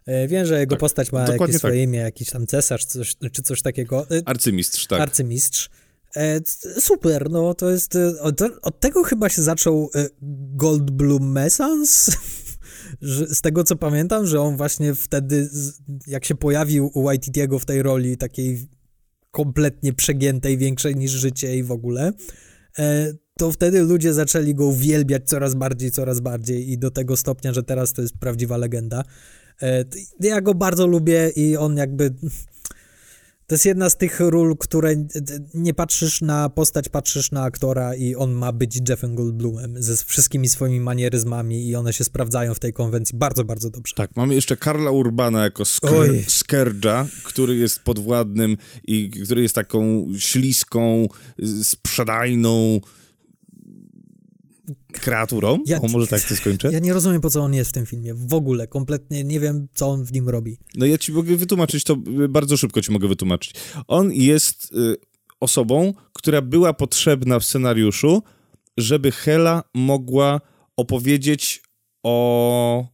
E, 0.09 0.29
wiem, 0.29 0.47
że 0.47 0.61
jego 0.61 0.75
tak, 0.75 0.81
postać 0.81 1.13
ma 1.13 1.21
jakieś 1.21 1.39
tak. 1.39 1.59
swoje 1.59 1.83
imię, 1.83 1.99
jakiś 1.99 2.31
tam 2.31 2.47
cesarz 2.47 2.81
czy 2.81 2.87
coś, 2.87 3.17
czy 3.33 3.43
coś 3.43 3.63
takiego. 3.63 4.07
E, 4.11 4.23
arcymistrz, 4.25 4.87
tak. 4.87 5.01
Arcymistrz. 5.01 5.71
E, 6.17 6.41
super, 6.81 7.31
no 7.31 7.55
to 7.55 7.71
jest. 7.71 7.99
Od, 8.21 8.41
od 8.63 8.81
tego 8.81 9.03
chyba 9.03 9.29
się 9.29 9.43
zaczął 9.43 9.91
Goldblum 10.53 11.33
Messans. 11.33 12.11
Z 13.29 13.41
tego 13.41 13.65
co 13.65 13.77
pamiętam, 13.77 14.27
że 14.27 14.41
on 14.41 14.57
właśnie 14.57 14.95
wtedy, 14.95 15.51
jak 16.07 16.25
się 16.25 16.35
pojawił 16.35 16.91
u 16.95 17.03
Waititiego 17.03 17.59
w 17.59 17.65
tej 17.65 17.83
roli 17.83 18.17
takiej 18.17 18.69
kompletnie 19.31 19.93
przegiętej, 19.93 20.59
większej 20.59 20.97
niż 20.97 21.11
życie 21.11 21.57
i 21.57 21.63
w 21.63 21.73
ogóle, 21.73 22.13
to 23.39 23.53
wtedy 23.53 23.83
ludzie 23.83 24.15
zaczęli 24.15 24.55
go 24.55 24.67
uwielbiać 24.67 25.23
coraz 25.25 25.55
bardziej, 25.55 25.91
coraz 25.91 26.21
bardziej 26.21 26.71
i 26.71 26.79
do 26.79 26.91
tego 26.91 27.17
stopnia, 27.17 27.53
że 27.53 27.63
teraz 27.63 27.93
to 27.93 28.03
jest 28.03 28.19
prawdziwa 28.19 28.57
legenda. 28.57 29.05
E, 29.63 29.85
ja 30.21 30.41
go 30.41 30.55
bardzo 30.55 30.87
lubię 30.87 31.33
i 31.37 31.57
on 31.57 31.77
jakby... 31.77 32.15
To 33.47 33.55
jest 33.55 33.67
jedna 33.67 33.91
z 33.91 33.97
tych 33.97 34.21
ról, 34.21 34.57
które 34.57 34.95
nie 35.55 35.75
patrzysz 35.75 36.21
na 36.21 36.49
postać, 36.49 36.89
patrzysz 36.89 37.31
na 37.33 37.43
aktora 37.43 37.95
i 37.95 38.15
on 38.15 38.33
ma 38.33 38.53
być 38.53 38.81
Jeffem 38.89 39.15
Goldblumem 39.15 39.83
ze 39.83 39.97
wszystkimi 39.97 40.49
swoimi 40.49 40.81
manieryzmami 40.81 41.69
i 41.69 41.77
one 41.77 41.93
się 41.93 42.05
sprawdzają 42.05 42.55
w 42.55 42.59
tej 42.59 42.73
konwencji 42.73 43.19
bardzo, 43.19 43.45
bardzo 43.45 43.71
dobrze. 43.71 43.95
Tak, 43.97 44.17
mamy 44.17 44.35
jeszcze 44.35 44.57
Karla 44.57 44.91
Urbana 44.91 45.45
jako 45.45 45.65
sker 45.65 46.25
Skerdża, 46.27 47.07
który 47.25 47.57
jest 47.57 47.81
podwładnym 47.81 48.57
i 48.85 49.11
który 49.11 49.43
jest 49.43 49.55
taką 49.55 50.07
śliską, 50.19 51.07
sprzedajną, 51.63 52.81
kreaturą? 54.93 55.59
Ja, 55.67 55.81
o, 55.81 55.89
może 55.89 56.07
tak 56.07 56.23
to 56.23 56.37
skończę? 56.37 56.73
Ja 56.73 56.79
nie 56.79 56.93
rozumiem, 56.93 57.21
po 57.21 57.31
co 57.31 57.41
on 57.41 57.55
jest 57.55 57.71
w 57.71 57.73
tym 57.73 57.87
filmie. 57.87 58.15
W 58.15 58.35
ogóle, 58.35 58.67
kompletnie 58.67 59.25
nie 59.25 59.41
wiem, 59.41 59.69
co 59.75 59.89
on 59.89 60.05
w 60.05 60.13
nim 60.13 60.29
robi. 60.29 60.59
No 60.75 60.87
ja 60.87 60.99
ci 60.99 61.13
mogę 61.13 61.37
wytłumaczyć 61.37 61.85
to, 61.85 61.97
bardzo 62.29 62.57
szybko 62.57 62.83
ci 62.83 62.93
mogę 62.93 63.09
wytłumaczyć. 63.09 63.55
On 63.89 64.13
jest 64.13 64.73
y, 64.73 64.97
osobą, 65.41 65.95
która 66.13 66.43
była 66.43 66.73
potrzebna 66.73 67.39
w 67.39 67.45
scenariuszu, 67.45 68.23
żeby 68.77 69.13
Hela 69.13 69.63
mogła 69.75 70.41
opowiedzieć 70.77 71.63
o, 72.03 72.89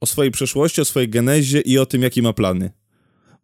o 0.00 0.06
swojej 0.06 0.32
przeszłości, 0.32 0.80
o 0.80 0.84
swojej 0.84 1.08
genezie 1.08 1.60
i 1.60 1.78
o 1.78 1.86
tym, 1.86 2.02
jakie 2.02 2.22
ma 2.22 2.32
plany. 2.32 2.70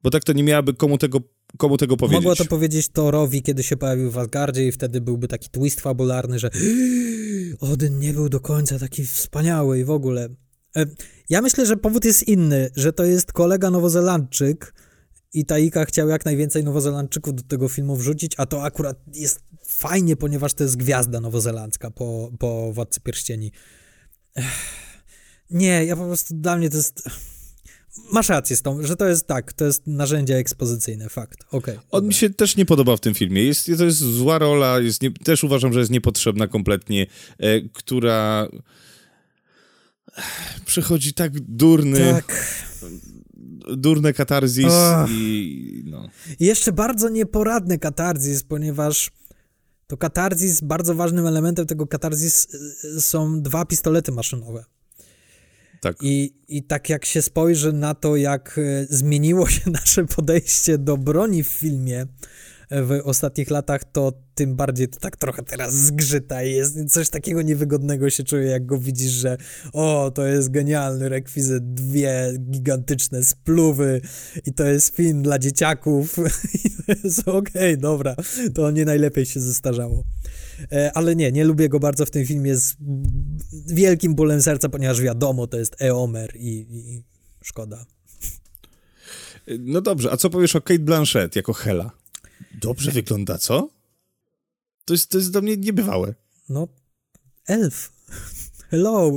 Bo 0.03 0.11
tak 0.11 0.25
to 0.25 0.33
nie 0.33 0.43
miałaby 0.43 0.75
komu 0.75 0.99
tego 0.99 1.21
komu 1.59 1.77
tego 1.77 1.97
powiedzieć. 1.97 2.25
Mogła 2.25 2.37
to 2.37 2.45
powiedzieć 2.45 2.89
Thorowi, 2.89 3.43
kiedy 3.43 3.63
się 3.63 3.77
pojawił 3.77 4.11
w 4.11 4.19
Asgardzie 4.19 4.67
i 4.67 4.73
wtedy 4.73 5.01
byłby 5.01 5.29
taki 5.29 5.51
twist 5.51 5.81
fabularny, 5.81 6.39
że 6.39 6.51
Odyn 7.61 7.99
nie 7.99 8.13
był 8.13 8.29
do 8.29 8.41
końca 8.41 8.79
taki 8.79 9.07
wspaniały 9.07 9.81
i 9.81 9.85
w 9.85 9.91
ogóle. 9.91 10.29
E, 10.77 10.87
ja 11.29 11.43
myślę, 11.43 11.67
że 11.67 11.77
powód 11.77 12.05
jest 12.05 12.29
inny, 12.29 12.71
że 12.77 12.93
to 12.93 13.05
jest 13.05 13.33
kolega 13.33 13.71
nowozelandczyk 13.71 14.75
i 15.33 15.45
Taika 15.47 15.85
chciał 15.85 16.09
jak 16.09 16.25
najwięcej 16.25 16.65
nowozelandczyków 16.65 17.35
do 17.35 17.43
tego 17.43 17.69
filmu 17.69 17.97
wrzucić, 17.97 18.33
a 18.37 18.47
to 18.47 18.63
akurat 18.63 18.97
jest 19.15 19.41
fajnie, 19.65 20.17
ponieważ 20.17 20.55
to 20.55 20.65
jest 20.65 20.77
gwiazda 20.77 21.21
nowozelandzka 21.21 21.91
po, 21.91 22.31
po 22.39 22.73
Władcy 22.73 23.01
Pierścieni. 23.01 23.53
Nie, 25.51 25.85
ja 25.85 25.97
po 25.97 26.05
prostu, 26.05 26.35
dla 26.35 26.57
mnie 26.57 26.71
to 26.71 26.77
jest 26.77 27.03
masz 28.13 28.29
rację 28.29 28.57
z 28.57 28.63
tą, 28.63 28.87
że 28.87 28.97
to 28.97 29.09
jest 29.09 29.27
tak, 29.27 29.53
to 29.53 29.65
jest 29.65 29.87
narzędzie 29.87 30.37
ekspozycyjne, 30.37 31.09
fakt. 31.09 31.39
Okay, 31.51 31.75
On 31.75 31.81
dobra. 31.91 32.09
mi 32.09 32.15
się 32.15 32.31
też 32.31 32.57
nie 32.57 32.67
podoba 32.67 32.97
w 32.97 33.01
tym 33.01 33.15
filmie. 33.15 33.45
Jest, 33.45 33.71
to 33.79 33.85
jest 33.85 33.99
zła 33.99 34.39
rola, 34.39 34.79
jest 34.81 35.03
nie, 35.03 35.11
też 35.11 35.45
uważam, 35.45 35.73
że 35.73 35.79
jest 35.79 35.91
niepotrzebna 35.91 36.47
kompletnie, 36.47 37.07
e, 37.39 37.61
która 37.61 38.49
przychodzi 40.67 41.15
tak 41.15 41.41
durny. 41.41 42.13
Tak. 42.13 42.61
Durne 43.77 44.13
katarzis 44.13 44.67
oh. 44.67 45.07
i 45.11 45.83
no. 45.87 46.09
I 46.41 46.45
jeszcze 46.45 46.73
bardzo 46.73 47.09
nieporadny 47.09 47.79
katarzis, 47.79 48.43
ponieważ 48.43 49.11
to 49.87 49.97
katarzis, 49.97 50.61
bardzo 50.61 50.95
ważnym 50.95 51.27
elementem 51.27 51.67
tego 51.67 51.87
katarzis 51.87 52.49
e, 52.97 53.01
są 53.01 53.43
dwa 53.43 53.65
pistolety 53.65 54.13
maszynowe. 54.13 54.65
Tak. 55.81 55.97
I, 56.03 56.35
I 56.49 56.63
tak 56.63 56.89
jak 56.89 57.05
się 57.05 57.23
spojrzy 57.23 57.73
na 57.73 57.95
to, 57.95 58.17
jak 58.17 58.59
e, 58.59 58.87
zmieniło 58.91 59.49
się 59.49 59.71
nasze 59.81 60.05
podejście 60.05 60.79
do 60.79 60.97
broni 60.97 61.45
w 61.45 61.49
filmie 61.49 62.07
e, 62.71 62.83
w 62.83 63.01
ostatnich 63.05 63.51
latach, 63.51 63.85
to 63.85 64.13
tym 64.35 64.57
bardziej 64.57 64.89
to 64.89 65.01
tak 65.01 65.17
trochę 65.17 65.43
teraz 65.43 65.75
zgrzyta 65.75 66.43
i 66.43 66.53
jest 66.53 66.93
coś 66.93 67.09
takiego 67.09 67.43
niewygodnego 67.43 68.11
się 68.11 68.25
czuje, 68.25 68.47
jak 68.47 68.67
go 68.67 68.79
widzisz, 68.79 69.13
że 69.13 69.37
o, 69.73 70.13
to 70.15 70.27
jest 70.27 70.51
genialny 70.51 71.09
rekwizyt, 71.09 71.75
dwie 71.75 72.33
gigantyczne 72.51 73.23
spluwy 73.23 74.01
i 74.47 74.53
to 74.53 74.65
jest 74.65 74.97
film 74.97 75.23
dla 75.23 75.39
dzieciaków 75.39 76.17
i 76.65 76.71
to 76.71 76.93
jest 77.05 77.29
okej, 77.29 77.39
okay, 77.39 77.77
dobra, 77.77 78.17
to 78.55 78.71
nie 78.71 78.85
najlepiej 78.85 79.27
się 79.27 79.41
zestarzało. 79.41 80.05
E, 80.73 80.93
ale 80.95 81.17
nie, 81.17 81.33
nie 81.33 81.45
lubię 81.45 81.69
go 81.69 81.81
bardzo 81.81 82.07
w 82.07 82.11
tym 82.11 82.27
filmie 82.27 82.57
z 82.57 82.77
wielkim 83.67 84.15
bólem 84.15 84.43
serca, 84.43 84.69
ponieważ 84.69 85.01
wiadomo, 85.01 85.47
to 85.47 85.59
jest 85.59 85.83
Eomer 85.83 86.37
i, 86.37 86.67
i 86.71 87.03
szkoda. 87.43 87.87
No 89.59 89.81
dobrze, 89.81 90.13
a 90.13 90.17
co 90.17 90.31
powiesz 90.31 90.57
o 90.57 90.61
Kate 90.61 90.81
Blanchett 90.81 91.37
jako 91.37 91.53
Hela? 91.53 91.91
Dobrze 92.61 92.91
wygląda, 92.91 93.39
co? 93.39 93.71
To 94.85 94.95
jest, 94.95 95.11
to 95.11 95.19
jest 95.19 95.33
dla 95.33 95.41
mnie 95.41 95.57
niebywałe. 95.57 96.15
No, 96.49 96.69
elf. 97.47 97.93
Hello. 98.71 99.13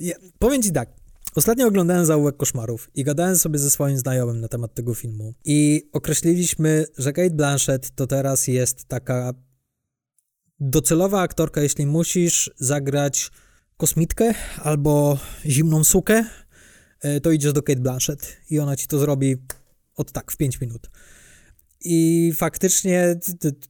Ja, 0.00 0.14
powiem 0.38 0.62
ci 0.62 0.72
tak. 0.72 0.88
Ostatnio 1.34 1.66
oglądałem 1.66 2.06
Zaułek 2.06 2.36
Koszmarów 2.36 2.90
i 2.94 3.04
gadałem 3.04 3.36
sobie 3.36 3.58
ze 3.58 3.70
swoim 3.70 3.98
znajomym 3.98 4.40
na 4.40 4.48
temat 4.48 4.74
tego 4.74 4.94
filmu. 4.94 5.34
I 5.44 5.88
określiliśmy, 5.92 6.86
że 6.98 7.12
Kate 7.12 7.30
Blanchett 7.30 7.90
to 7.94 8.06
teraz 8.06 8.46
jest 8.46 8.84
taka 8.84 9.34
docelowa 10.60 11.20
aktorka, 11.20 11.62
jeśli 11.62 11.86
musisz 11.86 12.50
zagrać 12.56 13.30
kosmitkę 13.76 14.34
albo 14.62 15.18
zimną 15.46 15.84
sukę, 15.84 16.24
e, 17.00 17.20
to 17.20 17.30
idziesz 17.30 17.52
do 17.52 17.62
Kate 17.62 17.80
Blanchett 17.80 18.36
i 18.50 18.58
ona 18.58 18.76
ci 18.76 18.86
to 18.86 18.98
zrobi 18.98 19.36
od 19.96 20.12
tak, 20.12 20.32
w 20.32 20.36
5 20.36 20.60
minut. 20.60 20.90
I 21.80 22.32
faktycznie 22.36 23.18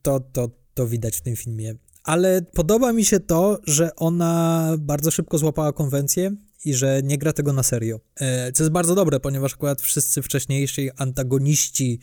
to, 0.03 0.20
to, 0.20 0.51
to 0.74 0.87
widać 0.87 1.16
w 1.16 1.20
tym 1.20 1.37
filmie. 1.37 1.74
Ale 2.05 2.43
podoba 2.43 2.93
mi 2.93 3.05
się 3.05 3.20
to, 3.20 3.59
że 3.66 3.97
ona 3.97 4.70
bardzo 4.78 5.11
szybko 5.11 5.39
złapała 5.39 5.72
konwencję 5.72 6.37
i 6.64 6.74
że 6.74 7.01
nie 7.05 7.18
gra 7.18 7.32
tego 7.32 7.53
na 7.53 7.62
serio. 7.62 8.01
E, 8.16 8.53
co 8.53 8.62
jest 8.62 8.72
bardzo 8.72 8.95
dobre, 8.95 9.20
ponieważ 9.20 9.55
akurat 9.55 9.82
wszyscy 9.82 10.22
wcześniejsi 10.22 10.91
antagoniści 10.97 12.01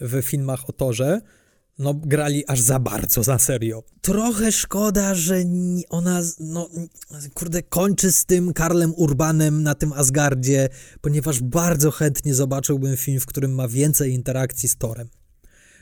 w 0.00 0.22
filmach 0.22 0.68
o 0.68 0.72
Torze 0.72 1.20
no 1.78 1.94
grali 1.94 2.44
aż 2.46 2.60
za 2.60 2.78
bardzo, 2.78 3.22
za 3.22 3.38
serio. 3.38 3.82
Trochę 4.00 4.52
szkoda, 4.52 5.14
że 5.14 5.44
ona, 5.88 6.22
no 6.40 6.70
kurde, 7.34 7.62
kończy 7.62 8.12
z 8.12 8.24
tym 8.24 8.52
Karlem 8.52 8.94
Urbanem 8.96 9.62
na 9.62 9.74
tym 9.74 9.92
Asgardzie, 9.92 10.68
ponieważ 11.00 11.42
bardzo 11.42 11.90
chętnie 11.90 12.34
zobaczyłbym 12.34 12.96
film, 12.96 13.20
w 13.20 13.26
którym 13.26 13.54
ma 13.54 13.68
więcej 13.68 14.12
interakcji 14.12 14.68
z 14.68 14.76
Torem. 14.76 15.08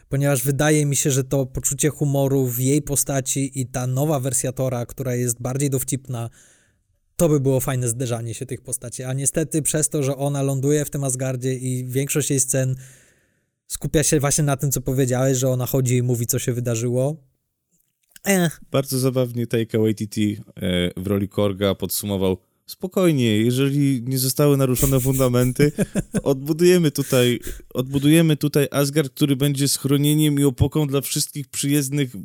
Ponieważ 0.08 0.42
wydaje 0.42 0.86
mi 0.86 0.96
się, 0.96 1.10
że 1.10 1.24
to 1.24 1.46
poczucie 1.46 1.88
humoru 1.88 2.46
w 2.46 2.58
jej 2.58 2.82
postaci 2.82 3.60
i 3.60 3.66
ta 3.66 3.86
nowa 3.86 4.20
wersja 4.20 4.52
Tora, 4.52 4.86
która 4.86 5.14
jest 5.14 5.40
bardziej 5.40 5.70
dowcipna, 5.70 6.30
to 7.16 7.28
by 7.28 7.40
było 7.40 7.60
fajne 7.60 7.88
zderzanie 7.88 8.34
się 8.34 8.46
tych 8.46 8.60
postaci. 8.60 9.02
A 9.02 9.12
niestety 9.12 9.62
przez 9.62 9.88
to, 9.88 10.02
że 10.02 10.16
ona 10.16 10.42
ląduje 10.42 10.84
w 10.84 10.90
tym 10.90 11.04
Asgardzie 11.04 11.54
i 11.54 11.84
większość 11.86 12.30
jej 12.30 12.40
scen 12.40 12.76
skupia 13.66 14.02
się 14.02 14.20
właśnie 14.20 14.44
na 14.44 14.56
tym, 14.56 14.70
co 14.72 14.80
powiedziałeś, 14.80 15.38
że 15.38 15.48
ona 15.48 15.66
chodzi 15.66 15.96
i 15.96 16.02
mówi, 16.02 16.26
co 16.26 16.38
się 16.38 16.52
wydarzyło. 16.52 17.16
Ech. 18.24 18.60
Bardzo 18.70 18.98
zabawnie 18.98 19.46
Taika 19.46 19.78
Waititi 19.78 20.38
e, 20.56 20.90
w 21.00 21.06
roli 21.06 21.28
Korga 21.28 21.74
podsumował 21.74 22.38
spokojnie, 22.66 23.36
jeżeli 23.36 24.02
nie 24.02 24.18
zostały 24.18 24.56
naruszone 24.56 25.00
fundamenty, 25.00 25.72
odbudujemy 26.22 26.90
tutaj, 26.90 27.40
odbudujemy 27.74 28.36
tutaj 28.36 28.68
Asgard, 28.70 29.14
który 29.14 29.36
będzie 29.36 29.68
schronieniem 29.68 30.40
i 30.40 30.44
opoką 30.44 30.86
dla 30.86 31.00
wszystkich 31.00 31.48
przyjezdnych, 31.48 32.14
e, 32.14 32.18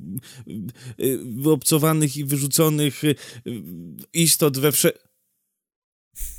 wyobcowanych 1.18 2.18
i 2.18 2.26
wyrzuconych 2.26 3.04
e, 3.04 3.16
istot 4.14 4.58
we 4.58 4.72
wsze... 4.72 4.92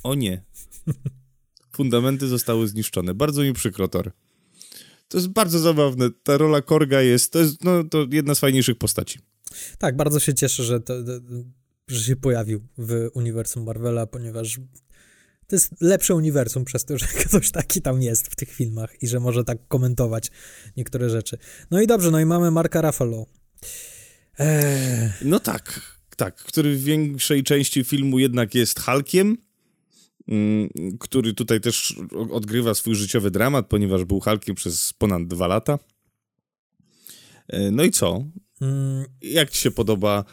O 0.02 0.14
nie. 0.14 0.42
Fundamenty 1.76 2.28
zostały 2.28 2.68
zniszczone. 2.68 3.14
Bardzo 3.14 3.42
mi 3.42 3.52
przykro, 3.52 3.88
Thor. 3.88 4.12
To 5.10 5.18
jest 5.18 5.28
bardzo 5.28 5.58
zabawne. 5.58 6.10
Ta 6.22 6.36
rola 6.36 6.62
Korga 6.62 7.00
jest, 7.00 7.32
to 7.32 7.38
jest 7.38 7.64
no, 7.64 7.84
to 7.84 8.06
jedna 8.10 8.34
z 8.34 8.38
fajniejszych 8.38 8.78
postaci. 8.78 9.18
Tak, 9.78 9.96
bardzo 9.96 10.20
się 10.20 10.34
cieszę, 10.34 10.64
że, 10.64 10.80
to, 10.80 10.94
że 11.88 12.04
się 12.04 12.16
pojawił 12.16 12.60
w 12.78 13.08
uniwersum 13.14 13.64
Marvela, 13.64 14.06
ponieważ 14.06 14.60
to 15.46 15.56
jest 15.56 15.80
lepsze 15.80 16.14
uniwersum 16.14 16.64
przez 16.64 16.84
to, 16.84 16.98
że 16.98 17.06
ktoś 17.26 17.50
taki 17.50 17.82
tam 17.82 18.02
jest 18.02 18.26
w 18.26 18.36
tych 18.36 18.50
filmach 18.50 19.02
i 19.02 19.08
że 19.08 19.20
może 19.20 19.44
tak 19.44 19.58
komentować 19.68 20.30
niektóre 20.76 21.10
rzeczy. 21.10 21.38
No 21.70 21.80
i 21.80 21.86
dobrze, 21.86 22.10
no 22.10 22.20
i 22.20 22.24
mamy 22.24 22.50
Marka 22.50 22.80
Ruffalo. 22.80 23.26
Eee... 24.38 25.10
No 25.22 25.40
tak, 25.40 25.80
tak, 26.16 26.36
który 26.36 26.76
w 26.76 26.82
większej 26.82 27.42
części 27.42 27.84
filmu 27.84 28.18
jednak 28.18 28.54
jest 28.54 28.80
Hulkiem, 28.80 29.36
który 31.00 31.34
tutaj 31.34 31.60
też 31.60 31.96
odgrywa 32.30 32.74
swój 32.74 32.94
życiowy 32.94 33.30
dramat, 33.30 33.66
ponieważ 33.66 34.04
był 34.04 34.20
Hulkiem 34.20 34.54
przez 34.54 34.92
ponad 34.92 35.26
dwa 35.26 35.46
lata. 35.46 35.78
E, 37.48 37.70
no 37.70 37.82
i 37.82 37.90
co? 37.90 38.24
Mm. 38.60 39.04
Jak 39.22 39.50
ci 39.50 39.60
się 39.60 39.70
podoba 39.70 40.24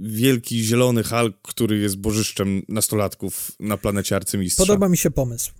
wielki 0.00 0.64
zielony 0.64 1.02
Hulk, 1.04 1.36
który 1.42 1.78
jest 1.78 1.96
bożyszczem 1.96 2.62
nastolatków 2.68 3.52
na 3.60 3.76
planecie 3.76 4.16
Arcymistrza? 4.16 4.62
Podoba 4.62 4.88
mi 4.88 4.96
się 4.96 5.10
pomysł. 5.10 5.52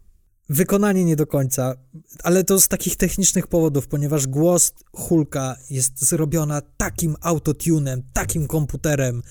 Wykonanie 0.50 1.04
nie 1.04 1.16
do 1.16 1.26
końca, 1.26 1.74
ale 2.22 2.44
to 2.44 2.60
z 2.60 2.68
takich 2.68 2.96
technicznych 2.96 3.46
powodów, 3.46 3.88
ponieważ 3.88 4.26
głos 4.26 4.72
Hulka 4.92 5.56
jest 5.70 6.04
zrobiona 6.04 6.62
takim 6.76 7.16
autotunem, 7.20 8.02
takim 8.12 8.46
komputerem, 8.46 9.22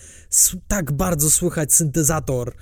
tak 0.67 0.91
bardzo 0.91 1.31
słychać 1.31 1.73
syntezator, 1.73 2.53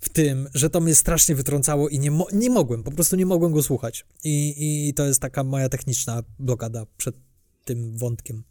w 0.00 0.08
tym, 0.08 0.48
że 0.54 0.70
to 0.70 0.80
mnie 0.80 0.94
strasznie 0.94 1.34
wytrącało 1.34 1.88
i 1.88 1.98
nie, 1.98 2.10
mo 2.10 2.26
nie 2.32 2.50
mogłem, 2.50 2.82
po 2.82 2.90
prostu 2.90 3.16
nie 3.16 3.26
mogłem 3.26 3.52
go 3.52 3.62
słuchać. 3.62 4.06
I, 4.24 4.54
I 4.88 4.94
to 4.94 5.06
jest 5.06 5.20
taka 5.20 5.44
moja 5.44 5.68
techniczna 5.68 6.22
blokada 6.38 6.86
przed 6.96 7.16
tym 7.64 7.98
wątkiem. 7.98 8.42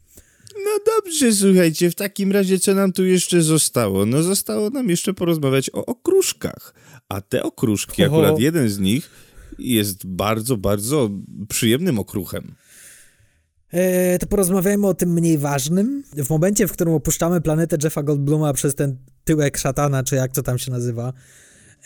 No 0.56 0.72
dobrze, 0.86 1.34
słuchajcie, 1.34 1.92
w 1.92 1.96
takim 1.96 2.32
razie 2.32 2.60
co 2.60 2.74
nam 2.74 2.94
tu 2.94 3.06
jeszcze 3.06 3.42
zostało? 3.42 4.06
No 4.06 4.24
zostało 4.24 4.70
nam 4.70 4.90
jeszcze 4.90 5.14
porozmawiać 5.14 5.70
o 5.74 5.86
okruszkach. 5.86 6.74
A 7.10 7.22
te 7.22 7.44
okruszki, 7.44 8.04
Oho. 8.04 8.16
akurat 8.16 8.40
jeden 8.40 8.70
z 8.70 8.80
nich 8.80 9.10
jest 9.60 10.06
bardzo, 10.06 10.58
bardzo 10.58 11.10
przyjemnym 11.50 12.00
okruchem. 12.00 12.56
E, 13.74 14.20
to 14.20 14.28
porozmawiajmy 14.28 14.88
o 14.88 14.94
tym 14.94 15.14
mniej 15.14 15.38
ważnym. 15.38 16.04
W 16.16 16.30
momencie, 16.30 16.68
w 16.68 16.72
którym 16.72 16.94
opuszczamy 16.94 17.42
planetę 17.42 17.78
Jeffa 17.84 18.04
Goldbluma 18.04 18.54
przez 18.54 18.76
ten 18.76 18.98
tyłek 19.24 19.58
szatana, 19.58 20.04
czy 20.04 20.16
jak 20.16 20.32
to 20.32 20.42
tam 20.44 20.58
się 20.58 20.72
nazywa, 20.72 21.14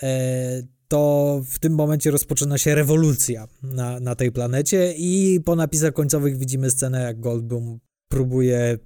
e, 0.04 0.64
to 0.88 1.42
w 1.46 1.60
tym 1.60 1.74
momencie 1.74 2.12
rozpoczyna 2.12 2.58
się 2.58 2.76
rewolucja 2.76 3.48
na, 3.64 4.00
na 4.00 4.16
tej 4.16 4.32
planecie 4.32 4.94
i 4.98 5.42
po 5.46 5.56
napisach 5.56 5.94
końcowych 5.94 6.38
widzimy 6.38 6.72
scenę, 6.72 7.02
jak 7.02 7.20
Goldblum 7.20 7.80
próbuje 8.08 8.78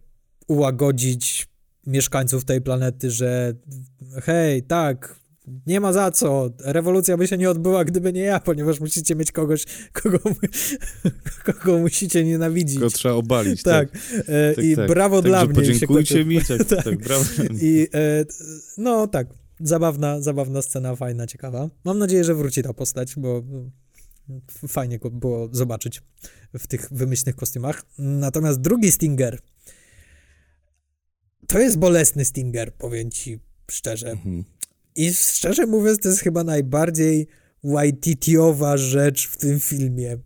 ułagodzić 0.48 1.48
mieszkańców 1.88 2.46
tej 2.46 2.62
planety, 2.62 3.12
że 3.12 3.54
hej, 4.22 4.64
tak, 4.64 5.20
nie 5.68 5.80
ma 5.80 5.94
za 5.94 6.12
co. 6.12 6.50
Rewolucja 6.60 7.18
by 7.18 7.28
się 7.28 7.38
nie 7.38 7.50
odbyła, 7.50 7.86
gdyby 7.86 8.14
nie 8.14 8.22
ja, 8.22 8.40
ponieważ 8.40 8.80
musicie 8.80 9.16
mieć 9.16 9.32
kogoś, 9.32 9.66
kogo, 9.94 10.20
kogo 11.46 11.80
musicie 11.80 12.24
nienawidzić. 12.24 12.80
Kogo 12.80 12.90
trzeba 12.90 13.14
obalić. 13.14 13.64
Tak. 13.64 13.92
tak. 13.92 14.02
E, 14.58 14.64
I 14.64 14.76
tak. 14.76 14.88
brawo 14.88 15.22
tak, 15.22 15.26
dla 15.32 15.46
mnie. 15.46 15.56
Podziękujcie 15.56 16.26
mi. 16.26 16.38
Tak, 16.42 16.64
tak. 16.70 16.84
tak 16.84 16.98
brawo. 16.98 17.26
I 17.62 17.88
e, 17.94 18.26
no 18.78 19.08
tak, 19.08 19.28
zabawna, 19.60 20.22
zabawna 20.22 20.62
scena, 20.62 20.96
fajna, 20.96 21.28
ciekawa. 21.28 21.70
Mam 21.84 21.98
nadzieję, 21.98 22.24
że 22.24 22.36
wróci 22.36 22.64
ta 22.64 22.74
postać, 22.74 23.16
bo 23.16 23.44
fajnie 24.68 25.00
go 25.00 25.12
było 25.12 25.50
zobaczyć 25.52 26.02
w 26.60 26.68
tych 26.68 26.88
wymyślnych 26.92 27.36
kostiumach. 27.36 27.86
Natomiast 27.98 28.62
drugi 28.62 28.92
Stinger 28.92 29.40
to 31.48 31.60
jest 31.60 31.78
bolesny 31.78 32.26
Stinger, 32.26 32.74
powiem 32.74 33.12
ci 33.12 33.40
szczerze. 33.72 34.12
Mhm. 34.12 34.44
I 34.96 35.14
szczerze 35.14 35.66
mówiąc, 35.66 36.00
to 36.00 36.10
jest 36.10 36.22
chyba 36.22 36.44
najbardziej 36.44 37.28
Waititiowa 37.64 38.78
rzecz 38.78 39.28
w 39.28 39.38
tym 39.38 39.60
filmie. 39.60 40.18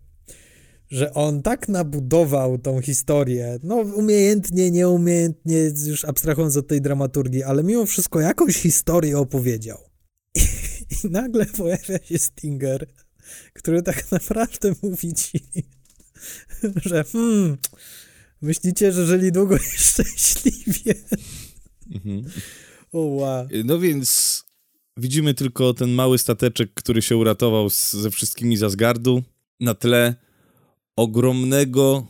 Że 0.89 1.13
on 1.13 1.41
tak 1.41 1.69
nabudował 1.69 2.57
tą 2.57 2.81
historię, 2.81 3.59
no 3.63 3.75
umiejętnie, 3.75 4.71
nieumiejętnie, 4.71 5.71
już 5.85 6.05
abstrahując 6.05 6.57
od 6.57 6.67
tej 6.67 6.81
dramaturgii, 6.81 7.43
ale 7.43 7.63
mimo 7.63 7.85
wszystko 7.85 8.19
jakąś 8.19 8.55
historię 8.55 9.17
opowiedział. 9.17 9.77
I, 10.35 10.39
i 11.05 11.09
nagle 11.09 11.45
pojawia 11.45 11.99
się 12.03 12.19
Stinger, 12.19 12.87
który 13.53 13.81
tak 13.81 14.11
naprawdę 14.11 14.73
mówi 14.83 15.13
ci, 15.13 15.39
że 16.85 17.03
hmm, 17.03 17.57
myślicie, 18.41 18.91
że 18.91 19.05
żyli 19.05 19.31
długo 19.31 19.55
i 19.55 19.77
szczęśliwie. 19.87 20.93
Mhm. 21.95 22.23
O, 22.91 22.99
wow. 22.99 23.47
No 23.65 23.79
więc 23.79 24.48
Widzimy 24.99 25.33
tylko 25.33 25.73
ten 25.73 25.91
mały 25.91 26.17
stateczek, 26.17 26.73
który 26.73 27.01
się 27.01 27.17
uratował 27.17 27.69
z, 27.69 27.93
ze 27.93 28.11
wszystkimi 28.11 28.57
z 28.57 28.63
Asgardu 28.63 29.23
na 29.59 29.73
tle 29.73 30.15
ogromnego, 30.95 32.07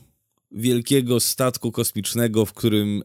wielkiego 0.51 1.19
statku 1.19 1.71
kosmicznego, 1.71 2.45
w 2.45 2.53
którym 2.53 3.03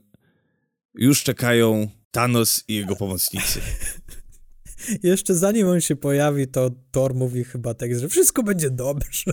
już 0.94 1.22
czekają 1.22 1.88
Thanos 2.10 2.64
i 2.68 2.74
jego 2.74 2.96
pomocnicy. 2.96 3.60
Jeszcze 5.02 5.34
zanim 5.34 5.68
on 5.68 5.80
się 5.80 5.96
pojawi, 5.96 6.46
to 6.46 6.70
Thor 6.90 7.14
mówi 7.14 7.44
chyba 7.44 7.74
tak, 7.74 7.98
że 7.98 8.08
wszystko 8.08 8.42
będzie 8.42 8.70
dobrze. 8.70 9.32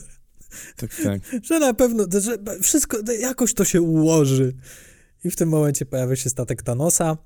Tak, 0.76 0.96
tak. 1.04 1.22
że 1.48 1.60
na 1.60 1.74
pewno, 1.74 2.06
że 2.22 2.38
wszystko, 2.62 2.98
jakoś 3.20 3.54
to 3.54 3.66
się 3.66 3.82
ułoży. 3.82 4.54
I 5.24 5.32
w 5.32 5.36
tym 5.36 5.50
momencie 5.50 5.86
pojawia 5.86 6.16
się 6.16 6.30
statek 6.30 6.64
Thanosa 6.64 7.18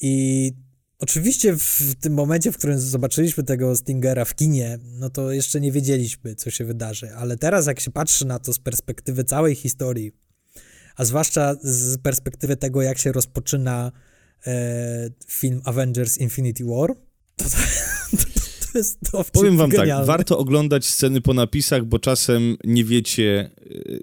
i 0.00 0.52
Oczywiście 0.98 1.56
w 1.56 1.94
tym 2.00 2.14
momencie, 2.14 2.52
w 2.52 2.58
którym 2.58 2.80
zobaczyliśmy 2.80 3.44
tego 3.44 3.76
Stingera 3.76 4.24
w 4.24 4.34
kinie, 4.34 4.78
no 4.98 5.10
to 5.10 5.32
jeszcze 5.32 5.60
nie 5.60 5.72
wiedzieliśmy, 5.72 6.34
co 6.34 6.50
się 6.50 6.64
wydarzy, 6.64 7.14
ale 7.14 7.36
teraz 7.36 7.66
jak 7.66 7.80
się 7.80 7.90
patrzy 7.90 8.26
na 8.26 8.38
to 8.38 8.52
z 8.52 8.58
perspektywy 8.58 9.24
całej 9.24 9.54
historii, 9.54 10.12
a 10.96 11.04
zwłaszcza 11.04 11.54
z 11.62 11.98
perspektywy 11.98 12.56
tego, 12.56 12.82
jak 12.82 12.98
się 12.98 13.12
rozpoczyna 13.12 13.92
e, 14.46 15.10
film 15.28 15.60
Avengers 15.64 16.18
Infinity 16.18 16.64
War, 16.64 16.90
to, 17.36 17.44
to, 17.44 17.56
to, 18.72 18.78
jest 18.78 18.98
to 19.12 19.24
Powiem 19.32 19.56
wam 19.56 19.70
tak, 19.70 19.80
genialne. 19.80 20.06
tak, 20.06 20.16
warto 20.16 20.38
oglądać 20.38 20.86
sceny 20.86 21.20
po 21.20 21.34
napisach, 21.34 21.84
bo 21.84 21.98
czasem 21.98 22.56
nie 22.64 22.84
wiecie, 22.84 23.50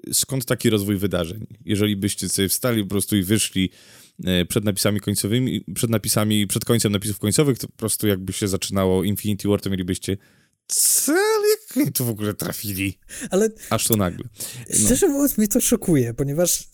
e, 0.08 0.14
skąd 0.14 0.44
taki 0.44 0.70
rozwój 0.70 0.96
wydarzeń. 0.96 1.46
Jeżeli 1.64 1.96
byście 1.96 2.28
sobie 2.28 2.48
wstali 2.48 2.82
po 2.82 2.88
prostu 2.88 3.16
i 3.16 3.22
wyszli 3.22 3.70
przed 4.48 4.64
napisami 4.64 5.00
końcowymi, 5.00 5.64
przed 5.74 5.90
napisami, 5.90 6.46
przed 6.46 6.64
końcem 6.64 6.92
napisów 6.92 7.18
końcowych, 7.18 7.58
to 7.58 7.68
po 7.68 7.76
prostu 7.76 8.06
jakby 8.06 8.32
się 8.32 8.48
zaczynało 8.48 9.04
Infinity 9.04 9.48
War, 9.48 9.60
to 9.60 9.70
mielibyście 9.70 10.16
co? 10.66 11.14
Jak 11.76 11.94
to 11.94 12.04
w 12.04 12.08
ogóle 12.08 12.34
trafili? 12.34 12.98
Ale... 13.30 13.48
Aż 13.70 13.88
to 13.88 13.96
nagle. 13.96 14.28
No. 14.70 14.76
Szczerze 14.76 15.08
mówiąc, 15.08 15.38
mnie 15.38 15.48
to 15.48 15.60
szokuje, 15.60 16.14
ponieważ 16.14 16.68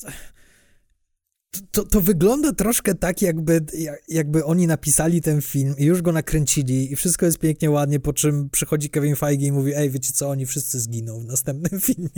to, 1.70 1.84
to 1.84 2.00
wygląda 2.00 2.52
troszkę 2.52 2.94
tak, 2.94 3.22
jakby, 3.22 3.64
jakby 4.08 4.44
oni 4.44 4.66
napisali 4.66 5.20
ten 5.20 5.42
film 5.42 5.74
i 5.78 5.84
już 5.84 6.02
go 6.02 6.12
nakręcili 6.12 6.92
i 6.92 6.96
wszystko 6.96 7.26
jest 7.26 7.38
pięknie, 7.38 7.70
ładnie, 7.70 8.00
po 8.00 8.12
czym 8.12 8.50
przychodzi 8.50 8.90
Kevin 8.90 9.16
Feige 9.16 9.46
i 9.46 9.52
mówi, 9.52 9.72
ej, 9.74 9.90
wiecie 9.90 10.12
co, 10.12 10.28
oni 10.28 10.46
wszyscy 10.46 10.80
zginą 10.80 11.20
w 11.20 11.24
następnym 11.24 11.80
filmie. 11.86 12.08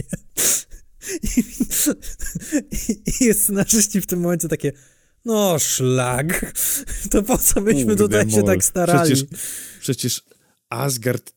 I, 1.32 3.24
i 3.24 3.34
scenarzyści 3.34 4.00
w 4.00 4.06
tym 4.06 4.20
momencie 4.20 4.48
takie, 4.48 4.72
no 5.24 5.58
szlag, 5.58 6.52
to 7.10 7.22
po 7.22 7.38
co 7.38 7.60
myśmy 7.60 7.84
Kurde 7.84 8.04
tutaj 8.04 8.30
się 8.30 8.36
mol. 8.36 8.46
tak 8.46 8.64
starali? 8.64 9.12
Przecież, 9.14 9.40
przecież 9.80 10.22
Asgard 10.70 11.32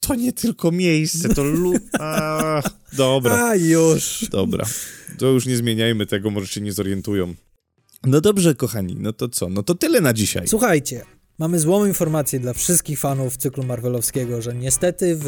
to 0.00 0.14
nie 0.14 0.32
tylko 0.32 0.72
miejsce, 0.72 1.28
to 1.28 1.44
lu... 1.44 1.72
A, 2.00 2.62
dobra, 2.92 3.44
A 3.46 3.54
już. 3.56 4.26
dobra. 4.30 4.66
To 5.18 5.26
już 5.26 5.46
nie 5.46 5.56
zmieniajmy 5.56 6.06
tego, 6.06 6.30
może 6.30 6.46
się 6.46 6.60
nie 6.60 6.72
zorientują. 6.72 7.34
No 8.04 8.20
dobrze, 8.20 8.54
kochani, 8.54 8.96
no 8.98 9.12
to 9.12 9.28
co? 9.28 9.48
No 9.48 9.62
to 9.62 9.74
tyle 9.74 10.00
na 10.00 10.12
dzisiaj. 10.12 10.48
Słuchajcie, 10.48 11.04
mamy 11.38 11.58
złą 11.58 11.86
informację 11.86 12.40
dla 12.40 12.52
wszystkich 12.52 12.98
fanów 12.98 13.36
cyklu 13.36 13.64
Marvelowskiego, 13.64 14.42
że 14.42 14.54
niestety 14.54 15.16
w 15.20 15.26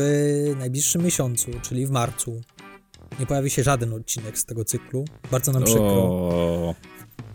najbliższym 0.59 1.05
miesiącu, 1.05 1.51
czyli 1.63 1.87
w 1.87 1.91
marcu, 1.91 2.41
nie 3.21 3.27
pojawi 3.27 3.51
się 3.51 3.63
żaden 3.63 3.93
odcinek 3.93 4.39
z 4.39 4.45
tego 4.45 4.65
cyklu. 4.65 5.05
Bardzo 5.31 5.53
nam 5.53 5.65
przykro. 5.65 5.85
O, 5.85 6.75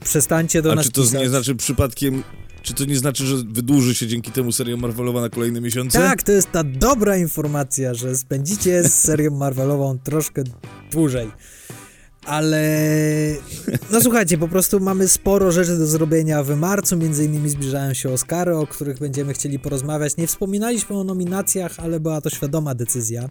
Przestańcie 0.03 0.61
do 0.61 0.71
a 0.71 0.75
nas 0.75 0.85
czy 0.85 0.91
to 0.91 1.01
pisać. 1.01 1.21
nie 1.21 1.29
znaczy 1.29 1.55
przypadkiem... 1.55 2.23
Czy 2.61 2.73
to 2.73 2.85
nie 2.85 2.97
znaczy, 2.97 3.25
że 3.25 3.35
wydłuży 3.35 3.95
się 3.95 4.07
dzięki 4.07 4.31
temu 4.31 4.51
seria 4.51 4.77
Marvelowa 4.77 5.21
na 5.21 5.29
kolejne 5.29 5.61
miesiące? 5.61 5.99
Tak, 5.99 6.23
to 6.23 6.31
jest 6.31 6.51
ta 6.51 6.63
dobra 6.63 7.17
informacja, 7.17 7.93
że 7.93 8.17
spędzicie 8.17 8.83
z 8.83 8.93
serią 8.93 9.31
Marvelową 9.31 9.99
troszkę 9.99 10.43
dłużej. 10.91 11.31
Ale 12.25 12.61
no 13.91 14.01
słuchajcie, 14.01 14.37
po 14.37 14.47
prostu 14.47 14.79
mamy 14.79 15.07
sporo 15.07 15.51
rzeczy 15.51 15.77
do 15.77 15.87
zrobienia 15.87 16.43
w 16.43 16.57
marcu, 16.57 16.97
między 16.97 17.25
innymi 17.25 17.49
zbliżają 17.49 17.93
się 17.93 18.09
Oscary, 18.09 18.55
o 18.55 18.67
których 18.67 18.99
będziemy 18.99 19.33
chcieli 19.33 19.59
porozmawiać. 19.59 20.17
Nie 20.17 20.27
wspominaliśmy 20.27 20.95
o 20.95 21.03
nominacjach, 21.03 21.79
ale 21.79 21.99
była 21.99 22.21
to 22.21 22.29
świadoma 22.29 22.75
decyzja. 22.75 23.29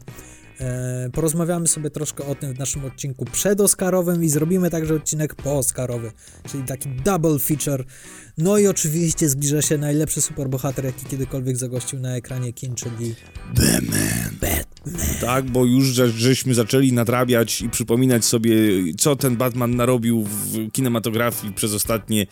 E, 0.60 1.10
porozmawiamy 1.12 1.68
sobie 1.68 1.90
troszkę 1.90 2.24
o 2.24 2.34
tym 2.34 2.54
w 2.54 2.58
naszym 2.58 2.84
odcinku 2.84 3.24
przedoscarowym 3.24 4.24
i 4.24 4.28
zrobimy 4.28 4.70
także 4.70 4.94
odcinek 4.94 5.34
pooscarowy, 5.34 6.12
czyli 6.50 6.64
taki 6.64 6.88
double 6.88 7.38
feature. 7.38 7.84
No 8.38 8.58
i 8.58 8.66
oczywiście 8.66 9.28
zbliża 9.28 9.62
się 9.62 9.78
najlepszy 9.78 10.20
superbohater, 10.20 10.84
jaki 10.84 11.06
kiedykolwiek 11.06 11.56
zagościł 11.56 12.00
na 12.00 12.16
ekranie 12.16 12.52
kin, 12.52 12.74
czyli 12.74 13.14
Tak, 15.20 15.50
bo 15.50 15.64
już 15.64 15.84
że, 15.84 16.10
żeśmy 16.10 16.54
zaczęli 16.54 16.92
nadrabiać 16.92 17.60
i 17.62 17.68
przypominać 17.68 18.24
sobie, 18.24 18.54
co 18.98 19.16
ten 19.16 19.36
Batman 19.36 19.76
narobił 19.76 20.22
w 20.22 20.72
kinematografii 20.72 21.52
przez 21.52 21.72
ostatnie 21.72 22.26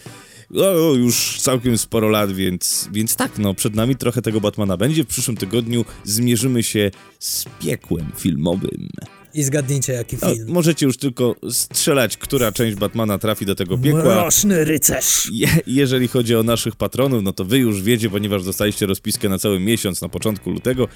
o, 0.56 0.94
już 0.94 1.40
całkiem 1.40 1.78
sporo 1.78 2.08
lat, 2.08 2.32
więc, 2.32 2.88
więc 2.92 3.16
tak, 3.16 3.38
no, 3.38 3.54
przed 3.54 3.74
nami 3.74 3.96
trochę 3.96 4.22
tego 4.22 4.40
Batmana 4.40 4.76
będzie. 4.76 5.04
W 5.04 5.06
przyszłym 5.06 5.36
tygodniu 5.36 5.84
zmierzymy 6.04 6.62
się 6.62 6.90
z 7.18 7.44
piekłem 7.60 8.06
filmowym. 8.16 8.88
I 9.34 9.42
zgadnijcie 9.42 9.92
jaki 9.92 10.16
No, 10.22 10.34
film. 10.34 10.48
możecie 10.48 10.86
już 10.86 10.96
tylko 10.96 11.36
strzelać, 11.50 12.16
która 12.16 12.52
część 12.52 12.76
Batmana 12.76 13.18
trafi 13.18 13.46
do 13.46 13.54
tego 13.54 13.78
piekła. 13.78 14.02
Mroczny 14.02 14.64
rycerz. 14.64 15.28
Je, 15.32 15.48
jeżeli 15.66 16.08
chodzi 16.08 16.36
o 16.36 16.42
naszych 16.42 16.76
patronów, 16.76 17.22
no 17.22 17.32
to 17.32 17.44
wy 17.44 17.58
już 17.58 17.82
wiecie, 17.82 18.10
ponieważ 18.10 18.44
dostaliście 18.44 18.86
rozpiskę 18.86 19.28
na 19.28 19.38
cały 19.38 19.60
miesiąc 19.60 20.02
na 20.02 20.08
początku 20.08 20.50
lutego, 20.50 20.88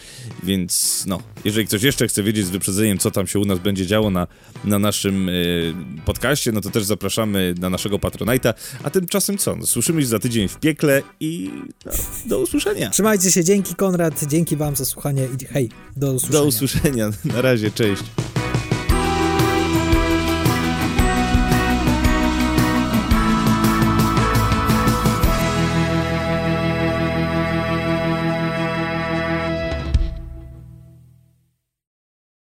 więc 0.43 1.05
no, 1.07 1.20
jeżeli 1.45 1.66
ktoś 1.66 1.82
jeszcze 1.82 2.09
chce 2.09 2.22
wiedzieć 2.22 2.47
z 2.47 2.51
wyprzedzeniem, 2.51 2.99
co 2.99 3.11
tam 3.11 3.26
się 3.26 3.39
u 3.39 3.45
nas 3.45 3.59
będzie 3.59 3.87
działo 3.87 4.11
na, 4.11 4.26
na 4.64 4.78
naszym 4.78 5.28
y, 5.28 5.74
podcaście, 6.05 6.53
no 6.53 6.61
to 6.61 6.70
też 6.70 6.84
zapraszamy 6.84 7.55
na 7.59 7.70
naszego 7.70 7.97
Patronite'a, 7.99 8.55
a 8.82 8.91
tymczasem 8.91 9.39
co, 9.39 9.57
no, 9.57 9.66
słyszymy 9.66 10.01
się 10.03 10.07
za 10.09 10.18
tydzień 10.18 10.49
w 10.49 10.57
piekle 10.57 11.03
i 11.20 11.51
no, 11.87 11.93
do 12.26 12.39
usłyszenia. 12.41 12.91
Trzymajcie 12.91 13.32
się, 13.32 13.45
dzięki 13.45 13.74
Konrad, 13.74 14.24
dzięki 14.28 14.57
wam 14.57 14.76
za 14.76 14.84
słuchanie 14.84 15.28
i 15.41 15.45
hej, 15.45 15.68
do 15.97 16.12
usłyszenia. 16.12 16.41
Do 16.41 16.47
usłyszenia, 16.47 17.11
na 17.24 17.43
razie, 17.43 17.70
cześć. 17.70 18.03